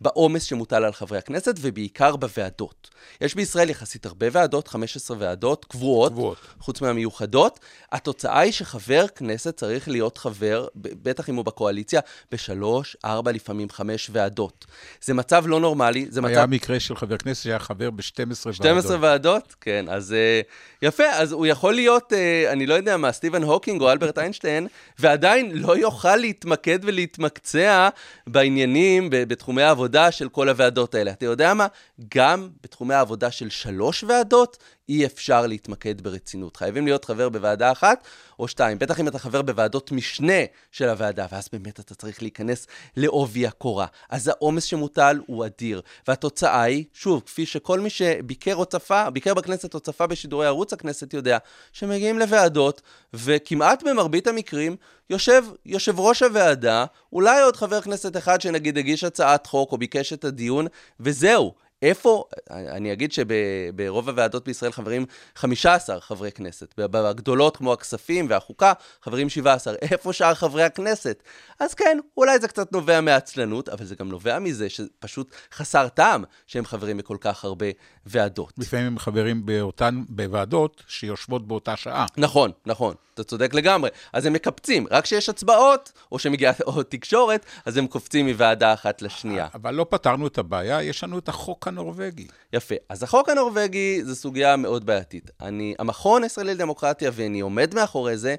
בעומס 0.00 0.42
שמוטל 0.42 0.84
על 0.84 0.92
חברי 0.92 1.18
הכנסת, 1.18 1.54
ובעיקר 1.60 2.16
בוועדות. 2.16 2.90
יש 3.20 3.34
בישראל 3.34 3.70
יחסית 3.70 4.06
הרבה 4.06 4.26
ועדות, 4.32 4.68
15 4.68 5.16
ועדות 5.20 5.64
קבועות, 5.64 6.12
קבועות. 6.12 6.38
חוץ 6.60 6.80
מהמיוחדות. 6.80 7.60
התוצאה 7.92 8.40
היא 8.40 8.52
שחבר 8.52 9.06
כנסת 9.08 9.56
צריך 9.56 9.88
להיות 9.88 10.18
חבר, 10.18 10.66
בטח 10.74 11.28
אם 11.28 11.34
הוא 11.34 11.44
בקואליציה, 11.44 12.00
בשלוש, 12.32 12.96
ארבע, 13.04 13.32
לפעמים 13.32 13.70
חמש 13.70 14.10
ועדות. 14.12 14.66
זה 15.02 15.14
מצב 15.14 15.44
לא 15.46 15.60
נורמלי, 15.60 16.06
זה 16.10 16.20
מצב... 16.20 16.34
היה 16.34 16.46
מקרה 16.46 16.80
של 16.80 16.96
חבר 16.96 17.16
כנסת 17.16 17.42
שהיה 17.42 17.58
חבר 17.58 17.90
ב-12 17.90 18.20
ועדות. 18.46 18.54
12 18.54 18.96
ועדות? 19.00 19.54
כן, 19.60 19.84
אז 19.88 20.14
uh, 20.42 20.84
יפה, 20.86 21.10
אז 21.10 21.32
הוא 21.32 21.46
יכול 21.46 21.74
להיות, 21.74 22.12
uh, 22.12 22.52
אני 22.52 22.66
לא 22.66 22.74
יודע 22.74 22.96
מה, 22.96 23.12
סטיבן 23.12 23.42
הוקינג 23.42 23.80
או 23.80 23.92
אלברט 23.92 24.18
איינשטיין, 24.18 24.66
ועדיין 24.98 25.50
לא 25.54 25.76
יוכל 25.76 26.16
להתמקד 26.16 26.78
ולהתמקצע 26.82 27.88
בעניינים, 28.26 29.08
בתחומי 29.10 29.62
העבודה 29.62 29.85
של 30.10 30.28
כל 30.28 30.48
הוועדות 30.48 30.94
האלה. 30.94 31.10
אתה 31.10 31.24
יודע 31.24 31.54
מה? 31.54 31.66
גם 32.14 32.48
בתחומי 32.62 32.94
העבודה 32.94 33.30
של 33.30 33.50
שלוש 33.50 34.04
ועדות, 34.04 34.56
אי 34.88 35.06
אפשר 35.06 35.46
להתמקד 35.46 36.00
ברצינות. 36.00 36.56
חייבים 36.56 36.86
להיות 36.86 37.04
חבר 37.04 37.28
בוועדה 37.28 37.72
אחת 37.72 38.06
או 38.38 38.48
שתיים. 38.48 38.78
בטח 38.78 39.00
אם 39.00 39.08
אתה 39.08 39.18
חבר 39.18 39.42
בוועדות 39.42 39.92
משנה 39.92 40.42
של 40.72 40.88
הוועדה, 40.88 41.26
ואז 41.32 41.48
באמת 41.52 41.80
אתה 41.80 41.94
צריך 41.94 42.22
להיכנס 42.22 42.66
לעובי 42.96 43.46
הקורה. 43.46 43.86
אז 44.10 44.28
העומס 44.28 44.64
שמוטל 44.64 45.20
הוא 45.26 45.46
אדיר. 45.46 45.80
והתוצאה 46.08 46.62
היא, 46.62 46.84
שוב, 46.92 47.22
כפי 47.26 47.46
שכל 47.46 47.80
מי 47.80 47.90
שביקר 47.90 48.54
או 48.54 48.64
צפה, 48.64 49.10
ביקר 49.10 49.34
בכנסת 49.34 49.74
או 49.74 49.80
צפה 49.80 50.06
בשידורי 50.06 50.46
ערוץ 50.46 50.72
הכנסת 50.72 51.14
יודע, 51.14 51.38
שמגיעים 51.72 52.18
לוועדות, 52.18 52.82
וכמעט 53.14 53.82
במרבית 53.82 54.26
המקרים 54.26 54.76
יושב 55.10 55.44
יושב 55.66 56.00
ראש 56.00 56.22
הוועדה, 56.22 56.84
אולי 57.12 57.42
עוד 57.42 57.56
חבר 57.56 57.80
כנסת 57.80 58.16
אחד 58.16 58.40
שנגיד 58.40 58.78
הגיש 58.78 59.04
הצעת 59.04 59.46
חוק 59.46 59.72
או 59.72 59.78
ביקש 59.78 60.12
את 60.12 60.24
הדיון, 60.24 60.66
וזהו. 61.00 61.65
איפה, 61.86 62.24
אני 62.50 62.92
אגיד 62.92 63.12
שברוב 63.12 64.08
הוועדות 64.08 64.44
בישראל 64.44 64.72
חברים 64.72 65.06
15 65.34 66.00
חברי 66.00 66.32
כנסת, 66.32 66.74
בגדולות 66.78 67.56
כמו 67.56 67.72
הכספים 67.72 68.26
והחוקה, 68.28 68.72
חברים 69.02 69.28
17. 69.28 69.74
איפה 69.82 70.12
שאר 70.12 70.34
חברי 70.34 70.62
הכנסת? 70.62 71.22
אז 71.60 71.74
כן, 71.74 71.98
אולי 72.16 72.38
זה 72.38 72.48
קצת 72.48 72.72
נובע 72.72 73.00
מעצלנות, 73.00 73.68
אבל 73.68 73.84
זה 73.84 73.94
גם 73.94 74.08
נובע 74.08 74.38
מזה 74.38 74.68
שפשוט 74.68 75.30
חסר 75.52 75.88
טעם 75.88 76.24
שהם 76.46 76.64
חברים 76.64 76.96
בכל 76.96 77.16
כך 77.20 77.44
הרבה 77.44 77.66
ועדות. 78.06 78.52
לפעמים 78.58 78.86
הם 78.86 78.98
חברים 78.98 79.46
באותן, 79.46 80.02
בוועדות 80.08 80.82
שיושבות 80.88 81.48
באותה 81.48 81.76
שעה. 81.76 82.06
נכון, 82.16 82.50
נכון, 82.66 82.94
אתה 83.14 83.24
צודק 83.24 83.54
לגמרי. 83.54 83.90
אז 84.12 84.26
הם 84.26 84.32
מקפצים, 84.32 84.86
רק 84.90 85.04
כשיש 85.04 85.28
הצבעות, 85.28 85.92
או 86.12 86.18
שמגיעה 86.18 86.52
או 86.66 86.82
תקשורת, 86.82 87.46
אז 87.66 87.76
הם 87.76 87.86
קופצים 87.86 88.26
מוועדה 88.28 88.72
אחת 88.72 89.02
לשנייה. 89.02 89.46
אבל 89.54 89.74
לא 89.74 89.86
פתרנו 89.90 90.26
את 90.26 90.38
הבעיה, 90.38 90.82
יש 90.82 91.04
לנו 91.04 91.18
את 91.18 91.28
החוק 91.28 91.68
הנורבגי. 91.78 92.26
יפה. 92.52 92.74
אז 92.88 93.02
החוק 93.02 93.28
הנורבגי 93.28 94.02
זו 94.04 94.14
סוגיה 94.14 94.56
מאוד 94.56 94.86
בעייתית. 94.86 95.30
אני, 95.40 95.74
המכון 95.78 96.22
הישראלי 96.22 96.54
לדמוקרטיה, 96.54 97.10
ואני 97.14 97.40
עומד 97.40 97.74
מאחורי 97.74 98.16
זה, 98.16 98.34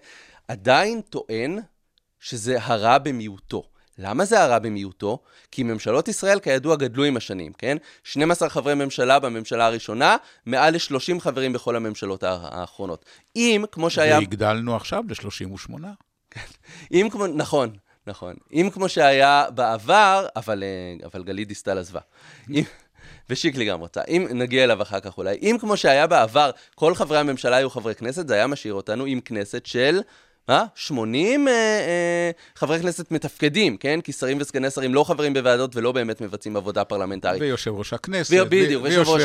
עדיין 0.48 1.02
טוען 1.02 1.60
שזה 2.20 2.58
הרע 2.62 2.98
במיעוטו. 2.98 3.64
למה 3.98 4.26
זה 4.26 4.44
הרע 4.44 4.60
במיעוטו? 4.60 5.20
כי 5.52 5.64
ממשלות 5.64 6.08
ישראל 6.08 6.40
כידוע 6.40 6.76
גדלו 6.76 7.04
עם 7.04 7.18
השנים, 7.18 7.54
כן? 7.54 7.78
12 8.04 8.50
חברי 8.50 8.74
ממשלה 8.74 9.20
בממשלה 9.20 9.66
הראשונה, 9.66 10.18
מעל 10.46 10.74
ל-30 10.74 11.20
חברים 11.20 11.54
בכל 11.54 11.76
הממשלות 11.76 12.24
האחרונות. 12.24 13.06
אם, 13.36 13.66
כמו 13.72 13.90
שהיה... 13.90 14.18
והגדלנו 14.18 14.76
עכשיו 14.76 15.04
ל-38. 15.10 15.74
אם 16.92 17.08
כמו... 17.12 17.28
נכון, 17.28 17.70
נכון. 18.08 18.36
אם 18.54 18.70
כמו 18.74 18.90
שהיה 18.90 19.46
בעבר, 19.56 20.26
אבל, 20.36 20.64
אה, 20.64 21.06
אבל 21.06 21.24
גלית 21.24 21.48
דיסטל 21.48 21.78
עזבה. 21.78 22.00
אם... 22.50 22.64
ושיקלי 23.30 23.66
גם 23.66 23.80
רוצה. 23.80 24.02
אם 24.08 24.28
נגיע 24.34 24.64
אליו 24.64 24.82
אחר 24.82 25.00
כך 25.00 25.18
אולי. 25.18 25.38
אם 25.42 25.58
כמו 25.60 25.78
שהיה 25.78 26.08
בעבר, 26.08 26.52
כל 26.76 26.96
חברי 26.96 27.18
הממשלה 27.18 27.56
היו 27.56 27.70
חברי 27.70 27.96
כנסת, 27.96 28.28
זה 28.28 28.34
היה 28.34 28.48
משאיר 28.48 28.74
אותנו 28.74 29.06
עם 29.06 29.20
כנסת 29.20 29.66
של 29.66 30.02
מה? 30.48 30.66
80 30.76 31.48
אה, 31.48 31.54
אה, 31.54 32.32
חברי 32.56 32.80
כנסת 32.80 33.12
מתפקדים, 33.12 33.78
כן? 33.78 34.02
כי 34.02 34.12
שרים 34.12 34.38
וסגני 34.42 34.72
שרים 34.72 34.94
לא 34.94 35.04
חברים 35.04 35.34
בוועדות 35.34 35.76
ולא 35.76 35.92
באמת 35.92 36.22
מבצעים 36.22 36.58
עבודה 36.58 36.84
פרלמנטרית. 36.84 37.42
ויושב 37.42 37.72
ראש 37.72 37.94
הכנסת. 37.94 38.34
ו- 38.34 38.46
בדיוק, 38.46 38.84
ויושב 38.84 39.10
ראש... 39.10 39.24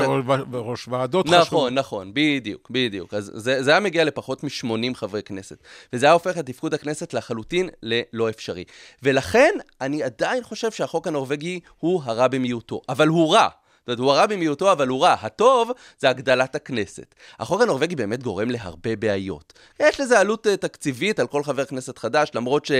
ראש 0.52 0.88
ועדות 0.88 1.26
נכון, 1.26 1.40
חשוב. 1.40 1.58
נכון, 1.58 1.74
נכון, 1.74 2.10
בדיוק, 2.14 2.70
בדיוק. 2.70 3.14
אז 3.14 3.30
זה, 3.34 3.62
זה 3.62 3.70
היה 3.70 3.80
מגיע 3.80 4.04
לפחות 4.04 4.44
מ-80 4.44 4.94
חברי 4.94 5.22
כנסת. 5.22 5.56
וזה 5.92 6.06
היה 6.06 6.12
הופך 6.12 6.38
את 6.38 6.46
תפקוד 6.46 6.74
הכנסת 6.74 7.14
לחלוטין 7.14 7.68
ללא 7.82 8.28
אפשרי. 8.28 8.64
ולכן, 9.02 9.54
אני 9.80 10.02
עדיין 10.02 10.42
חושב 10.42 10.70
שהחוק 10.70 11.06
הנורבגי 11.06 11.60
הוא 11.78 12.02
הרע 12.04 12.28
במיעוטו. 12.28 12.80
אבל 12.88 13.08
הוא 13.08 13.34
רע. 13.34 13.48
זאת 13.82 13.88
אומרת, 13.88 13.98
הוא 13.98 14.12
הרע 14.12 14.26
במיעוטו, 14.26 14.72
אבל 14.72 14.88
הוא 14.88 15.02
רע. 15.02 15.16
הטוב 15.20 15.70
זה 15.98 16.08
הגדלת 16.08 16.54
הכנסת. 16.54 17.14
החוק 17.38 17.60
הנורבגי 17.60 17.96
באמת 17.96 18.22
גורם 18.22 18.50
להרבה 18.50 18.96
בעיות. 18.96 19.52
יש 19.80 20.00
לזה 20.00 20.20
עלות 20.20 20.46
אה, 20.46 20.56
תקציבית 20.56 21.20
על 21.20 21.26
כל 21.26 21.44
חבר 21.44 21.64
כנסת 21.64 21.98
חדש, 21.98 22.30
למרות 22.34 22.66
ש... 22.66 22.72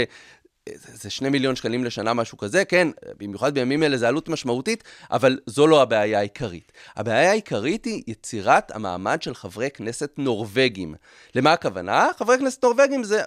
זה 0.76 1.10
שני 1.10 1.28
מיליון 1.28 1.56
שקלים 1.56 1.84
לשנה, 1.84 2.14
משהו 2.14 2.38
כזה, 2.38 2.64
כן, 2.64 2.88
במיוחד 3.18 3.54
בימים 3.54 3.82
אלה 3.82 3.96
זה 3.96 4.08
עלות 4.08 4.28
משמעותית, 4.28 4.84
אבל 5.10 5.38
זו 5.46 5.66
לא 5.66 5.82
הבעיה 5.82 6.18
העיקרית. 6.18 6.72
הבעיה 6.96 7.30
העיקרית 7.30 7.84
היא 7.84 8.02
יצירת 8.06 8.70
המעמד 8.70 9.22
של 9.22 9.34
חברי 9.34 9.70
כנסת 9.70 10.10
נורבגים. 10.18 10.94
למה 11.34 11.52
הכוונה? 11.52 12.08
חברי 12.18 12.38
כנסת 12.38 12.64
נורבגים 12.64 13.04
זה, 13.04 13.22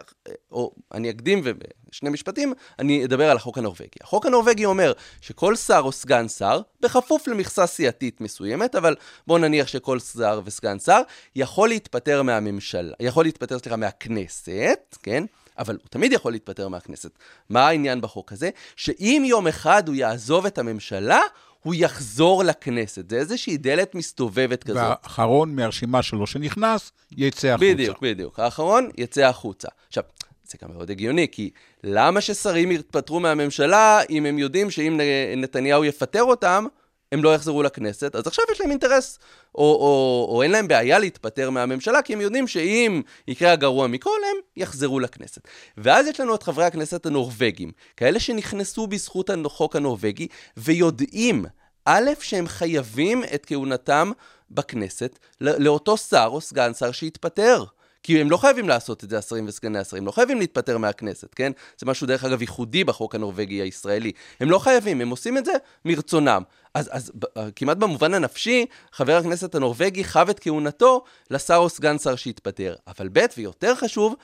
או 0.51 0.71
אני 0.93 1.09
אקדים 1.09 1.41
ובשני 1.43 2.09
משפטים, 2.09 2.53
אני 2.79 3.05
אדבר 3.05 3.31
על 3.31 3.37
החוק 3.37 3.57
הנורבגי. 3.57 3.99
החוק 4.01 4.25
הנורבגי 4.25 4.65
אומר 4.65 4.93
שכל 5.21 5.55
שר 5.55 5.81
או 5.83 5.91
סגן 5.91 6.27
שר, 6.27 6.61
בכפוף 6.81 7.27
למכסה 7.27 7.67
סיעתית 7.67 8.21
מסוימת, 8.21 8.75
אבל 8.75 8.95
בואו 9.27 9.37
נניח 9.37 9.67
שכל 9.67 9.99
שר 9.99 10.41
וסגן 10.45 10.79
שר 10.79 11.01
יכול 11.35 11.69
להתפטר 11.69 12.21
מהממשלה, 12.21 12.93
יכול 12.99 13.25
להתפטר, 13.25 13.59
סליחה, 13.59 13.75
מהכנסת, 13.75 14.97
כן? 15.03 15.23
אבל 15.57 15.77
הוא 15.81 15.89
תמיד 15.89 16.11
יכול 16.13 16.31
להתפטר 16.31 16.67
מהכנסת. 16.67 17.19
מה 17.49 17.67
העניין 17.67 18.01
בחוק 18.01 18.31
הזה? 18.31 18.49
שאם 18.75 19.23
יום 19.25 19.47
אחד 19.47 19.87
הוא 19.87 19.95
יעזוב 19.95 20.45
את 20.45 20.57
הממשלה, 20.57 21.19
הוא 21.63 21.75
יחזור 21.77 22.43
לכנסת. 22.43 23.09
זה 23.09 23.15
איזושהי 23.15 23.57
דלת 23.57 23.95
מסתובבת 23.95 24.63
כזאת. 24.63 24.77
והאחרון 24.77 25.55
מהרשימה 25.55 26.03
שלו 26.03 26.27
שנכנס, 26.27 26.91
יצא 27.11 27.47
החוצה. 27.47 27.73
בדיוק, 27.73 28.01
בדיוק. 28.01 28.39
האחרון 28.39 28.89
יצא 28.97 29.21
החוצה. 29.21 29.67
עכשיו, 29.87 30.03
זה 30.47 30.57
גם 30.61 30.73
מאוד 30.73 30.91
הגיוני, 30.91 31.27
כי 31.31 31.49
למה 31.83 32.21
ששרים 32.21 32.71
יתפטרו 32.71 33.19
מהממשלה 33.19 33.99
אם 34.09 34.25
הם 34.25 34.39
יודעים 34.39 34.71
שאם 34.71 34.99
נתניהו 35.37 35.85
יפטר 35.85 36.23
אותם, 36.23 36.65
הם 37.11 37.23
לא 37.23 37.35
יחזרו 37.35 37.63
לכנסת, 37.63 38.15
אז 38.15 38.27
עכשיו 38.27 38.45
יש 38.51 38.61
להם 38.61 38.71
אינטרס, 38.71 39.19
או, 39.55 39.63
או, 39.63 40.27
או 40.35 40.43
אין 40.43 40.51
להם 40.51 40.67
בעיה 40.67 40.99
להתפטר 40.99 41.49
מהממשלה, 41.49 42.01
כי 42.01 42.13
הם 42.13 42.21
יודעים 42.21 42.47
שאם 42.47 43.01
יקרה 43.27 43.51
הגרוע 43.51 43.87
מכל, 43.87 44.19
הם 44.31 44.37
יחזרו 44.57 44.99
לכנסת. 44.99 45.41
ואז 45.77 46.07
יש 46.07 46.19
לנו 46.19 46.35
את 46.35 46.43
חברי 46.43 46.65
הכנסת 46.65 47.05
הנורבגים, 47.05 47.71
כאלה 47.97 48.19
שנכנסו 48.19 48.87
בזכות 48.87 49.29
החוק 49.45 49.75
הנורבגי, 49.75 50.27
ויודעים, 50.57 51.45
א', 51.85 52.09
שהם 52.19 52.47
חייבים 52.47 53.23
את 53.23 53.45
כהונתם 53.45 54.11
בכנסת 54.51 55.19
לאותו 55.41 55.97
שר 55.97 56.27
או 56.31 56.41
סגן 56.41 56.73
שר 56.73 56.91
שהתפטר. 56.91 57.63
כי 58.03 58.21
הם 58.21 58.31
לא 58.31 58.37
חייבים 58.37 58.69
לעשות 58.69 59.03
את 59.03 59.09
זה, 59.09 59.17
השרים 59.17 59.45
וסגני 59.47 59.79
השרים, 59.79 60.05
לא 60.05 60.11
חייבים 60.11 60.39
להתפטר 60.39 60.77
מהכנסת, 60.77 61.33
כן? 61.33 61.51
זה 61.77 61.85
משהו, 61.85 62.07
דרך 62.07 62.23
אגב, 62.23 62.41
ייחודי 62.41 62.83
בחוק 62.83 63.15
הנורבגי 63.15 63.61
הישראלי. 63.61 64.11
הם 64.39 64.51
לא 64.51 64.59
חייבים, 64.59 65.01
הם 65.01 65.09
עושים 65.09 65.37
את 65.37 65.45
זה 65.45 65.51
מרצונם. 65.85 66.43
אז, 66.75 66.89
אז 66.91 67.11
כמעט 67.55 67.77
במובן 67.77 68.13
הנפשי, 68.13 68.65
חבר 68.91 69.17
הכנסת 69.17 69.55
הנורבגי 69.55 70.03
חב 70.03 70.29
את 70.29 70.39
כהונתו 70.39 71.03
לשר 71.31 71.55
או 71.55 71.69
סגן 71.69 71.97
שר 71.97 72.15
שהתפטר. 72.15 72.75
אבל 72.87 73.09
ב', 73.13 73.25
ויותר 73.37 73.75
חשוב, 73.75 74.15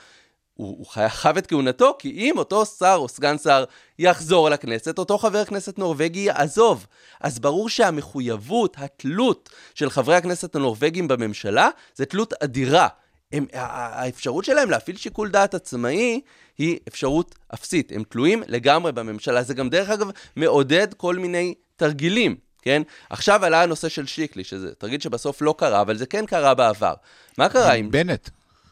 הוא, 0.53 0.77
הוא 0.77 0.85
חייב 1.09 1.37
את 1.37 1.47
כהונתו, 1.47 1.95
כי 1.99 2.09
אם 2.09 2.37
אותו 2.37 2.65
שר 2.65 2.95
או 2.97 3.09
סגן 3.09 3.37
שר 3.37 3.63
יחזור 3.99 4.49
לכנסת, 4.49 4.99
אותו 4.99 5.17
חבר 5.17 5.45
כנסת 5.45 5.77
נורבגי 5.77 6.19
יעזוב. 6.19 6.85
אז 7.21 7.39
ברור 7.39 7.69
שהמחויבות, 7.69 8.75
התלות 8.79 9.49
של 9.75 9.89
חברי 9.89 10.15
הכנסת 10.15 10.55
הנורבגים 10.55 11.07
בממשלה, 11.07 11.69
זה 11.95 12.05
תלות 12.05 12.33
אדירה. 12.43 12.87
הם, 13.31 13.45
האפשרות 13.53 14.45
שלהם 14.45 14.69
להפעיל 14.69 14.97
שיקול 14.97 15.29
דעת 15.29 15.53
עצמאי 15.53 16.21
היא 16.57 16.79
אפשרות 16.87 17.35
אפסית. 17.53 17.91
הם 17.95 18.03
תלויים 18.09 18.43
לגמרי 18.47 18.91
בממשלה. 18.91 19.43
זה 19.43 19.53
גם, 19.53 19.69
דרך 19.69 19.89
אגב, 19.89 20.07
מעודד 20.35 20.93
כל 20.93 21.15
מיני 21.15 21.53
תרגילים, 21.81 22.35
כן? 22.61 22.81
עכשיו 23.09 23.45
עלה 23.45 23.63
הנושא 23.63 23.89
של 23.89 24.05
שיקלי, 24.05 24.43
שזה 24.43 24.75
תרגיל 24.75 24.99
שבסוף 24.99 25.41
לא 25.41 25.55
קרה, 25.57 25.81
אבל 25.81 25.97
זה 25.97 26.05
כן 26.05 26.25
קרה 26.25 26.53
בעבר. 26.53 26.93
מה 27.37 27.49
קרה 27.49 27.73
עם... 27.73 27.91
בנט. 27.91 28.29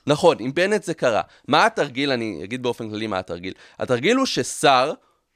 נכון, 0.07 0.37
עם 0.39 0.53
בנט 0.53 0.83
זה 0.83 0.93
קרה. 0.93 1.21
מה 1.47 1.65
התרגיל? 1.65 2.11
אני 2.11 2.41
אגיד 2.43 2.63
באופן 2.63 2.89
כללי 2.89 3.07
מה 3.07 3.19
התרגיל. 3.19 3.53
התרגיל 3.79 4.17
הוא 4.17 4.25
ששר 4.25 4.93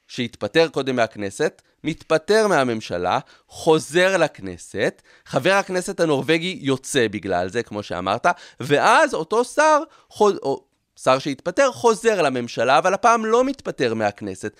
שהתפטר 0.08 0.68
קודם 0.68 0.96
מהכנסת, 0.96 1.62
מתפטר 1.84 2.48
מהממשלה, 2.48 3.20
חוזר 3.48 4.18
לכנסת, 4.18 5.02
חבר 5.26 5.54
הכנסת 5.54 6.00
הנורבגי 6.00 6.60
יוצא 6.62 7.08
בגלל 7.08 7.50
זה, 7.50 7.64
כמו 7.64 7.84
שאמרת, 7.84 8.26
ואז 8.60 9.14
אותו 9.14 9.46
שר, 9.46 9.82
חוז... 10.10 10.36
או 10.44 10.64
שר 11.00 11.20
שהתפטר, 11.20 11.72
חוזר 11.72 12.22
לממשלה, 12.22 12.78
אבל 12.78 12.94
הפעם 12.94 13.26
לא 13.26 13.44
מתפטר 13.44 13.94
מהכנסת. 13.94 14.56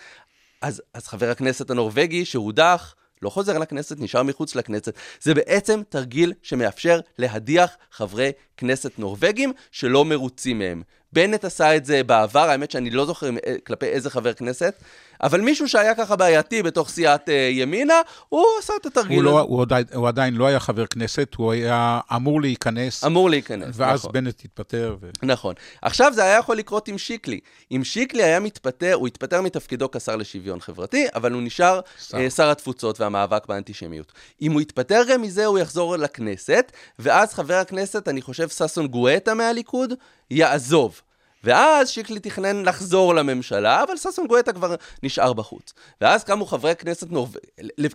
אז, 0.62 0.82
אז 0.94 1.08
חבר 1.08 1.30
הכנסת 1.30 1.70
הנורבגי 1.70 2.26
שהודח, 2.26 2.96
לא 3.24 3.30
חוזר 3.30 3.58
לכנסת, 3.58 4.00
נשאר 4.00 4.24
מחוץ 4.24 4.56
לכנסת. 4.56 4.94
זה 5.22 5.34
בעצם 5.34 5.82
תרגיל 5.90 6.34
שמאפשר 6.42 7.00
להדיח 7.18 7.72
חברי 7.92 8.32
כנסת 8.58 9.00
נורבגים 9.00 9.54
שלא 9.72 10.06
מרוצים 10.06 10.60
מהם. 10.60 10.84
בנט 11.14 11.46
עשה 11.46 11.76
את 11.76 11.86
זה 11.86 12.04
בעבר, 12.04 12.50
האמת 12.50 12.72
שאני 12.72 12.90
לא 12.90 13.06
זוכר 13.06 13.30
כלפי 13.66 13.86
איזה 13.86 14.10
חבר 14.10 14.34
כנסת, 14.34 14.74
אבל 15.24 15.42
מישהו 15.42 15.68
שהיה 15.68 15.96
ככה 15.96 16.16
בעייתי 16.16 16.64
בתוך 16.64 16.90
סיעת 16.90 17.30
אה, 17.30 17.50
ימינה, 17.52 18.02
הוא 18.30 18.46
עשה 18.60 18.74
את 18.82 18.86
התרגיל 18.86 19.16
הוא. 19.16 19.24
לא, 19.24 19.40
הוא, 19.40 19.62
עדיין, 19.62 19.86
הוא 19.94 20.08
עדיין 20.08 20.36
לא 20.36 20.48
היה 20.48 20.60
חבר 20.60 20.86
כנסת, 20.86 21.36
הוא 21.36 21.52
היה 21.52 22.00
אמור 22.16 22.42
להיכנס, 22.42 23.04
אמור 23.04 23.30
להיכנס, 23.30 23.76
ואז 23.78 24.00
נכון. 24.00 24.12
בנט 24.12 24.42
התפטר. 24.46 24.96
ו... 25.02 25.10
נכון. 25.24 25.54
עכשיו 25.82 26.12
זה 26.16 26.24
היה 26.24 26.38
יכול 26.38 26.58
לקרות 26.58 26.88
עם 26.88 26.98
שיקלי. 26.98 27.40
אם 27.72 27.84
שיקלי 27.84 28.24
היה 28.24 28.40
מתפטר, 28.40 28.94
הוא 28.94 29.08
התפטר 29.08 29.42
מתפקידו 29.42 29.92
כשר 29.92 30.16
לשוויון 30.16 30.60
חברתי, 30.60 31.06
אבל 31.16 31.32
הוא 31.32 31.42
נשאר 31.42 31.80
שר. 32.00 32.18
שר, 32.18 32.30
שר 32.30 32.50
התפוצות 32.50 33.00
והמאבק 33.00 33.46
באנטישמיות. 33.48 34.12
אם 34.42 34.52
הוא 34.52 34.62
יתפטר 34.62 35.02
גם 35.10 35.22
מזה, 35.22 35.46
הוא 35.46 35.60
יחזור 35.60 35.98
לכנסת, 35.98 36.72
ואז 37.00 37.34
חבר 37.34 37.56
הכנסת, 37.56 38.08
אני 38.08 38.22
חושב, 38.22 38.50
ששון 38.50 38.88
גואטה 38.88 39.34
מהליכוד, 39.34 39.94
יעזוב. 40.32 41.02
ואז 41.44 41.90
שיקלי 41.90 42.20
תכנן 42.20 42.66
לחזור 42.66 43.16
לממשלה, 43.16 43.84
אבל 43.84 43.98
ששון 43.98 44.28
גואטה 44.28 44.54
כבר 44.54 44.76
נשאר 45.04 45.34
בחוץ. 45.34 45.74
ואז 46.02 46.24
קמו 46.24 46.46
חברי 46.46 46.76
כנסת 46.76 47.12
נורבגים, 47.12 47.40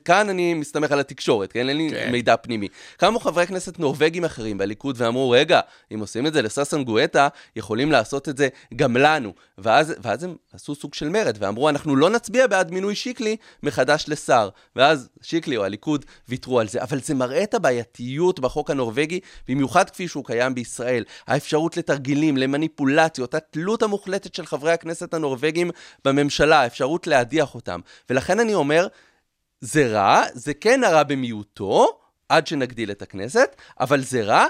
כאן 0.05 0.29
אני 0.29 0.55
מסתמך 0.55 0.93
על 0.93 1.01
התקשורת, 1.01 1.53
כן? 1.53 1.69
אין 1.69 1.77
לי 1.77 1.91
כן. 1.91 2.13
מידע 2.13 2.37
פנימי. 2.37 2.69
קמו 2.97 3.21
חברי 3.21 3.47
כנסת 3.47 3.79
נורבגים 3.79 4.25
אחרים 4.25 4.59
בליכוד 4.59 4.97
ואמרו, 4.99 5.31
רגע, 5.31 5.61
אם 5.95 6.01
עושים 6.01 6.27
את 6.27 6.33
זה 6.33 6.43
לששון 6.43 6.85
גואטה, 6.85 7.29
יכולים 7.57 7.93
לעשות 7.93 8.29
את 8.29 8.37
זה 8.37 8.49
גם 8.77 8.97
לנו. 8.97 9.33
ואז, 9.59 9.95
ואז 10.03 10.25
הם 10.25 10.37
עשו 10.53 10.75
סוג 10.75 10.95
של 10.95 11.09
מרד, 11.09 11.37
ואמרו, 11.41 11.69
אנחנו 11.69 11.97
לא 11.97 12.11
נצביע 12.11 12.47
בעד 12.47 12.71
מינוי 12.71 12.95
שיקלי 12.95 13.37
מחדש 13.63 14.05
לשר. 14.09 14.49
ואז 14.77 15.09
שיקלי 15.23 15.57
או 15.57 15.65
הליכוד 15.65 16.05
ויתרו 16.29 16.61
על 16.61 16.69
זה. 16.69 16.83
אבל 16.83 17.01
זה 17.01 17.15
מראה 17.15 17.43
את 17.43 17.55
הבעייתיות 17.55 18.41
בחוק 18.41 18.71
הנורבגי, 18.71 19.21
במיוחד 19.49 19.91
כפי 19.91 20.09
שהוא 20.09 20.25
קיים 20.25 20.55
בישראל. 20.55 21.05
האפשרות 21.27 21.77
לתרגילים, 21.77 22.37
למניפולציות, 22.37 23.35
התלות 23.39 23.83
המוחלטת 23.83 24.35
של 24.35 24.47
חברי 24.47 24.73
הכנסת 24.73 25.15
הנורבגים 25.15 25.71
בממשלה, 26.05 26.61
האפשרות 26.61 27.07
להדיח 27.07 27.55
אותם. 27.55 27.81
ולכן 28.11 28.41
אני 28.41 28.55
אומר, 28.55 28.87
זה 29.61 29.87
רע, 29.87 30.23
זה 30.35 30.55
כן 30.55 30.85
הרע 30.85 31.03
במיעוטו, 31.03 31.99
עד 32.29 32.47
שנגדיל 32.47 32.91
את 32.91 33.03
הכנסת, 33.03 33.57
אבל 33.81 34.01
זה 34.01 34.23
רע. 34.23 34.47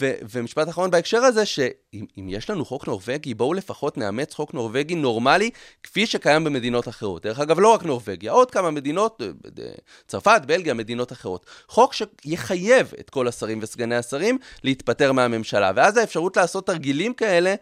ו- 0.00 0.14
ומשפט 0.30 0.68
אחרון 0.68 0.90
בהקשר 0.90 1.18
הזה, 1.18 1.46
שאם 1.46 2.04
אם 2.18 2.28
יש 2.28 2.50
לנו 2.50 2.64
חוק 2.64 2.86
נורבגי, 2.86 3.34
בואו 3.34 3.54
לפחות 3.54 3.98
נאמץ 3.98 4.34
חוק 4.34 4.54
נורבגי 4.54 4.94
נורמלי, 4.94 5.50
כפי 5.82 6.06
שקיים 6.06 6.44
במדינות 6.44 6.88
אחרות. 6.88 7.22
דרך 7.22 7.40
אגב, 7.40 7.60
לא 7.60 7.68
רק 7.68 7.82
נורבגיה, 7.82 8.32
עוד 8.32 8.50
כמה 8.50 8.70
מדינות, 8.70 9.22
אה, 9.22 9.64
צרפת, 10.06 10.42
בלגיה, 10.46 10.74
מדינות 10.74 11.12
אחרות. 11.12 11.46
חוק 11.68 11.92
שיחייב 11.94 12.92
את 13.00 13.10
כל 13.10 13.28
השרים 13.28 13.58
וסגני 13.62 13.96
השרים 13.96 14.38
להתפטר 14.64 15.12
מהממשלה, 15.12 15.72
ואז 15.76 15.96
האפשרות 15.96 16.36
לעשות 16.36 16.66
תרגילים 16.66 17.14
כאלה 17.14 17.54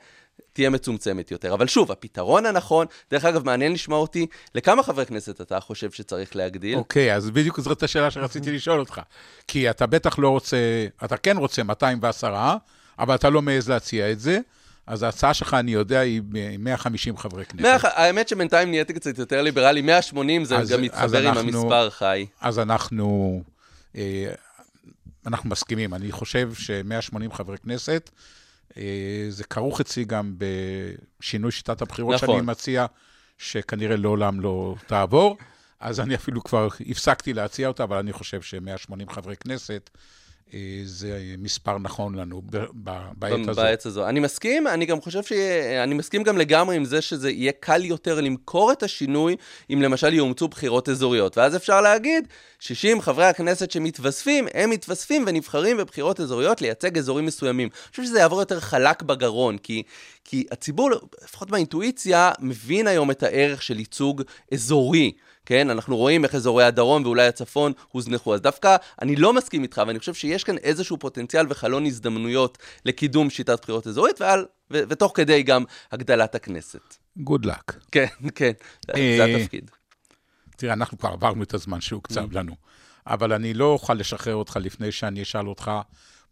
תהיה 0.53 0.70
מצומצמת 0.70 1.30
יותר. 1.30 1.55
אבל 1.55 1.66
שוב, 1.66 1.93
הפתרון 1.93 2.47
הנכון, 2.47 2.86
דרך 3.11 3.24
אגב, 3.24 3.45
מעניין 3.47 3.72
לשמוע 3.72 3.99
אותי, 3.99 4.26
לכמה 4.55 4.82
חברי 4.82 5.07
כנסת 5.07 5.41
אתה 5.41 5.61
חושב 5.61 5.91
שצריך 5.91 6.36
להגדיל? 6.36 6.78
אוקיי, 6.78 7.14
אז 7.14 7.30
בדיוק 7.30 7.61
זאת 7.61 7.82
השאלה 7.82 8.11
שרציתי 8.11 8.53
לשאול 8.53 8.80
אותך. 8.80 9.01
כי 9.49 9.70
אתה 9.70 9.86
בטח 9.86 10.18
לא 10.18 10.28
רוצה, 10.28 10.57
אתה 11.05 11.16
כן 11.16 11.36
רוצה 11.36 11.62
210, 11.62 12.57
אבל 12.99 13.14
אתה 13.14 13.30
לא 13.30 13.43
מעז 13.43 13.68
להציע 13.70 14.11
את 14.12 14.20
זה, 14.20 14.38
אז 14.86 15.03
ההצעה 15.03 15.34
שלך, 15.34 15.55
אני 15.55 15.72
יודע, 15.72 16.01
היא 16.01 16.22
150 16.59 17.16
חברי 17.16 17.45
כנסת. 17.47 17.62
מאה, 17.64 17.76
האמת 17.82 18.28
שבינתיים 18.28 18.70
נהייתי 18.70 18.93
קצת 18.93 19.18
יותר 19.18 19.43
ליברלי, 19.43 19.82
180 19.82 20.45
זה 20.45 20.57
אז- 20.59 20.70
גם 20.72 20.82
מתחבר 20.82 21.18
עם 21.18 21.26
אנחנו- 21.26 21.41
המספר 21.61 21.91
חי. 21.91 22.26
אז 22.41 22.59
אנחנו, 22.59 23.43
אה, 23.97 24.32
אנחנו 25.26 25.51
מסכימים. 25.51 25.95
אני 25.95 26.12
חושב 26.12 26.51
ש-180 26.55 27.32
חברי 27.32 27.59
כנסת, 27.59 28.11
זה 29.29 29.45
כרוך 29.45 29.81
אצלי 29.81 30.05
גם 30.05 30.35
בשינוי 30.39 31.53
שיטת 31.53 31.83
הבחירות 31.83 32.14
נכון. 32.14 32.29
שאני 32.29 32.47
מציע, 32.47 32.87
שכנראה 33.39 33.97
לעולם 33.97 34.41
לא 34.41 34.75
תעבור. 34.87 35.37
אז 35.81 36.01
אני 36.01 36.14
אפילו 36.14 36.45
כבר 36.45 36.68
הפסקתי 36.91 37.33
להציע 37.33 37.68
אותה, 37.68 37.85
אבל 37.85 37.97
אני 37.97 38.12
חושב 38.12 38.43
ש-180 38.43 39.12
חברי 39.12 39.37
כנסת, 39.37 39.91
אה, 39.95 40.01
זה 40.85 41.35
מספר 41.39 41.79
נכון 41.79 42.15
לנו 42.15 42.43
בעת 42.73 43.49
הזאת. 43.49 43.57
בעת 43.57 43.87
הזו. 43.87 44.09
אני 44.09 44.21
מסכים, 44.21 44.67
אני 44.67 44.87
גם 44.87 45.01
חושב 45.01 45.23
ש... 45.23 45.33
אני 45.85 45.95
מסכים 45.95 46.23
גם 46.23 46.39
לגמרי 46.39 46.77
עם 46.77 46.85
זה 46.85 47.01
שזה 47.01 47.31
יהיה 47.31 47.53
קל 47.61 47.85
יותר 47.85 48.21
למכור 48.21 48.73
את 48.73 48.83
השינוי 48.83 49.37
אם 49.73 49.83
למשל 49.83 50.15
יאומצו 50.15 50.49
בחירות 50.49 50.89
אזוריות. 50.89 51.39
ואז 51.39 51.57
אפשר 51.57 51.81
להגיד, 51.81 52.29
60 52.59 53.01
חברי 53.01 53.27
הכנסת 53.27 53.71
שמתווספים, 53.71 54.47
הם 54.55 54.71
מתווספים 54.71 55.25
ונבחרים 55.27 55.77
בבחירות 55.77 56.21
אזוריות 56.21 56.63
לייצג 56.63 56.99
אזורים 56.99 57.27
מסוימים. 57.27 57.69
אני 57.69 57.91
חושב 57.91 58.05
שזה 58.05 58.19
יעבור 58.19 58.41
יותר 58.41 58.61
חלק 58.61 59.03
בגרון, 59.03 59.59
כי, 59.59 59.83
כי 60.25 60.45
הציבור, 60.51 60.91
לפחות 61.25 61.51
באינטואיציה, 61.51 62.33
מבין 62.41 62.87
היום 62.87 63.11
את 63.11 63.23
הערך 63.23 63.63
של 63.63 63.79
ייצוג 63.79 64.23
אזורי. 64.55 65.13
כן, 65.47 65.70
אנחנו 65.70 65.97
רואים 65.97 66.24
איך 66.24 66.34
אזורי 66.34 66.64
הדרום 66.64 67.03
ואולי 67.05 67.26
הצפון 67.26 67.72
הוזנחו. 67.88 68.34
אז 68.34 68.41
דווקא 68.41 68.76
אני 69.03 69.16
לא 69.16 69.32
מסכים 69.32 69.62
איתך, 69.62 69.82
ואני 69.86 69.99
חושב 69.99 70.14
שיש 70.14 70.45
כאן 70.45 70.59
איזשהו 70.59 70.99
פוטנציאל 70.99 71.47
וחלון 71.49 71.86
הזדמנויות 71.86 72.59
לקידום 72.84 73.30
שיטת 73.30 73.61
בחירות 73.62 73.86
אזורית, 73.86 74.20
ועל, 74.20 74.41
ו- 74.70 74.82
ותוך 74.88 75.12
כדי 75.14 75.43
גם 75.43 75.64
הגדלת 75.93 76.34
הכנסת. 76.34 76.97
Good 77.18 77.45
luck. 77.45 77.72
כן, 77.93 78.07
כן, 78.34 78.53
זה- 78.86 78.93
זה 78.93 79.24
אה, 79.24 79.36
התפקיד. 79.36 79.70
תראה, 80.57 80.72
אנחנו 80.72 80.99
כבר 80.99 81.09
עברנו 81.09 81.43
את 81.43 81.55
הזמן 81.55 81.80
שהוקצב 81.80 82.32
לנו, 82.32 82.55
אבל 83.07 83.32
אני 83.32 83.55
לא 83.55 83.64
אוכל 83.64 83.95
לשחרר 83.95 84.34
אותך 84.34 84.59
לפני 84.61 84.93
שאני 84.93 85.22
אשאל 85.22 85.49
אותך, 85.49 85.70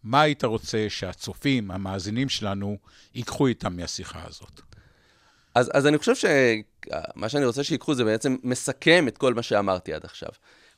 מה 0.03 0.21
היית 0.21 0.45
רוצה 0.45 0.87
שהצופים, 0.89 1.71
המאזינים 1.71 2.29
שלנו, 2.29 2.77
ייקחו 3.15 3.47
איתם 3.47 3.77
מהשיחה 3.77 4.21
הזאת? 4.29 4.61
אז, 5.59 5.71
אז 5.75 5.87
אני 5.87 5.99
חושב 5.99 6.15
שמה 6.15 7.29
שאני 7.29 7.45
רוצה 7.45 7.65
שיקחו 7.65 7.95
זה 7.95 8.05
בעצם 8.05 8.37
מסכם 8.43 9.09
את 9.09 9.19
כל 9.19 9.35
מה 9.35 9.43
שאמרתי 9.43 9.95
עד 9.95 10.05
עכשיו. 10.05 10.29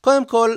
קודם 0.01 0.27
כל, 0.27 0.57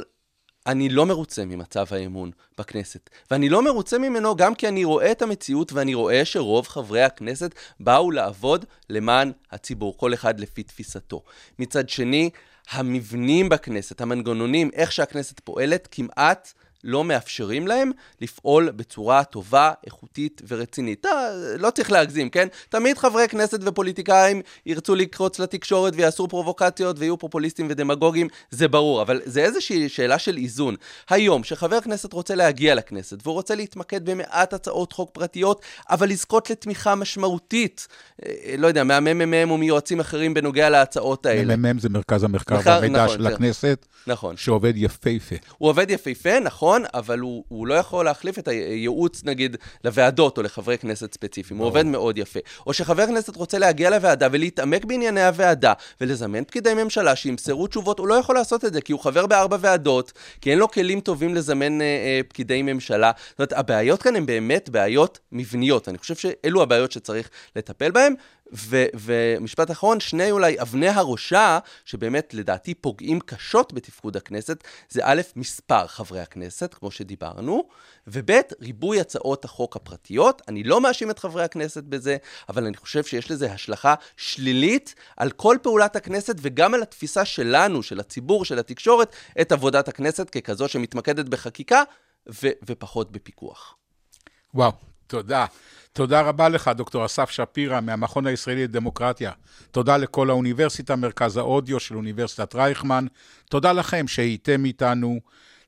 אני 0.67 0.89
לא 0.89 1.05
מרוצה 1.05 1.45
ממצב 1.45 1.85
האמון 1.91 2.31
בכנסת. 2.57 3.09
ואני 3.31 3.49
לא 3.49 3.63
מרוצה 3.63 3.97
ממנו 3.97 4.35
גם 4.35 4.55
כי 4.55 4.67
אני 4.67 4.83
רואה 4.83 5.11
את 5.11 5.21
המציאות 5.21 5.73
ואני 5.73 5.93
רואה 5.93 6.25
שרוב 6.25 6.67
חברי 6.67 7.03
הכנסת 7.03 7.55
באו 7.79 8.11
לעבוד 8.11 8.65
למען 8.89 9.31
הציבור, 9.51 9.97
כל 9.97 10.13
אחד 10.13 10.39
לפי 10.39 10.63
תפיסתו. 10.63 11.23
מצד 11.59 11.89
שני, 11.89 12.29
המבנים 12.71 13.49
בכנסת, 13.49 14.01
המנגנונים, 14.01 14.69
איך 14.73 14.91
שהכנסת 14.91 15.39
פועלת, 15.39 15.87
כמעט 15.91 16.53
לא 16.83 17.03
מאפשרים 17.03 17.67
להם 17.67 17.91
לפעול 18.21 18.69
בצורה 18.71 19.23
טובה, 19.23 19.71
איכותית 19.85 20.41
ורצינית. 20.47 20.99
אתה, 20.99 21.09
לא 21.59 21.69
צריך 21.69 21.91
להגזים, 21.91 22.29
כן? 22.29 22.47
תמיד 22.69 22.97
חברי 22.97 23.27
כנסת 23.27 23.59
ופוליטיקאים 23.63 24.41
ירצו 24.65 24.95
לקרוץ 24.95 25.39
לתקשורת 25.39 25.93
ויעשו 25.95 26.27
פרובוקציות 26.27 26.99
ויהיו 26.99 27.17
פופוליסטים 27.17 27.67
ודמגוגים, 27.69 28.27
זה 28.51 28.67
ברור, 28.67 29.01
אבל 29.01 29.21
זה 29.25 29.41
איזושהי 29.43 29.89
שאלה 29.89 30.19
של 30.19 30.37
איזון. 30.37 30.75
היום, 31.09 31.43
שחבר 31.43 31.81
כנסת 31.81 32.13
רוצה 32.13 32.35
להגיע 32.35 32.75
לכנסת 32.75 33.17
והוא 33.23 33.33
רוצה 33.33 33.55
להתמקד 33.55 34.05
במעט 34.05 34.53
הצעות 34.53 34.91
חוק 34.91 35.09
פרטיות, 35.13 35.61
אבל 35.89 36.09
לזכות 36.09 36.49
לתמיכה 36.49 36.95
משמעותית, 36.95 37.87
אה, 38.25 38.55
לא 38.57 38.67
יודע, 38.67 38.83
מהממ"מ 38.83 39.51
או 39.51 39.57
מיועצים 39.57 39.99
אחרים 39.99 40.33
בנוגע 40.33 40.69
להצעות 40.69 41.25
האלה. 41.25 41.55
מ"מ 41.55 41.79
זה 41.79 41.89
מרכז 41.89 42.23
המחקר 42.23 42.55
מחקר, 42.57 42.69
והמידע 42.81 43.03
נכון, 43.03 43.17
של 43.17 43.23
זה- 43.23 43.29
הכנסת, 43.29 43.85
נכון. 44.07 44.37
שעובד 44.37 44.73
יפהפה. 44.75 45.35
הוא 45.57 45.69
עובד 45.69 45.89
יפהפה, 45.89 46.39
נכון, 46.73 46.85
אבל 46.93 47.19
הוא, 47.19 47.43
הוא 47.47 47.67
לא 47.67 47.73
יכול 47.73 48.05
להחליף 48.05 48.39
את 48.39 48.47
הייעוץ, 48.47 49.23
נגיד, 49.23 49.57
לוועדות 49.83 50.37
או 50.37 50.43
לחברי 50.43 50.77
כנסת 50.77 51.13
ספציפיים. 51.13 51.59
הוא 51.59 51.67
עובד 51.67 51.85
מאוד 51.85 52.17
יפה. 52.17 52.39
או 52.67 52.73
שחבר 52.73 53.07
כנסת 53.07 53.35
רוצה 53.35 53.57
להגיע 53.57 53.89
לוועדה 53.89 54.27
ולהתעמק 54.31 54.85
בענייני 54.85 55.23
הוועדה, 55.23 55.73
ולזמן 56.01 56.43
פקידי 56.43 56.73
ממשלה 56.73 57.15
שימסרו 57.15 57.67
תשובות, 57.67 57.99
הוא 57.99 58.07
לא 58.07 58.13
יכול 58.13 58.35
לעשות 58.35 58.65
את 58.65 58.73
זה, 58.73 58.81
כי 58.81 58.93
הוא 58.93 58.99
חבר 58.99 59.27
בארבע 59.27 59.57
ועדות, 59.59 60.11
כי 60.41 60.51
אין 60.51 60.59
לו 60.59 60.71
כלים 60.71 60.99
טובים 60.99 61.35
לזמן 61.35 61.81
אה, 61.81 61.85
אה, 61.85 62.21
פקידי 62.27 62.61
ממשלה. 62.61 63.11
זאת 63.29 63.39
אומרת, 63.39 63.53
הבעיות 63.53 64.01
כאן 64.01 64.15
הן 64.15 64.25
באמת 64.25 64.69
בעיות 64.69 65.19
מבניות. 65.31 65.89
אני 65.89 65.97
חושב 65.97 66.15
שאלו 66.15 66.61
הבעיות 66.61 66.91
שצריך 66.91 67.29
לטפל 67.55 67.91
בהן. 67.91 68.13
ו- 68.53 68.85
ומשפט 68.93 69.71
אחרון, 69.71 69.99
שני 69.99 70.31
אולי 70.31 70.61
אבני 70.61 70.87
הראשה, 70.87 71.59
שבאמת 71.85 72.33
לדעתי 72.33 72.73
פוגעים 72.73 73.19
קשות 73.19 73.73
בתפקוד 73.73 74.17
הכנסת, 74.17 74.63
זה 74.89 75.01
א', 75.03 75.21
מספר 75.35 75.87
חברי 75.87 76.19
הכנסת, 76.19 76.73
כמו 76.73 76.91
שדיברנו, 76.91 77.67
וב', 78.07 78.31
ריבוי 78.61 78.99
הצעות 78.99 79.45
החוק 79.45 79.75
הפרטיות. 79.75 80.41
אני 80.47 80.63
לא 80.63 80.81
מאשים 80.81 81.11
את 81.11 81.19
חברי 81.19 81.43
הכנסת 81.43 81.83
בזה, 81.83 82.17
אבל 82.49 82.65
אני 82.65 82.77
חושב 82.77 83.03
שיש 83.03 83.31
לזה 83.31 83.51
השלכה 83.51 83.95
שלילית 84.17 84.95
על 85.17 85.31
כל 85.31 85.57
פעולת 85.61 85.95
הכנסת 85.95 86.35
וגם 86.41 86.73
על 86.73 86.81
התפיסה 86.81 87.25
שלנו, 87.25 87.83
של 87.83 87.99
הציבור, 87.99 88.45
של 88.45 88.59
התקשורת, 88.59 89.15
את 89.41 89.51
עבודת 89.51 89.87
הכנסת 89.87 90.29
ככזו 90.29 90.67
שמתמקדת 90.67 91.25
בחקיקה 91.25 91.83
ו- 92.43 92.47
ופחות 92.65 93.11
בפיקוח. 93.11 93.75
וואו, 94.53 94.71
תודה. 95.07 95.45
תודה 95.93 96.21
רבה 96.21 96.49
לך, 96.49 96.71
דוקטור 96.75 97.05
אסף 97.05 97.29
שפירא, 97.29 97.81
מהמכון 97.81 98.27
הישראלי 98.27 98.63
לדמוקרטיה. 98.63 99.31
תודה 99.71 99.97
לכל 99.97 100.29
האוניברסיטה, 100.29 100.95
מרכז 100.95 101.37
האודיו 101.37 101.79
של 101.79 101.95
אוניברסיטת 101.95 102.55
רייכמן. 102.55 103.05
תודה 103.49 103.71
לכם 103.71 104.07
שהייתם 104.07 104.65
איתנו. 104.65 105.19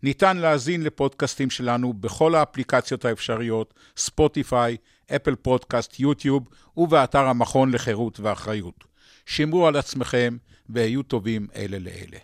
ניתן 0.04 0.38
להאזין 0.38 0.84
לפודקאסטים 0.84 1.50
שלנו 1.50 1.94
בכל 1.94 2.36
האפליקציות 2.36 3.06
האפשריות, 3.06 3.74
ספוטיפיי, 3.98 4.78
אפל 5.16 5.36
פודקאסט, 5.36 6.00
יוטיוב, 6.00 6.50
ובאתר 6.78 7.26
המכון 7.26 7.72
לחירות 7.72 8.20
ואחריות. 8.20 8.84
שמרו 9.26 9.68
על 9.68 9.76
עצמכם 9.76 10.38
והיו 10.70 11.04
טובים 11.04 11.48
אלה 11.56 11.80
לאלה. 11.80 12.18